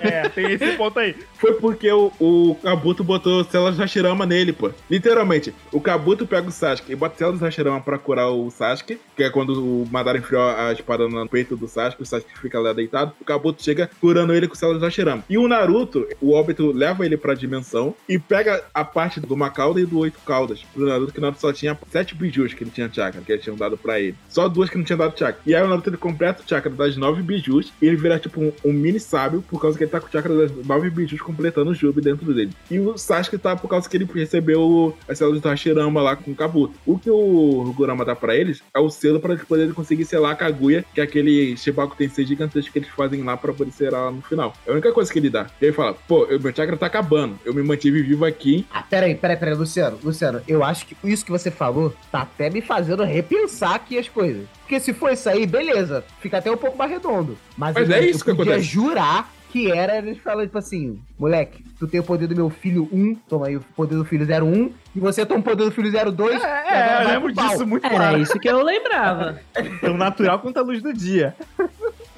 [0.00, 1.14] É, tem esse ponto aí.
[1.42, 4.70] Foi porque o, o Kabuto botou células de Hashirama nele, pô.
[4.88, 9.00] Literalmente, o Kabuto pega o Sasuke e bota células de Hashirama pra curar o Sasuke,
[9.16, 12.60] que é quando o Madara enfiou a espada no peito do Sasuke, o Sasuke fica
[12.60, 15.24] lá deitado, o Kabuto chega curando ele com células de Hashirama.
[15.28, 19.50] E o Naruto, o óbito leva ele pra dimensão e pega a parte do uma
[19.50, 22.62] cauda e do oito caudas pro Naruto, que o Naruto só tinha sete bijus que
[22.62, 24.14] ele tinha chakra, que eles tinham dado pra ele.
[24.28, 25.40] Só duas que não tinham dado chakra.
[25.44, 28.40] E aí o Naruto ele completa o chakra das nove bijus e ele vira tipo
[28.40, 31.20] um, um mini sábio por causa que ele tá com o chakra das nove bichos
[31.32, 32.52] completando o Jubi dentro dele.
[32.70, 36.30] E o Sasuke tá por causa que ele recebeu as células do Hashirama lá com
[36.30, 36.74] o Kabuto.
[36.86, 40.32] O que o Gurama dá pra eles é o selo pra eles poderem conseguir selar
[40.32, 44.04] a Kaguya, que é aquele Shibaku Tensei gigantesco que eles fazem lá pra poder selar
[44.04, 44.52] lá no final.
[44.66, 45.46] É a única coisa que ele dá.
[45.60, 47.38] E ele fala, pô, eu- meu chakra tá acabando.
[47.44, 48.66] Eu me mantive vivo aqui.
[48.72, 49.98] Ah, peraí, peraí, peraí, Luciano.
[50.02, 54.08] Luciano, eu acho que isso que você falou tá até me fazendo repensar aqui as
[54.08, 54.44] coisas.
[54.60, 57.36] Porque se for isso aí, beleza, fica até um pouco mais redondo.
[57.56, 58.62] Mas, Mas eu, é isso eu que podia acontece.
[58.72, 62.88] jurar que era eles falando, tipo assim, moleque, tu tem o poder do meu filho
[62.90, 65.92] 1, toma aí o poder do filho 01, e você toma o poder do filho
[65.92, 66.42] 02.
[66.42, 68.18] e É, é, eu lembro disso muito Era claro.
[68.18, 69.38] isso que eu lembrava.
[69.82, 71.36] Tão natural quanto a luz do dia.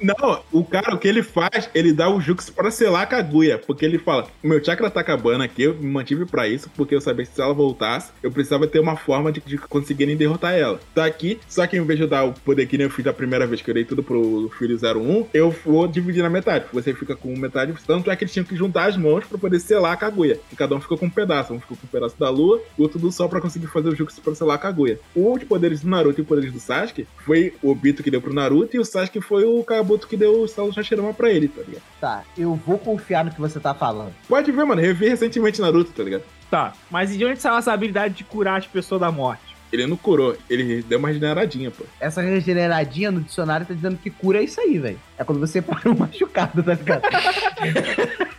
[0.01, 3.57] Não, o cara, o que ele faz, ele dá o Jux pra selar a Kaguya.
[3.57, 7.01] Porque ele fala: meu chakra tá acabando aqui, eu me mantive pra isso, porque eu
[7.01, 10.79] sabia que se ela voltasse, eu precisava ter uma forma de, de conseguirem derrotar ela.
[10.93, 13.05] Tá aqui, só que em vez de eu dar o poder que nem eu fiz
[13.05, 16.65] da primeira vez que eu dei tudo pro filho 01, eu vou dividir na metade.
[16.73, 19.59] Você fica com metade, tanto é que eles tinham que juntar as mãos pra poder
[19.59, 20.39] selar a Kaguya.
[20.51, 21.53] E cada um ficou com um pedaço.
[21.53, 23.95] Um ficou com um pedaço da lua, o outro do sol pra conseguir fazer o
[23.95, 24.99] Jux pra selar a Kaguya.
[25.15, 28.33] Os poderes do Naruto e os poderes do Sasuke foi o Obito que deu pro
[28.33, 31.61] Naruto e o Sasuke foi o Kabuto que deu o Salo Hashirama pra ele, tá
[31.61, 31.83] ligado?
[32.01, 34.13] Tá, eu vou confiar no que você tá falando.
[34.27, 36.23] Pode ver, mano, revi recentemente Naruto, tá ligado?
[36.49, 39.55] Tá, mas e de onde saiu essa habilidade de curar as pessoas da morte?
[39.71, 41.83] Ele não curou, ele deu uma regeneradinha, pô.
[41.99, 44.99] Essa regeneradinha no dicionário tá dizendo que cura é isso aí, velho.
[45.17, 47.03] É quando você para um machucado, tá ligado?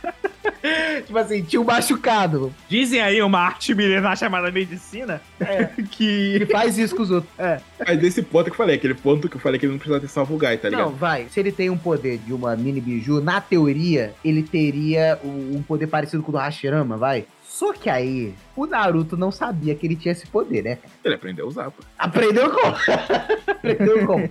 [1.01, 2.53] tipo assim, tinha um machucado.
[2.67, 5.21] Dizem aí uma arte milenar chamada medicina
[5.91, 6.35] que.
[6.35, 7.31] Ele faz isso com os outros.
[7.37, 7.59] É.
[7.85, 10.01] Mas esse ponto que eu falei, aquele ponto que eu falei que ele não precisava
[10.01, 10.85] ter salvo o Gai, tá ligado?
[10.85, 11.27] Não, vai.
[11.29, 15.87] Se ele tem um poder de uma mini biju, na teoria, ele teria um poder
[15.87, 17.25] parecido com o do Hashirama, vai.
[17.57, 20.77] Só que aí, o Naruto não sabia que ele tinha esse poder, né?
[21.03, 21.81] Ele aprendeu a usar, pô.
[21.97, 22.75] Aprendeu como?
[23.49, 24.29] Aprendeu como?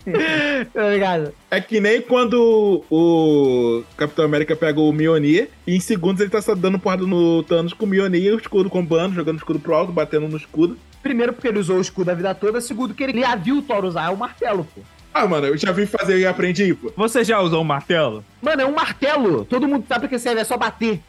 [0.73, 1.35] tá ligado?
[1.51, 6.41] É que nem quando o Capitão América pega o Mjolnir e em segundos ele tá
[6.41, 9.75] só dando porrada no Thanos com o Mjolnir, o escudo combando, jogando o escudo pro
[9.75, 10.79] alto, batendo no escudo.
[11.03, 12.61] Primeiro, porque ele usou o escudo a vida toda.
[12.61, 14.83] Segundo, que ele já viu o Thor usar o martelo, pô.
[15.13, 16.93] Ah, mano, eu já vi fazer e aprendi, pô.
[16.97, 18.25] Você já usou um martelo?
[18.41, 19.45] Mano, é um martelo.
[19.45, 21.01] Todo mundo sabe que serve, é só bater.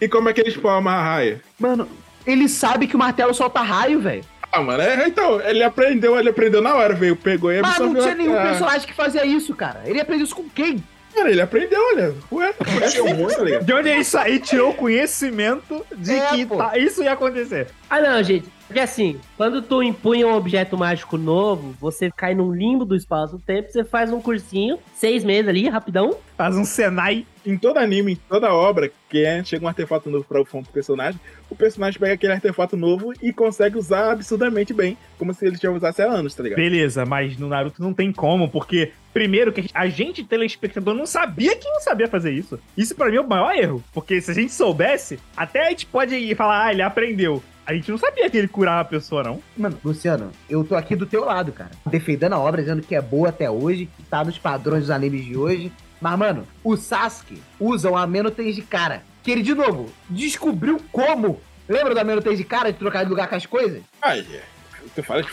[0.00, 1.40] E como é que eles formam a raia?
[1.58, 1.88] Mano,
[2.26, 4.24] ele sabe que o martelo solta raio, velho.
[4.52, 7.94] Ah, mano, é, então, ele aprendeu, ele aprendeu na hora, veio, pegou e Mas não
[7.94, 9.82] tinha a- nenhum personagem que fazia isso, cara.
[9.84, 10.82] Ele aprendeu isso com quem?
[11.14, 12.14] Cara, ele aprendeu, olha.
[12.30, 12.54] Ué,
[12.94, 13.64] é um tá ligado?
[13.64, 17.68] De onde ele saiu e tirou o conhecimento de É, que tá- isso ia acontecer.
[17.88, 18.46] Ah, não, gente.
[18.66, 23.70] Porque assim, quando tu empunha um objeto mágico novo, você cai num limbo do espaço-tempo,
[23.70, 26.16] você faz um cursinho, seis meses ali, rapidão.
[26.36, 27.24] Faz um Senai.
[27.46, 31.20] Em todo anime, em toda obra, que é, chega um artefato novo pra um personagem,
[31.48, 35.70] o personagem pega aquele artefato novo e consegue usar absurdamente bem, como se ele já
[35.70, 36.58] usasse há anos, tá ligado?
[36.58, 41.56] Beleza, mas no Naruto não tem como, porque, primeiro, que a gente, telespectador, não sabia
[41.56, 42.58] que não sabia fazer isso.
[42.76, 45.86] Isso pra mim é o maior erro, porque se a gente soubesse, até a gente
[45.86, 47.40] pode falar, ah, ele aprendeu.
[47.64, 49.40] A gente não sabia que ele curava a pessoa, não.
[49.56, 51.72] Mano, Luciano, eu tô aqui do teu lado, cara.
[51.84, 55.24] Defendendo a obra, dizendo que é boa até hoje, que tá nos padrões dos animes
[55.24, 55.72] de hoje.
[56.00, 59.02] Mas, mano, o Sasuke usa o Ameno de cara.
[59.22, 61.40] Que ele, de novo, descobriu como.
[61.68, 63.82] Lembra do Ameno de cara de trocar de lugar com as coisas?
[64.02, 64.56] Ai, é.
[64.94, 65.28] Você fala de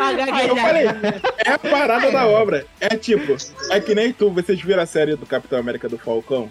[0.00, 0.86] Ah, eu falei,
[1.44, 2.66] é a parada da obra.
[2.80, 3.36] É tipo,
[3.70, 6.48] é que nem tu, vocês viram a série do Capitão América do Falcão?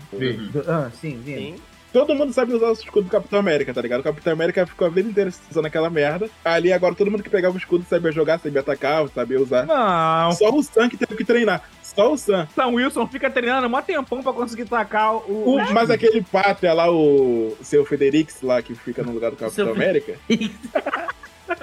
[0.68, 1.56] Ah, sim, sim.
[1.92, 4.02] Todo mundo sabe usar o escudo do Capitão América, tá ligado?
[4.02, 6.30] O Capitão América ficou a vida inteira usando aquela merda.
[6.44, 9.66] Ali agora todo mundo que pegava o escudo sabia jogar, sabia atacar, sabia usar.
[9.66, 10.32] Não.
[10.34, 11.62] Só o Sam que teve que treinar.
[11.94, 12.48] Só o Sam.
[12.56, 15.56] Sam Wilson fica treinando mó tempão pra conseguir tacar o.
[15.56, 19.70] O- mas aquele pátria lá, o seu Federix lá, que fica no lugar do Capitão
[19.72, 20.16] América,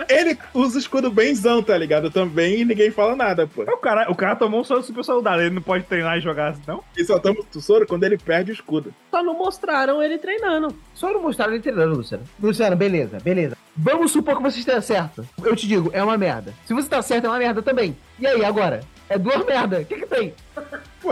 [0.09, 2.09] ele usa o escudo benzão, tá ligado?
[2.11, 3.63] Também e ninguém fala nada, pô.
[3.63, 6.51] O cara, o cara tomou um soro super saudável, ele não pode treinar e jogar
[6.51, 6.83] assim, não?
[6.97, 8.95] E só toma o tesouro quando ele perde o escudo.
[9.11, 10.75] Só não mostraram ele treinando.
[10.95, 12.25] Só não mostraram ele treinando, Luciano.
[12.41, 13.57] Luciano, beleza, beleza.
[13.77, 15.27] Vamos supor que você esteja certo.
[15.43, 16.55] Eu te digo, é uma merda.
[16.65, 17.97] Se você tá certo, é uma merda também.
[18.21, 18.81] E aí, agora?
[19.13, 19.81] É duas merda.
[19.81, 20.35] O que que tem?
[21.01, 21.11] Pô,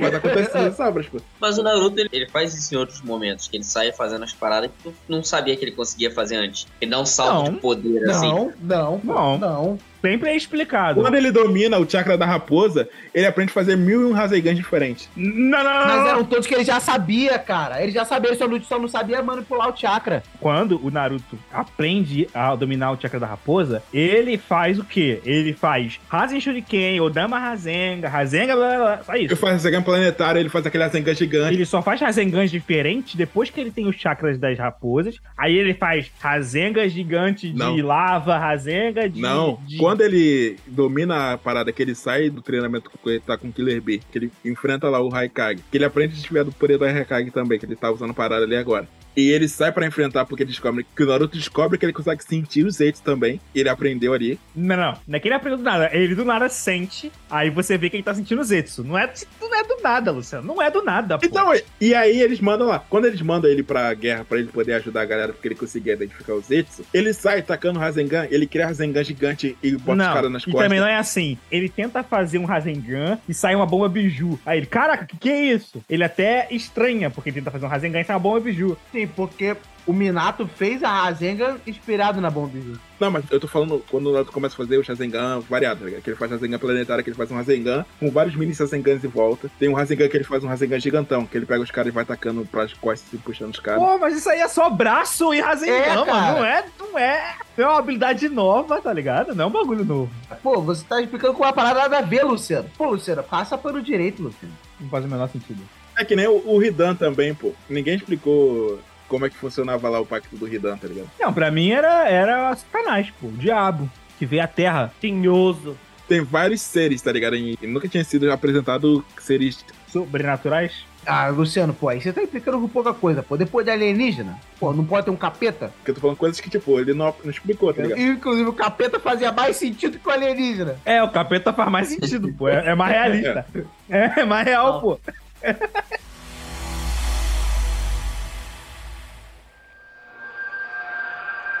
[0.00, 1.18] mas acontece nas obras, pô.
[1.40, 4.32] Mas o Naruto, ele, ele faz isso em outros momentos, que ele sai fazendo as
[4.32, 6.66] paradas que tu não sabia que ele conseguia fazer antes.
[6.80, 7.54] Ele dá um salto Não.
[7.54, 8.28] de poder, assim.
[8.28, 9.38] Não, não, Não.
[9.38, 9.78] não.
[10.04, 11.00] Sempre é explicado.
[11.00, 14.54] Quando ele domina o chakra da raposa, ele aprende a fazer mil e um Razegans
[14.54, 15.08] diferentes.
[15.16, 16.08] Não, não, não, Mas não.
[16.08, 17.82] eram todos que ele já sabia, cara.
[17.82, 20.22] Ele já sabia, ele só não, só não sabia manipular o chakra.
[20.38, 25.22] Quando o Naruto aprende a dominar o chakra da raposa, ele faz o quê?
[25.24, 29.36] Ele faz Rasen Shuriken, Odama Rasenga, Rasenga, blá, blá, só isso.
[29.36, 31.54] faz Rasengan planetário, ele faz aquele Rasengan gigante.
[31.54, 35.16] Ele só faz Rasengans diferentes depois que ele tem os chakras das raposas.
[35.36, 37.76] Aí ele faz Rasenga gigante de Não.
[37.76, 39.20] lava, Rasenga de.
[39.20, 43.36] Não, de quando ele domina a parada, que ele sai do treinamento que ele tá
[43.36, 46.44] com o Killer B, que ele enfrenta lá o Raikage, que ele aprende a desviar
[46.44, 48.86] do poder do Raikage também, que ele tá usando a parada ali agora.
[49.16, 52.24] E ele sai pra enfrentar porque ele descobre que o Naruto descobre que ele consegue
[52.24, 53.40] sentir os Zetsu também.
[53.54, 54.40] Ele aprendeu ali.
[54.56, 54.98] Não, não.
[55.06, 55.88] Não é que ele aprendeu do nada.
[55.92, 57.12] Ele do nada sente.
[57.30, 58.84] Aí você vê que ele tá sentindo o Zetsu.
[58.84, 60.46] Não é, não é do nada, Luciano.
[60.46, 61.26] Não é do nada, pô.
[61.26, 62.78] Então, e aí eles mandam lá.
[62.78, 65.92] Quando eles mandam ele pra guerra pra ele poder ajudar a galera porque ele conseguia
[65.92, 70.08] identificar os Zetsu, ele sai tacando o Rasengan, ele cria Rasengan gigante e bota não,
[70.08, 70.62] os caras nas e costas.
[70.62, 71.38] também não é assim.
[71.50, 74.38] Ele tenta fazer um Rasengan e sai uma bomba biju.
[74.44, 75.82] Aí ele, caraca, que que é isso?
[75.88, 78.76] Ele até estranha porque ele tenta fazer um Rasengan e sai uma bomba biju.
[78.92, 79.56] Sim, porque
[79.86, 82.78] o Minato fez a Rasengan inspirado na Bomba Biju.
[82.98, 85.86] Não, mas eu tô falando quando o Naruto começa a fazer o Rasengan variado, tá
[85.86, 86.02] ligado?
[86.02, 89.08] Que ele faz Rasengan planetário, que ele faz um Rasengan com vários mini Rasengans em
[89.08, 89.50] volta.
[89.58, 91.94] Tem um Rasengan que ele faz um Rasengan gigantão, que ele pega os caras e
[91.94, 93.82] vai atacando pras costas e puxando os caras.
[93.82, 96.06] Pô, mas isso aí é só braço e Rasengan, É, mano.
[96.06, 96.32] cara.
[96.38, 97.34] Não é, não é.
[97.58, 99.34] É uma habilidade nova, tá ligado?
[99.34, 100.10] Não é um bagulho novo.
[100.42, 102.68] Pô, você tá explicando com uma parada nada a ver, Luciano.
[102.78, 104.54] Pô, Luciano, passa pano direito, Luciano.
[104.80, 105.60] Não faz o menor sentido.
[105.96, 107.52] É que nem o, o Hidan também, pô.
[107.68, 111.08] Ninguém explicou como é que funcionava lá o pacto do Hidan, tá ligado?
[111.20, 113.28] Não, pra mim era, era sacanagem, pô.
[113.28, 113.90] O diabo.
[114.18, 114.92] Que veio à Terra.
[115.00, 115.76] Tinhoso.
[116.08, 117.34] Tem vários seres, tá ligado?
[117.34, 119.64] E nunca tinha sido apresentado seres.
[119.88, 120.84] Sobrenaturais.
[121.06, 123.36] Ah, Luciano, pô, aí você tá implicando com pouca coisa, pô.
[123.36, 125.72] Depois de alienígena, pô, não pode ter um capeta?
[125.84, 128.00] Que eu tô falando coisas que, tipo, ele não, não explicou, tá ligado?
[128.00, 130.76] Inclusive, o capeta fazia mais sentido que o alienígena.
[130.84, 132.48] É, o capeta faz mais sentido, pô.
[132.48, 133.46] É, é mais realista.
[133.88, 135.00] É, é mais real, pô.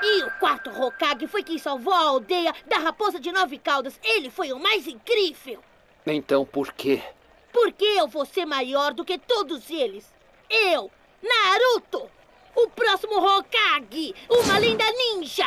[0.06, 3.98] E o quarto Hokage foi quem salvou a aldeia da raposa de nove caudas.
[4.04, 5.62] Ele foi o mais incrível.
[6.06, 7.02] Então por quê?
[7.50, 10.06] Porque eu vou ser maior do que todos eles.
[10.50, 10.90] Eu,
[11.22, 12.10] Naruto,
[12.54, 15.46] o próximo Hokage, uma lenda ninja.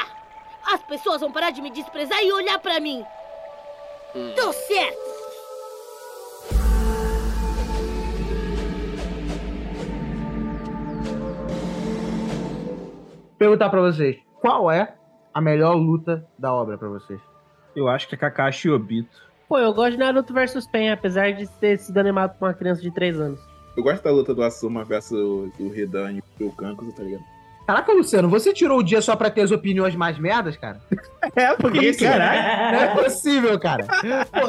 [0.66, 3.06] As pessoas vão parar de me desprezar e olhar pra mim.
[4.36, 5.18] Tô certo.
[13.38, 14.96] Perguntar pra vocês, qual é
[15.34, 17.20] a melhor luta da obra pra vocês?
[17.76, 19.28] Eu acho que é Kakashi e Obito.
[19.48, 22.82] Pô, eu gosto de Naruto versus Pen, apesar de ter sido animado por uma criança
[22.82, 23.40] de 3 anos.
[23.78, 25.18] Eu gosto da luta do Asuma versus
[25.60, 27.24] o Hidan e o Kankuso, tá ligado?
[27.68, 30.80] Caraca, Luciano, você tirou o dia só pra ter as opiniões mais merdas, cara?
[31.36, 32.72] É, porque, isso, caralho.
[32.72, 33.86] Não é possível, cara.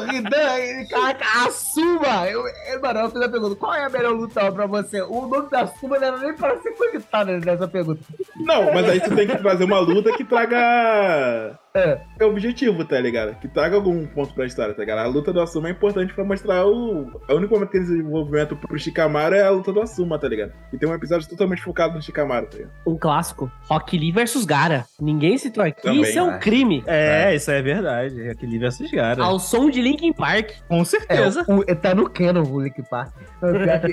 [0.09, 2.25] Ridan, ele- caraca, assuma!
[2.29, 2.41] Eu,
[2.71, 5.01] eu, mano, eu fiz a pergunta: qual é a melhor luta pra você?
[5.01, 7.99] O nome da Suma não era nem para ser cogitado nessa pergunta.
[8.37, 11.59] Não, mas aí tu tem que fazer uma luta que traga.
[11.79, 12.01] É.
[12.19, 13.35] É objetivo, tá ligado?
[13.39, 14.99] Que traga algum ponto pra história, tá ligado?
[14.99, 17.03] A luta do Asuma é importante pra mostrar o.
[17.29, 20.51] O único momento que tem desenvolvimento pro Shikamaru é a luta do Asuma, tá ligado?
[20.73, 22.71] E tem um episódio totalmente focado no Shikamaru, tá ligado?
[22.85, 23.51] Um clássico.
[23.69, 24.85] Rock Lee versus Gara.
[24.99, 25.81] Ninguém citou aqui.
[25.81, 26.39] Também, isso é um né?
[26.39, 26.83] crime.
[26.85, 28.29] É, isso é verdade.
[28.29, 29.23] Aquele versus Gara.
[29.23, 30.51] Ao som de Linkin Park.
[30.67, 31.45] Com É, certeza.
[31.47, 33.13] o, o- tá no canon o Link Park.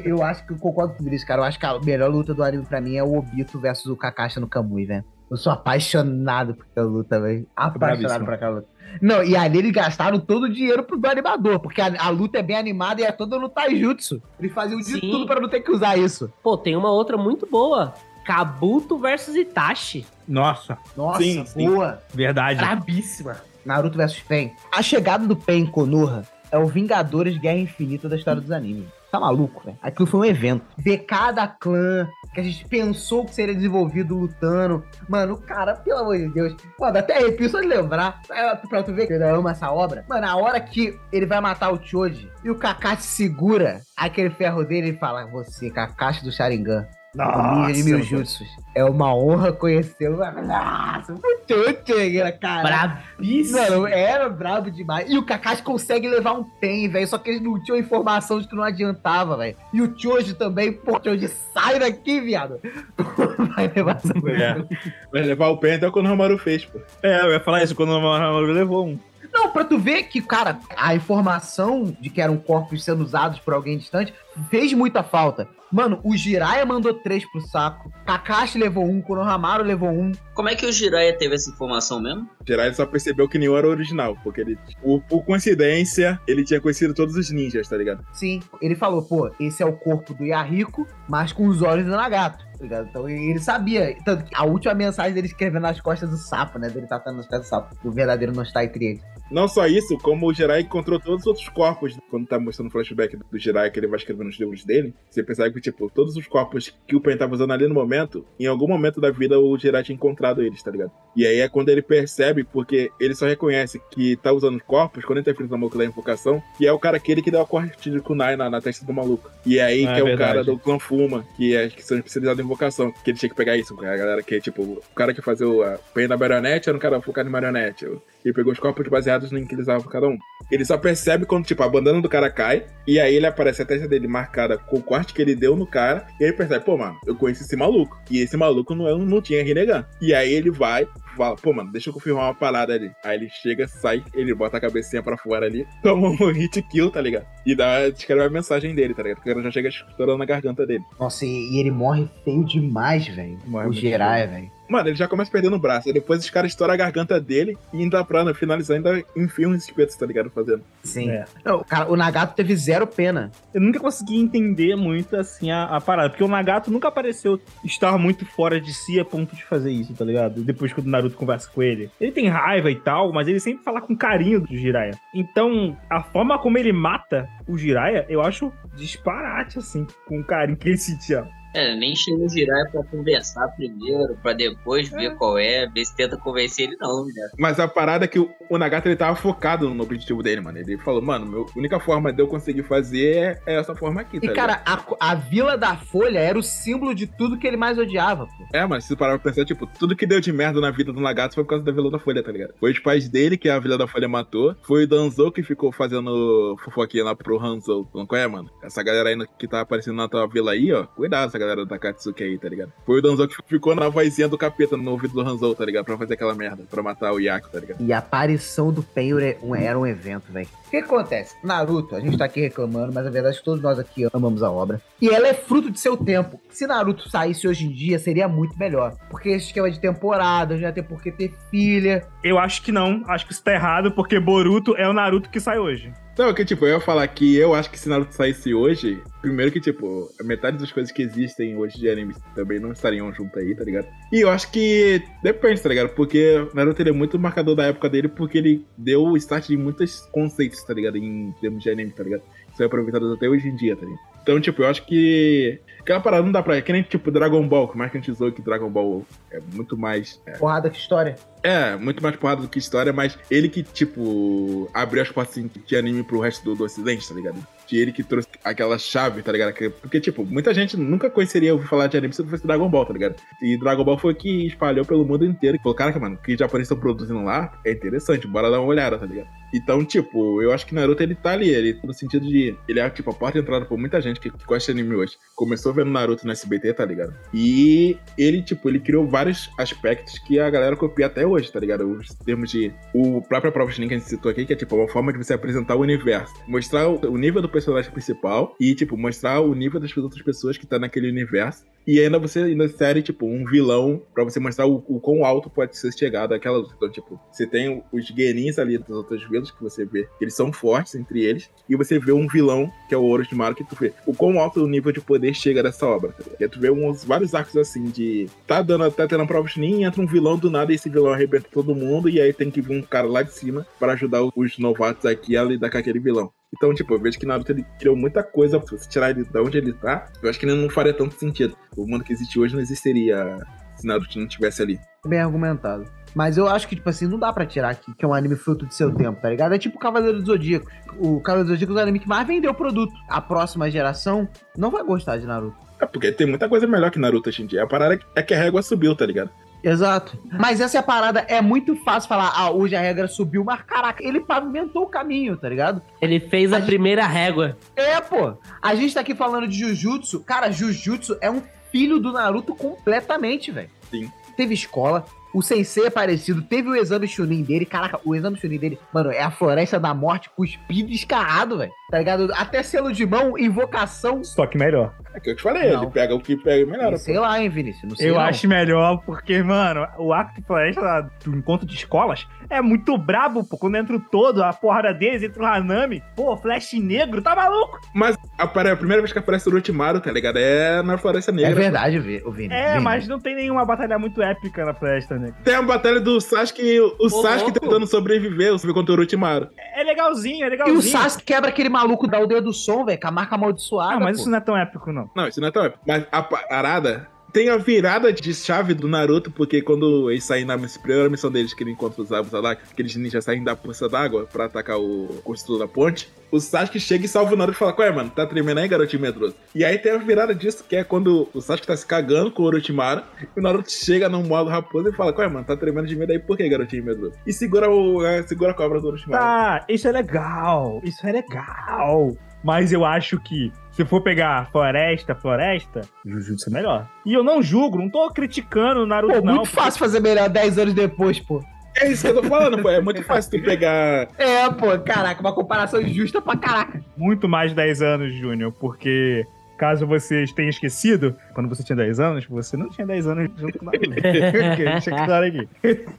[0.02, 1.40] Que Eu acho que eu concordo com isso, cara.
[1.42, 3.96] Eu acho que a melhor luta do anime pra mim é o Obito versus o
[3.96, 5.04] Kakashi no Kamui, velho.
[5.30, 7.46] Eu sou apaixonado por aquela luta, velho.
[7.56, 8.68] Apaixonado por aquela luta.
[9.02, 12.38] Não, e ali eles gastaram todo o dinheiro pro do animador, porque a, a luta
[12.38, 14.22] é bem animada e é toda no taijutsu.
[14.38, 15.00] Eles faziam de Sim.
[15.00, 16.32] tudo pra não ter que usar isso.
[16.42, 17.92] Pô, tem uma outra muito boa.
[18.24, 20.06] Kabuto versus Itachi.
[20.26, 21.68] Nossa, Nossa, Sim, sim.
[21.68, 22.00] boa.
[22.12, 22.58] verdade.
[22.58, 23.36] Brabíssima.
[23.64, 24.52] Naruto vs Pen.
[24.72, 28.86] A chegada do Pen em Konoha é o Vingadores Guerra Infinita da história dos animes.
[29.10, 29.78] Tá maluco, velho?
[29.82, 30.64] Aquilo foi um evento.
[30.78, 34.84] Ver cada clã que a gente pensou que seria desenvolvido lutando.
[35.08, 36.54] Mano, cara, pelo amor de Deus.
[36.78, 38.20] Dá até arrepio só de lembrar.
[38.68, 40.04] Pra tu ver que eu amo essa obra.
[40.08, 44.64] Mano, a hora que ele vai matar o Choji e o Kakashi segura aquele ferro
[44.64, 46.86] dele e fala: Você, Kakashi do Sharingan.
[47.16, 48.46] Ninja de mil jutsus.
[48.74, 50.18] É uma honra conhecê-lo.
[50.18, 52.62] Nossa, o Choji, cara.
[52.62, 53.60] Brabíssima.
[53.60, 55.10] Mano, era brabo demais.
[55.10, 57.06] E o Kakashi consegue levar um pen, velho.
[57.08, 59.56] Só que eles não tinham informação de que não adiantava, velho.
[59.72, 62.60] E o Choji também, pô, Choji, sai daqui, viado.
[63.56, 64.68] Vai levar essa coisa.
[65.10, 66.78] Vai levar o pé até o que o Nohamaru fez, pô.
[67.02, 68.98] É, eu ia falar isso quando o Maru levou um.
[69.32, 73.52] Não, pra tu ver que, cara, a informação de que eram corpos sendo usados por
[73.52, 74.14] alguém distante
[74.50, 75.46] fez muita falta.
[75.70, 77.90] Mano, o Jiraiya mandou três pro saco.
[78.06, 80.12] Kakashi levou um, Konohamaru levou um.
[80.34, 82.28] Como é que o Jiraiya teve essa informação mesmo?
[82.46, 86.94] Jiraiya só percebeu que nenhum era original, porque ele, por, por coincidência, ele tinha conhecido
[86.94, 88.04] todos os ninjas, tá ligado?
[88.12, 91.90] Sim, ele falou, pô, esse é o corpo do Yahiko, mas com os olhos do
[91.90, 92.88] Nagato, tá ligado?
[92.88, 93.96] Então ele sabia.
[94.04, 96.68] Tanto que a última mensagem dele escrevendo nas costas do sapo, né?
[96.68, 97.76] Dele tratando nas costas do sapo.
[97.84, 99.02] O verdadeiro não está entre eles.
[99.30, 101.96] Não só isso, como o Jirai encontrou todos os outros corpos.
[102.10, 105.22] Quando tá mostrando o flashback do Jirai que ele vai escrever nos livros dele, você
[105.22, 108.46] percebe que, tipo, todos os corpos que o Pen tava usando ali no momento, em
[108.46, 110.90] algum momento da vida o Jirai tinha encontrado eles, tá ligado?
[111.16, 115.04] E aí é quando ele percebe, porque ele só reconhece que tá usando os corpos
[115.04, 117.40] quando ele tá enfrentando o maluco da invocação, e é o cara aquele que deu
[117.40, 119.30] a corte de kunai na, na testa do maluco.
[119.44, 121.82] E é aí Ah, que é, é o cara do clã Fuma, que é que
[121.82, 124.82] são especializados em invocação, que ele tinha que pegar isso, a galera que, tipo, o
[124.94, 125.62] cara que fazia o
[125.94, 127.86] Pen da marionete era um cara focado em marionete.
[128.24, 130.16] Ele pegou os corpos baseados em que eles usavam cada um.
[130.50, 133.64] Ele só percebe quando, tipo, a bandana do cara cai, e aí ele aparece a
[133.66, 136.76] testa dele marcada com o corte que ele deu no cara, e ele percebe, pô,
[136.76, 137.98] mano, eu conheço esse maluco.
[138.10, 139.84] E esse maluco não, é- não tinha Rinnegan.
[140.00, 140.86] E aí ele vai,
[141.16, 142.90] fala, pô, mano, deixa eu confirmar uma parada ali.
[143.04, 146.90] Aí ele chega, sai, ele bota a cabecinha pra fora ali, toma um hit kill,
[146.90, 147.26] tá ligado?
[147.44, 149.16] E dá, escreve a mensagem dele, tá ligado?
[149.18, 150.84] Porque cara já chega estourando na garganta dele.
[150.98, 153.38] Nossa, e, e ele morre feio demais, velho.
[153.68, 154.55] O Jiraiya, velho.
[154.68, 155.92] Mano, ele já começa perdendo o braço.
[155.92, 159.64] Depois os caras estouram a garganta dele e ainda pra né, finalizar, ainda enfia uns
[159.64, 160.30] espetos, tá ligado?
[160.30, 160.62] Fazendo.
[160.82, 161.10] Sim.
[161.10, 161.24] É.
[161.44, 163.30] Não, cara, o Nagato teve zero pena.
[163.54, 167.96] Eu nunca consegui entender muito assim a, a parada, porque o Nagato nunca apareceu estar
[167.98, 170.42] muito fora de si a ponto de fazer isso, tá ligado?
[170.42, 171.90] Depois que o Naruto conversa com ele.
[172.00, 174.98] Ele tem raiva e tal, mas ele sempre fala com carinho do Jiraiya.
[175.14, 180.56] Então, a forma como ele mata o Jiraiya, eu acho disparate, assim, com o carinho
[180.56, 181.26] que ele sentia.
[181.56, 185.96] É, nem chega o Jiraiya pra conversar primeiro, pra depois ver qual é, ver se
[185.96, 187.30] tenta convencer ele, não, né?
[187.38, 190.58] Mas a parada é que o, o Nagato ele tava focado no objetivo dele, mano.
[190.58, 194.20] Ele falou, mano, a única forma de eu conseguir fazer é, é essa forma aqui,
[194.20, 197.56] tá E, cara, a, a Vila da Folha era o símbolo de tudo que ele
[197.56, 198.46] mais odiava, pô.
[198.52, 200.92] É, mas se você parar pra pensar, tipo, tudo que deu de merda na vida
[200.92, 202.52] do Nagato foi por causa da Vila da Folha, tá ligado?
[202.60, 204.54] Foi os pais dele que a Vila da Folha matou.
[204.62, 207.88] Foi o Danzou que ficou fazendo fofoquinha lá pro Hanzo.
[207.94, 208.50] Não qual é, mano?
[208.62, 210.84] Essa galera aí que tá aparecendo na tua vila aí, ó.
[210.84, 212.72] Cuidado, essa galera da Katsuki aí, tá ligado?
[212.84, 215.84] Foi o Danzou que ficou na vozinha do capeta no ouvido do Hanzo, tá ligado?
[215.84, 217.80] Pra fazer aquela merda, pra matar o Yaku, tá ligado?
[217.82, 218.82] E a aparição do
[219.18, 220.48] era um- era um evento, velho.
[220.66, 221.36] O que acontece?
[221.44, 224.42] Naruto, a gente tá aqui reclamando, mas a verdade é que todos nós aqui amamos
[224.42, 224.80] a obra.
[225.00, 226.40] E ela é fruto de seu tempo.
[226.50, 228.96] Se Naruto saísse hoje em dia, seria muito melhor.
[229.08, 232.04] Porque esse esquema de temporada, ia ter por que ter filha.
[232.22, 235.38] Eu acho que não, acho que isso tá errado, porque Boruto é o Naruto que
[235.38, 235.92] sai hoje.
[236.18, 239.52] Não, que tipo, eu ia falar que eu acho que se Naruto saísse hoje, primeiro
[239.52, 243.38] que, tipo, a metade das coisas que existem hoje de anime também não estariam junto
[243.38, 243.86] aí, tá ligado?
[244.10, 245.90] E eu acho que depende, tá ligado?
[245.90, 249.58] Porque Naruto ele é muito marcador da época dele, porque ele deu o start de
[249.58, 250.96] muitos conceitos, tá ligado?
[250.96, 252.22] Em termos de anime, tá ligado?
[252.52, 254.00] Isso é aproveitado até hoje em dia, tá ligado?
[254.22, 255.60] Então, tipo, eu acho que.
[255.86, 256.56] Aquela parada não dá pra.
[256.56, 259.06] É que nem, tipo, Dragon Ball, que mais que a gente zoou que Dragon Ball
[259.30, 260.20] é muito mais.
[260.26, 261.14] é, Porrada que história.
[261.44, 265.48] é, muito mais porrada do que história, mas ele que, tipo, abriu as portas assim,
[265.64, 267.38] de anime pro resto do, do ocidente, tá ligado?
[267.68, 269.52] De ele que trouxe aquela chave, tá ligado?
[269.52, 272.68] Que- Porque, tipo, muita gente nunca conheceria ouvir falar de anime se não fosse Dragon
[272.68, 273.16] Ball, tá ligado?
[273.40, 275.56] E Dragon Ball foi que espalhou pelo mundo inteiro.
[275.56, 278.60] E falou, cara, mano, o que os japoneses estão produzindo lá é interessante, bora dar
[278.60, 279.28] uma olhada, tá ligado?
[279.54, 282.56] Então, tipo, eu acho que Naruto ele tá ali, ele no sentido de.
[282.68, 284.96] Ele é, tipo, a porta de entrada por muita gente que, que gosta de anime
[284.96, 285.14] hoje.
[285.36, 287.14] Começou vendo Naruto no SBT, tá ligado?
[287.32, 291.88] E ele, tipo, ele criou vários aspectos que a galera copia até hoje, tá ligado?
[291.88, 292.72] Os termos de.
[292.92, 295.34] O próprio prova que a gente citou aqui, que é, tipo, uma forma de você
[295.34, 296.34] apresentar o universo.
[296.48, 300.66] Mostrar o, nível do personagem principal e, tipo, mostrar o nível das outras pessoas que
[300.66, 301.64] tá naquele universo.
[301.86, 305.48] E ainda você ainda insere, tipo, um vilão pra você mostrar o, o quão alto
[305.48, 306.74] pode ser chegado aquela luta.
[306.76, 310.52] Então, tipo, você tem os guerrinhos ali das outras vilas que você vê, eles são
[310.52, 313.92] fortes entre eles, e você vê um vilão, que é o Orochimaru, que tu vê
[314.04, 316.12] o quão alto o nível de poder chega dessa obra.
[316.12, 316.24] Tá?
[316.40, 318.28] E aí tu vê uns, vários arcos assim de.
[318.46, 321.12] Tá dando, tá tendo a prova ninho, entra um vilão do nada e esse vilão
[321.12, 324.22] arrebenta todo mundo, e aí tem que vir um cara lá de cima pra ajudar
[324.34, 326.32] os novatos aqui a lidar com aquele vilão.
[326.54, 328.60] Então, tipo, eu vejo que Naruto ele criou muita coisa.
[328.60, 331.14] Se você tirar ele de onde ele tá, eu acho que ele não faria tanto
[331.14, 331.56] sentido.
[331.76, 333.38] O mundo que existe hoje não existiria
[333.76, 334.80] se Naruto não tivesse ali.
[335.04, 335.84] Bem argumentado.
[336.14, 338.36] Mas eu acho que, tipo assim, não dá pra tirar aqui que é um anime
[338.36, 339.54] fruto de seu tempo, tá ligado?
[339.54, 340.72] É tipo o Cavaleiro dos Zodíacos.
[340.98, 342.94] O Cavaleiro dos Zodíacos é o anime que mais vendeu produto.
[343.06, 345.58] A próxima geração não vai gostar de Naruto.
[345.78, 347.64] É porque tem muita coisa melhor que Naruto hoje em dia.
[347.64, 349.30] A parada é que a régua subiu, tá ligado?
[349.66, 350.16] Exato.
[350.30, 353.62] Mas essa é a parada, é muito fácil falar, ah, hoje a regra subiu, mas
[353.62, 355.82] caraca, ele pavimentou o caminho, tá ligado?
[356.00, 357.56] Ele fez a primeira régua.
[357.74, 358.34] É, pô.
[358.62, 360.20] A gente tá aqui falando de Jujutsu.
[360.20, 363.68] Cara, Jujutsu é um filho do Naruto completamente, velho.
[363.90, 364.08] Sim.
[364.36, 367.66] Teve escola, o Sensei é parecido, teve o exame Chunin dele.
[367.66, 371.72] Caraca, o exame Chunin dele, mano, é a floresta da morte cuspido e escarrado, velho.
[371.90, 372.28] Tá ligado?
[372.34, 374.22] Até selo de mão, invocação.
[374.24, 374.94] Só que melhor.
[375.14, 375.84] É que eu te falei, Não.
[375.84, 376.96] ele pega o que pega e melhora.
[376.98, 377.88] Sei lá, hein, Vinícius?
[377.88, 378.20] Não sei Eu não.
[378.20, 383.42] acho melhor porque, mano, o arco de floresta do encontro de escolas é muito brabo,
[383.44, 383.56] pô.
[383.56, 387.80] Quando entra o todo, a porrada deles, entra o Hanami, pô, flash negro, tá maluco?
[387.94, 390.36] Mas apare- a primeira vez que aparece o Orochimaru, tá ligado?
[390.38, 391.50] É na Floresta Negra.
[391.52, 392.52] É verdade, Vi- o Vini.
[392.52, 392.84] É, Vini.
[392.84, 395.36] mas não tem nenhuma batalha muito épica na floresta negra.
[395.42, 397.60] Tem a batalha do Sasuke, o Sasuke louco.
[397.60, 399.48] tentando sobreviver contra o Orochimaru.
[399.74, 400.78] É legalzinho, é E legalzinho.
[400.78, 403.94] o Sasuke quebra aquele maluco da aldeia do som, velho, com a marca amaldiçoada.
[403.94, 404.22] Ah, mas pô.
[404.22, 405.10] isso não é tão épico, não.
[405.14, 405.82] Não, isso não é tão épico.
[405.86, 410.56] Mas a parada tem a virada de chave do Naruto, porque quando eles saem na
[410.56, 414.26] primeira missão deles, que ele encontra os Zabuza lá, aqueles ninjas saem da poça d'água
[414.32, 417.74] pra atacar o construtor da ponte, o Sasuke chega e salva o Naruto e fala,
[417.74, 418.08] qual é, mano?
[418.08, 419.34] Tá tremendo aí, garotinho medroso?
[419.54, 422.42] E aí tem a virada disso, que é quando o Sasuke tá se cagando com
[422.42, 423.02] o Orochimaru,
[423.36, 425.44] e o Naruto chega no modo raposa e fala, qual é, mano?
[425.44, 427.16] Tá tremendo de medo aí, por que, garotinho medroso?
[427.26, 429.22] E segura, o, é, segura a cobra do Orochimaru.
[429.22, 432.16] Tá, isso é legal, isso é legal.
[432.42, 436.88] Mas eu acho que se for pegar floresta, floresta, Jujutsu é melhor.
[437.04, 439.34] E eu não julgo, não tô criticando o Naruto, Pô, não.
[439.34, 441.44] muito fácil fazer melhor 10 anos depois, pô.
[441.76, 442.70] É isso que eu tô falando, pô.
[442.70, 444.08] É muito fácil tu pegar.
[444.16, 446.80] É, pô, caraca, uma comparação justa pra caraca.
[446.96, 449.26] Muito mais 10 anos, Júnior, porque
[449.58, 453.58] caso vocês tenham esquecido, quando você tinha 10 anos, você não tinha 10 anos junto
[453.58, 453.90] com o Naruto.
[454.00, 455.48] Deixa claro aqui.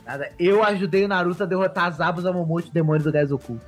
[0.03, 3.63] Nada, eu ajudei o Naruto a derrotar Zabuza Momote, o demônio do gás oculto.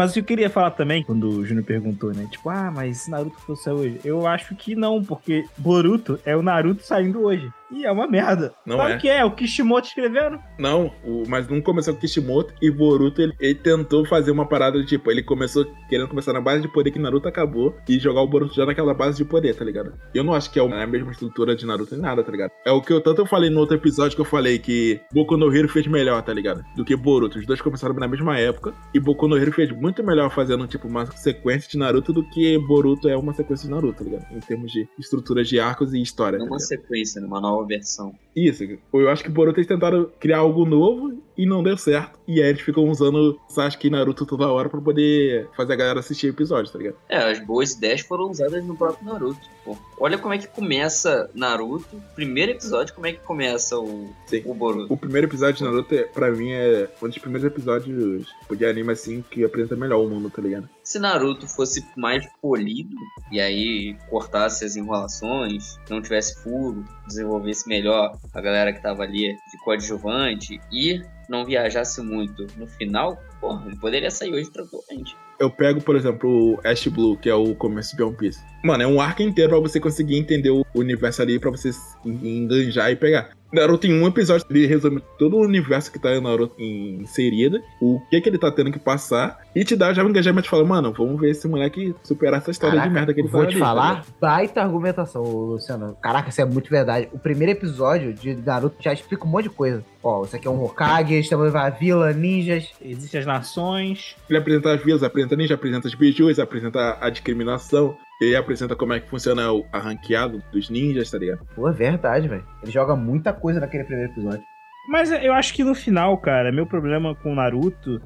[0.00, 2.26] Mas eu queria falar também, quando o Júnior perguntou, né?
[2.30, 4.00] Tipo, ah, mas se Naruto fosse hoje.
[4.02, 7.52] Eu acho que não, porque Boruto é o Naruto saindo hoje.
[7.72, 8.52] E é uma merda.
[8.66, 8.96] Não claro é.
[8.98, 10.38] que é, o Kishimoto escrevendo.
[10.58, 14.78] Não, o- mas não começou com Kishimoto e Boruto, ele, ele tentou fazer uma parada
[14.80, 18.20] de tipo, ele começou querendo começar na base de poder que Naruto acabou e jogar
[18.22, 19.92] o Boruto já naquela base de poder, tá ligado?
[20.14, 22.50] Eu não acho que é a mesma estrutura de Naruto nem nada, tá ligado?
[22.66, 25.36] É o que eu tanto eu falei no outro episódio que eu falei que Boku
[25.36, 26.64] no Hero fez melhor, tá ligado?
[26.76, 27.38] Do que Boruto.
[27.38, 30.88] Os dois começaram na mesma época e Boku no Hero fez muito melhor fazendo tipo
[30.88, 34.26] uma sequência de Naruto do que Boruto é uma sequência de Naruto, tá ligado?
[34.34, 36.36] Em termos de estruturas de arcos e história.
[36.36, 38.14] É tá uma sequência, numa nova versão.
[38.34, 42.18] Isso, eu acho que Boruto eles tentaram criar algo novo e não deu certo.
[42.28, 46.00] E aí eles ficam usando Sasuke e Naruto toda hora pra poder fazer a galera
[46.00, 46.96] assistir episódios, tá ligado?
[47.08, 49.40] É, as boas ideias foram usadas no próprio Naruto.
[49.64, 49.76] Pô.
[49.98, 52.00] Olha como é que começa Naruto.
[52.14, 54.42] Primeiro episódio, como é que começa o, Sim.
[54.44, 54.92] o Boruto.
[54.92, 58.64] O primeiro episódio de Naruto, é- pra mim, é um dos primeiros episódios tipo, de
[58.66, 60.68] anime assim que apresenta melhor o mundo, tá ligado?
[60.84, 62.96] Se Naruto fosse mais polido,
[63.30, 69.34] e aí cortasse as enrolações, não tivesse furo, desenvolvesse melhor a galera que tava ali
[69.52, 71.00] de coadjuvante e
[71.30, 75.16] não viajasse muito no final, porra, ele poderia sair hoje tranquilamente.
[75.38, 78.44] Eu pego, por exemplo, o Ash Blue, que é o começo de One Piece.
[78.62, 81.70] Mano, é um arco inteiro pra você conseguir entender o universo ali, pra você
[82.04, 83.30] enganjar e pegar.
[83.52, 88.00] Naruto, em um episódio, ele resume todo o universo que tá em Naruto inserido, o
[88.08, 90.64] que que ele tá tendo que passar, e te dá já um engajamento e fala,
[90.64, 93.48] mano, vamos ver esse moleque superar essa história Caraca, de merda que ele vou tá
[93.48, 95.96] te ali, falar, baita argumentação, Luciano.
[96.00, 97.08] Caraca, isso é muito verdade.
[97.12, 99.84] O primeiro episódio de Naruto já explica um monte de coisa.
[100.02, 102.70] Ó, isso aqui é um Hokage, estamos na vila, ninjas.
[102.80, 104.16] Existem as nações.
[104.28, 108.92] Ele apresenta as vilas, apresenta ninja, apresenta os bijus, apresenta a discriminação, ele apresenta como
[108.92, 111.46] é que funciona o arranqueado dos ninjas, tá ligado?
[111.54, 112.44] Pô, é verdade, velho.
[112.62, 114.42] Ele joga muita coisa naquele primeiro episódio.
[114.88, 118.00] Mas eu acho que no final, cara, meu problema com o Naruto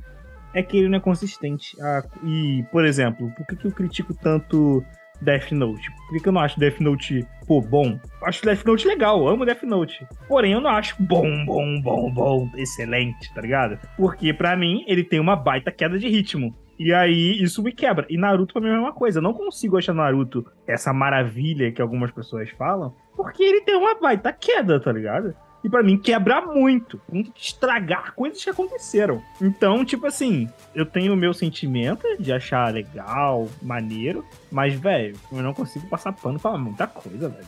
[0.54, 1.76] é que ele não é consistente.
[1.80, 4.84] Ah, e, por exemplo, por que, que eu critico tanto
[5.20, 5.90] Death Note?
[5.90, 7.98] Por que, que eu não acho Death Note, pô, bom?
[8.20, 10.06] Eu acho Death Note legal, eu amo Death Note.
[10.28, 13.78] Porém, eu não acho bom, bom, bom, bom, excelente, tá ligado?
[13.96, 16.54] Porque, pra mim, ele tem uma baita queda de ritmo.
[16.78, 18.06] E aí, isso me quebra.
[18.10, 19.18] E Naruto, pra mim, é a mesma coisa.
[19.18, 23.94] Eu não consigo achar Naruto essa maravilha que algumas pessoas falam, porque ele tem uma
[23.94, 25.34] baita queda, tá ligado?
[25.62, 29.22] E pra mim quebra muito, de estragar coisas que aconteceram.
[29.40, 34.22] Então, tipo assim, eu tenho o meu sentimento de achar legal, maneiro,
[34.52, 37.46] mas, velho, eu não consigo passar pano pra muita coisa, velho.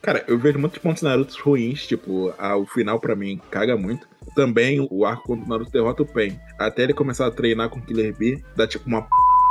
[0.00, 4.08] Cara, eu vejo muitos pontos Naruto ruins, tipo, a- o final pra mim caga muito.
[4.34, 6.38] Também o arco quando o Naruto derrota o Pain.
[6.58, 9.08] Até ele começar a treinar com o Killer Bee, dá tipo uma p...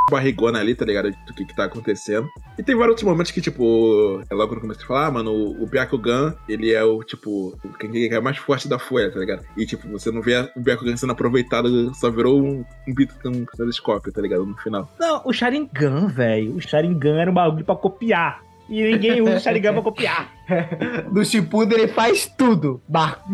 [0.09, 1.09] barrigona ali, tá ligado?
[1.09, 2.29] Do que que tá acontecendo.
[2.57, 5.31] E tem vários outros momentos que, tipo, é logo no começo que fala, ah, mano,
[5.31, 9.45] o, o Byakugan, ele é o, tipo, quem é mais forte da folha, tá ligado?
[9.55, 13.45] E, tipo, você não vê o Byakugan sendo aproveitado, só virou um, um bit um
[13.45, 14.45] telescópio, tá ligado?
[14.45, 14.89] No final.
[14.99, 18.46] Não, o Sharingan, velho, o Sharingan era um bagulho pra copiar.
[18.69, 20.29] E ninguém usa o Sharingan pra copiar.
[21.11, 22.81] No Shippuden ele faz tudo.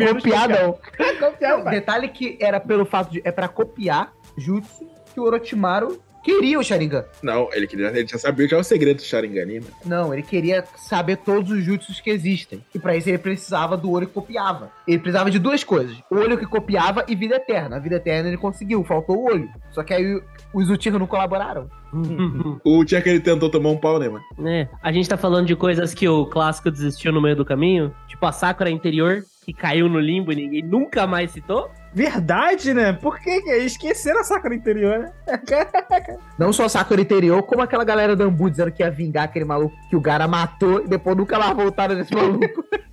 [0.08, 0.50] Copiar copiar.
[0.50, 0.74] não.
[1.20, 3.22] copiar, Não, detalhe que era pelo fato de.
[3.24, 7.06] É pra copiar Jutsu que o Orochimaru queria o Sharingan.
[7.22, 7.88] Não, ele queria.
[7.88, 9.62] Ele já sabia já o segredo do Sharingan, né?
[9.86, 12.64] Não, ele queria saber todos os jutsus que existem.
[12.74, 14.72] E pra isso ele precisava do olho que copiava.
[14.88, 17.76] Ele precisava de duas coisas: olho que copiava e vida eterna.
[17.76, 19.50] A vida eterna ele conseguiu, faltou o olho.
[19.72, 20.22] Só que aí
[20.54, 21.70] os Uchiha não colaboraram.
[22.64, 24.24] O dia que ele tentou tomar um pau, né, mano?
[24.48, 27.94] É, a gente tá falando de coisas que o clássico desistiu no meio do caminho,
[28.08, 31.70] tipo a Sakura interior, que caiu no limbo e ninguém nunca mais citou.
[31.94, 32.94] Verdade, né?
[32.94, 35.12] Por que que esqueceram a Sakura interior, né?
[36.40, 39.46] Não só a Sakura interior, como aquela galera do Ambu dizendo que ia vingar aquele
[39.46, 42.64] maluco que o Gara matou e depois nunca mais voltaram nesse maluco.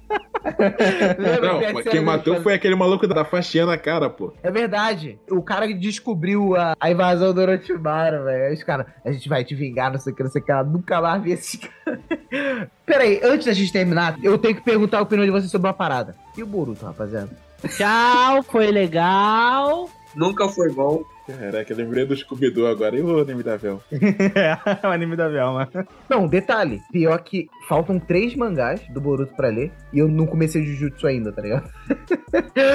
[1.41, 4.33] Não, quem matou foi aquele maluco da faixinha na cara, pô.
[4.43, 5.19] É verdade.
[5.31, 8.45] O cara que descobriu a, a invasão do Orochimaru, velho.
[8.47, 10.45] Aí os caras, a gente vai te vingar, não sei o que, não sei o
[10.45, 10.51] que.
[10.51, 12.01] Ela nunca mais vi esse cara.
[12.85, 15.75] Peraí, antes da gente terminar, eu tenho que perguntar a opinião de vocês sobre uma
[15.75, 16.15] parada.
[16.37, 17.31] E o Boruto, rapaziada?
[17.69, 19.89] Tchau, foi legal.
[20.15, 21.03] Nunca foi bom.
[21.27, 23.81] Caraca, eu lembrei do Scooby-Doo agora e o anime da Vel.
[23.93, 25.69] é, o anime da Velma.
[26.09, 26.81] Não, detalhe.
[26.91, 29.71] Pior que faltam três mangás do Boruto pra ler.
[29.93, 31.69] E eu não comecei Jujutsu ainda, tá ligado?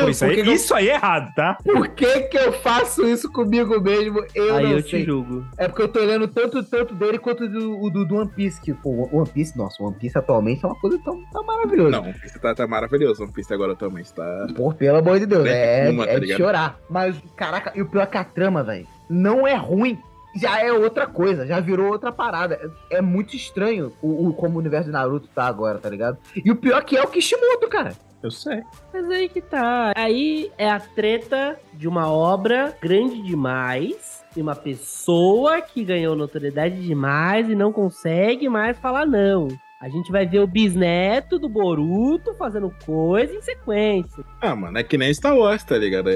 [0.01, 1.57] Pô, isso, aí, eu- isso aí é errado, tá?
[1.63, 4.23] Por que que eu faço isso comigo mesmo?
[4.33, 5.01] Eu Aí não eu sei.
[5.01, 5.45] te julgo.
[5.57, 8.61] É porque eu tô lendo tanto, tanto dele quanto do, o do, do One Piece.
[8.61, 11.43] Que, pô, o One Piece, nossa, o One Piece atualmente é uma coisa tão, tão
[11.45, 11.89] maravilhosa.
[11.91, 13.23] Não, One Piece tá, tá maravilhoso.
[13.23, 14.47] One Piece agora também está.
[14.55, 15.87] Pô, pelo amor de Deus, Né?
[15.87, 16.79] é, Uma, tá é de chorar.
[16.89, 19.97] Mas, caraca, e o pior é que a trama, velho, não é ruim.
[20.35, 22.59] Já é outra coisa, já virou outra parada.
[22.91, 26.17] É, é muito estranho o, o- como o universo de Naruto tá agora, tá ligado?
[26.35, 27.93] E o pior que é o Kishimoto, cara.
[28.21, 28.61] Eu sei.
[28.91, 29.93] Mas aí que tá.
[29.95, 34.23] Aí é a treta de uma obra grande demais.
[34.35, 39.47] E uma pessoa que ganhou notoriedade demais e não consegue mais falar não.
[39.79, 44.23] A gente vai ver o bisneto do Boruto fazendo coisa em sequência.
[44.41, 46.09] Ah, mano, é que nem Star Wars, tá ligado?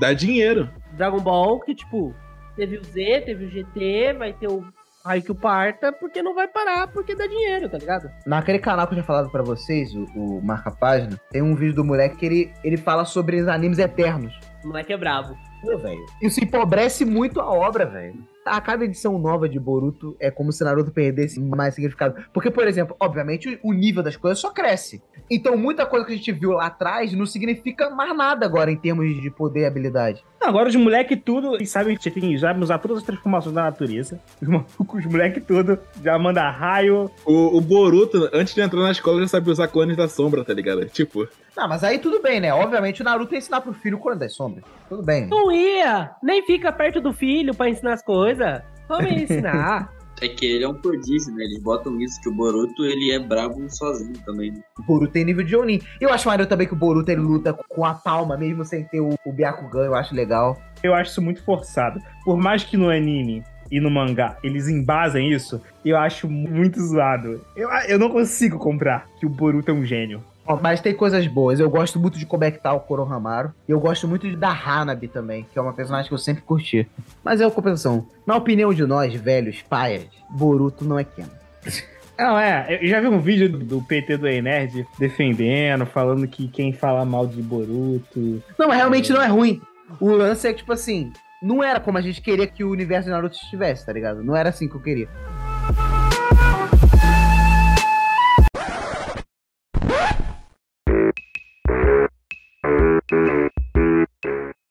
[0.00, 0.68] Dá dinheiro.
[0.92, 2.14] Dragon Ball, que tipo,
[2.56, 4.64] teve o Z, teve o GT, vai ter o
[5.04, 8.10] Haikyuu Parta, porque não vai parar, porque dá dinheiro, tá ligado?
[8.26, 11.74] Naquele canal que eu tinha falado pra vocês, o, o Marca Página, tem um vídeo
[11.74, 14.38] do moleque que ele, ele fala sobre os animes eternos.
[14.64, 15.36] O moleque é brabo.
[15.62, 16.04] Pô, velho.
[16.20, 18.16] Isso empobrece muito a obra, velho.
[18.46, 22.14] A cada edição nova de Boruto é como se Naruto perdesse mais significado.
[22.32, 25.02] Porque, por exemplo, obviamente o nível das coisas só cresce.
[25.28, 28.76] Então muita coisa que a gente viu lá atrás não significa mais nada agora em
[28.76, 30.24] termos de poder e habilidade.
[30.40, 34.20] Agora os moleque tudo, eles sabem que tem, já usar todas as transformações da natureza.
[34.40, 37.10] Os malucos, os moleque tudo, já manda raio.
[37.24, 40.54] O, o Boruto, antes de entrar na escola, já sabia usar clones da sombra, tá
[40.54, 40.84] ligado?
[40.86, 42.52] Tipo, Não, mas aí tudo bem, né?
[42.52, 44.64] Obviamente o Naruto ia ensinar pro filho o Clone das Sombras.
[44.88, 45.26] Tudo bem.
[45.26, 46.10] Não ia!
[46.22, 48.60] Nem fica perto do filho pra ensinar as coisas.
[48.88, 49.90] Vamos ensinar.
[50.20, 51.44] É que ele é um prodígio, né?
[51.44, 54.50] Eles botam isso, que o Boruto, ele é brabo sozinho também.
[54.50, 54.62] né?
[54.78, 55.80] O Boruto tem nível de Onin.
[56.00, 59.00] Eu acho maneiro também que o Boruto ele luta com a palma, mesmo sem ter
[59.00, 60.56] o, o Byakugan, eu acho legal.
[60.82, 62.00] Eu acho isso muito forçado.
[62.24, 67.44] Por mais que no anime e no mangá eles embasem isso, eu acho muito zoado.
[67.54, 70.24] Eu, eu não consigo comprar que o Boruto é um gênio.
[70.60, 71.58] Mas tem coisas boas.
[71.58, 73.52] Eu gosto muito de como é que tá o Konohamaru.
[73.68, 76.42] E eu gosto muito de da Hanabi também, que é uma personagem que eu sempre
[76.42, 76.88] curti.
[77.24, 78.06] Mas é uma compensação.
[78.26, 81.24] Na opinião de nós, velhos, paias, Boruto não é Ken.
[82.18, 86.72] Não, é, eu já vi um vídeo do, PT do E-Nerd defendendo, falando que quem
[86.72, 88.42] fala mal de Boruto.
[88.58, 89.60] Não, mas realmente não é ruim.
[90.00, 91.12] O lance é que, tipo assim,
[91.42, 94.24] não era como a gente queria que o universo de Naruto estivesse, tá ligado?
[94.24, 95.08] Não era assim que eu queria.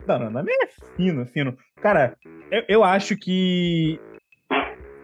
[0.08, 1.58] Não, não, não é fino, fino.
[1.82, 2.16] Cara,
[2.52, 4.00] eu, eu acho que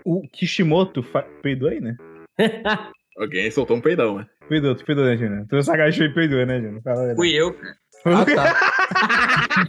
[0.06, 1.24] o Kishimoto fa...
[1.42, 1.96] peidou aí, né?
[3.18, 4.28] alguém soltou um peidão, né?
[4.48, 5.46] Peidou, tu peidou, né, Júnior?
[5.48, 6.82] Tu se agachou e peidou, né, Júnior?
[7.16, 7.76] Fui eu, cara.
[8.06, 8.72] Ah, tá.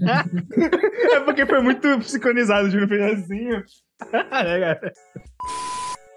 [1.12, 3.48] É porque foi muito psiconizado, o Júnior fez assim.
[4.10, 4.92] cara?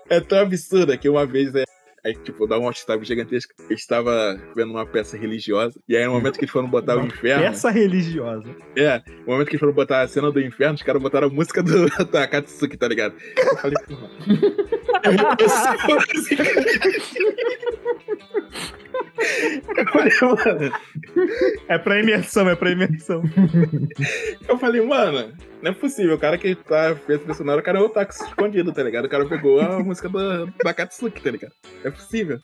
[0.10, 1.64] É tão absurda que uma vez é.
[2.06, 3.52] Aí, tipo, dá um outstop gigantesco.
[3.68, 5.80] Eu estava vendo uma peça religiosa.
[5.90, 7.44] E aí, no momento que eles foram botar o inferno.
[7.44, 8.48] Peça religiosa.
[8.76, 11.32] É, no momento que eles foram botar a cena do inferno, os caras botaram a
[11.32, 13.16] música do, da Katsuki, tá ligado?
[13.36, 14.10] Eu falei, porra.
[19.76, 20.72] Eu falei, mano.
[21.68, 23.24] É pra imersão, é pra imersão.
[24.48, 25.34] Eu falei, mano,
[25.66, 28.24] não é possível, o cara que tá, fez o personagem o cara é o táxi
[28.24, 29.06] escondido, tá ligado?
[29.06, 31.54] O cara pegou a música do Bakatsuki, tá ligado?
[31.84, 32.40] É possível.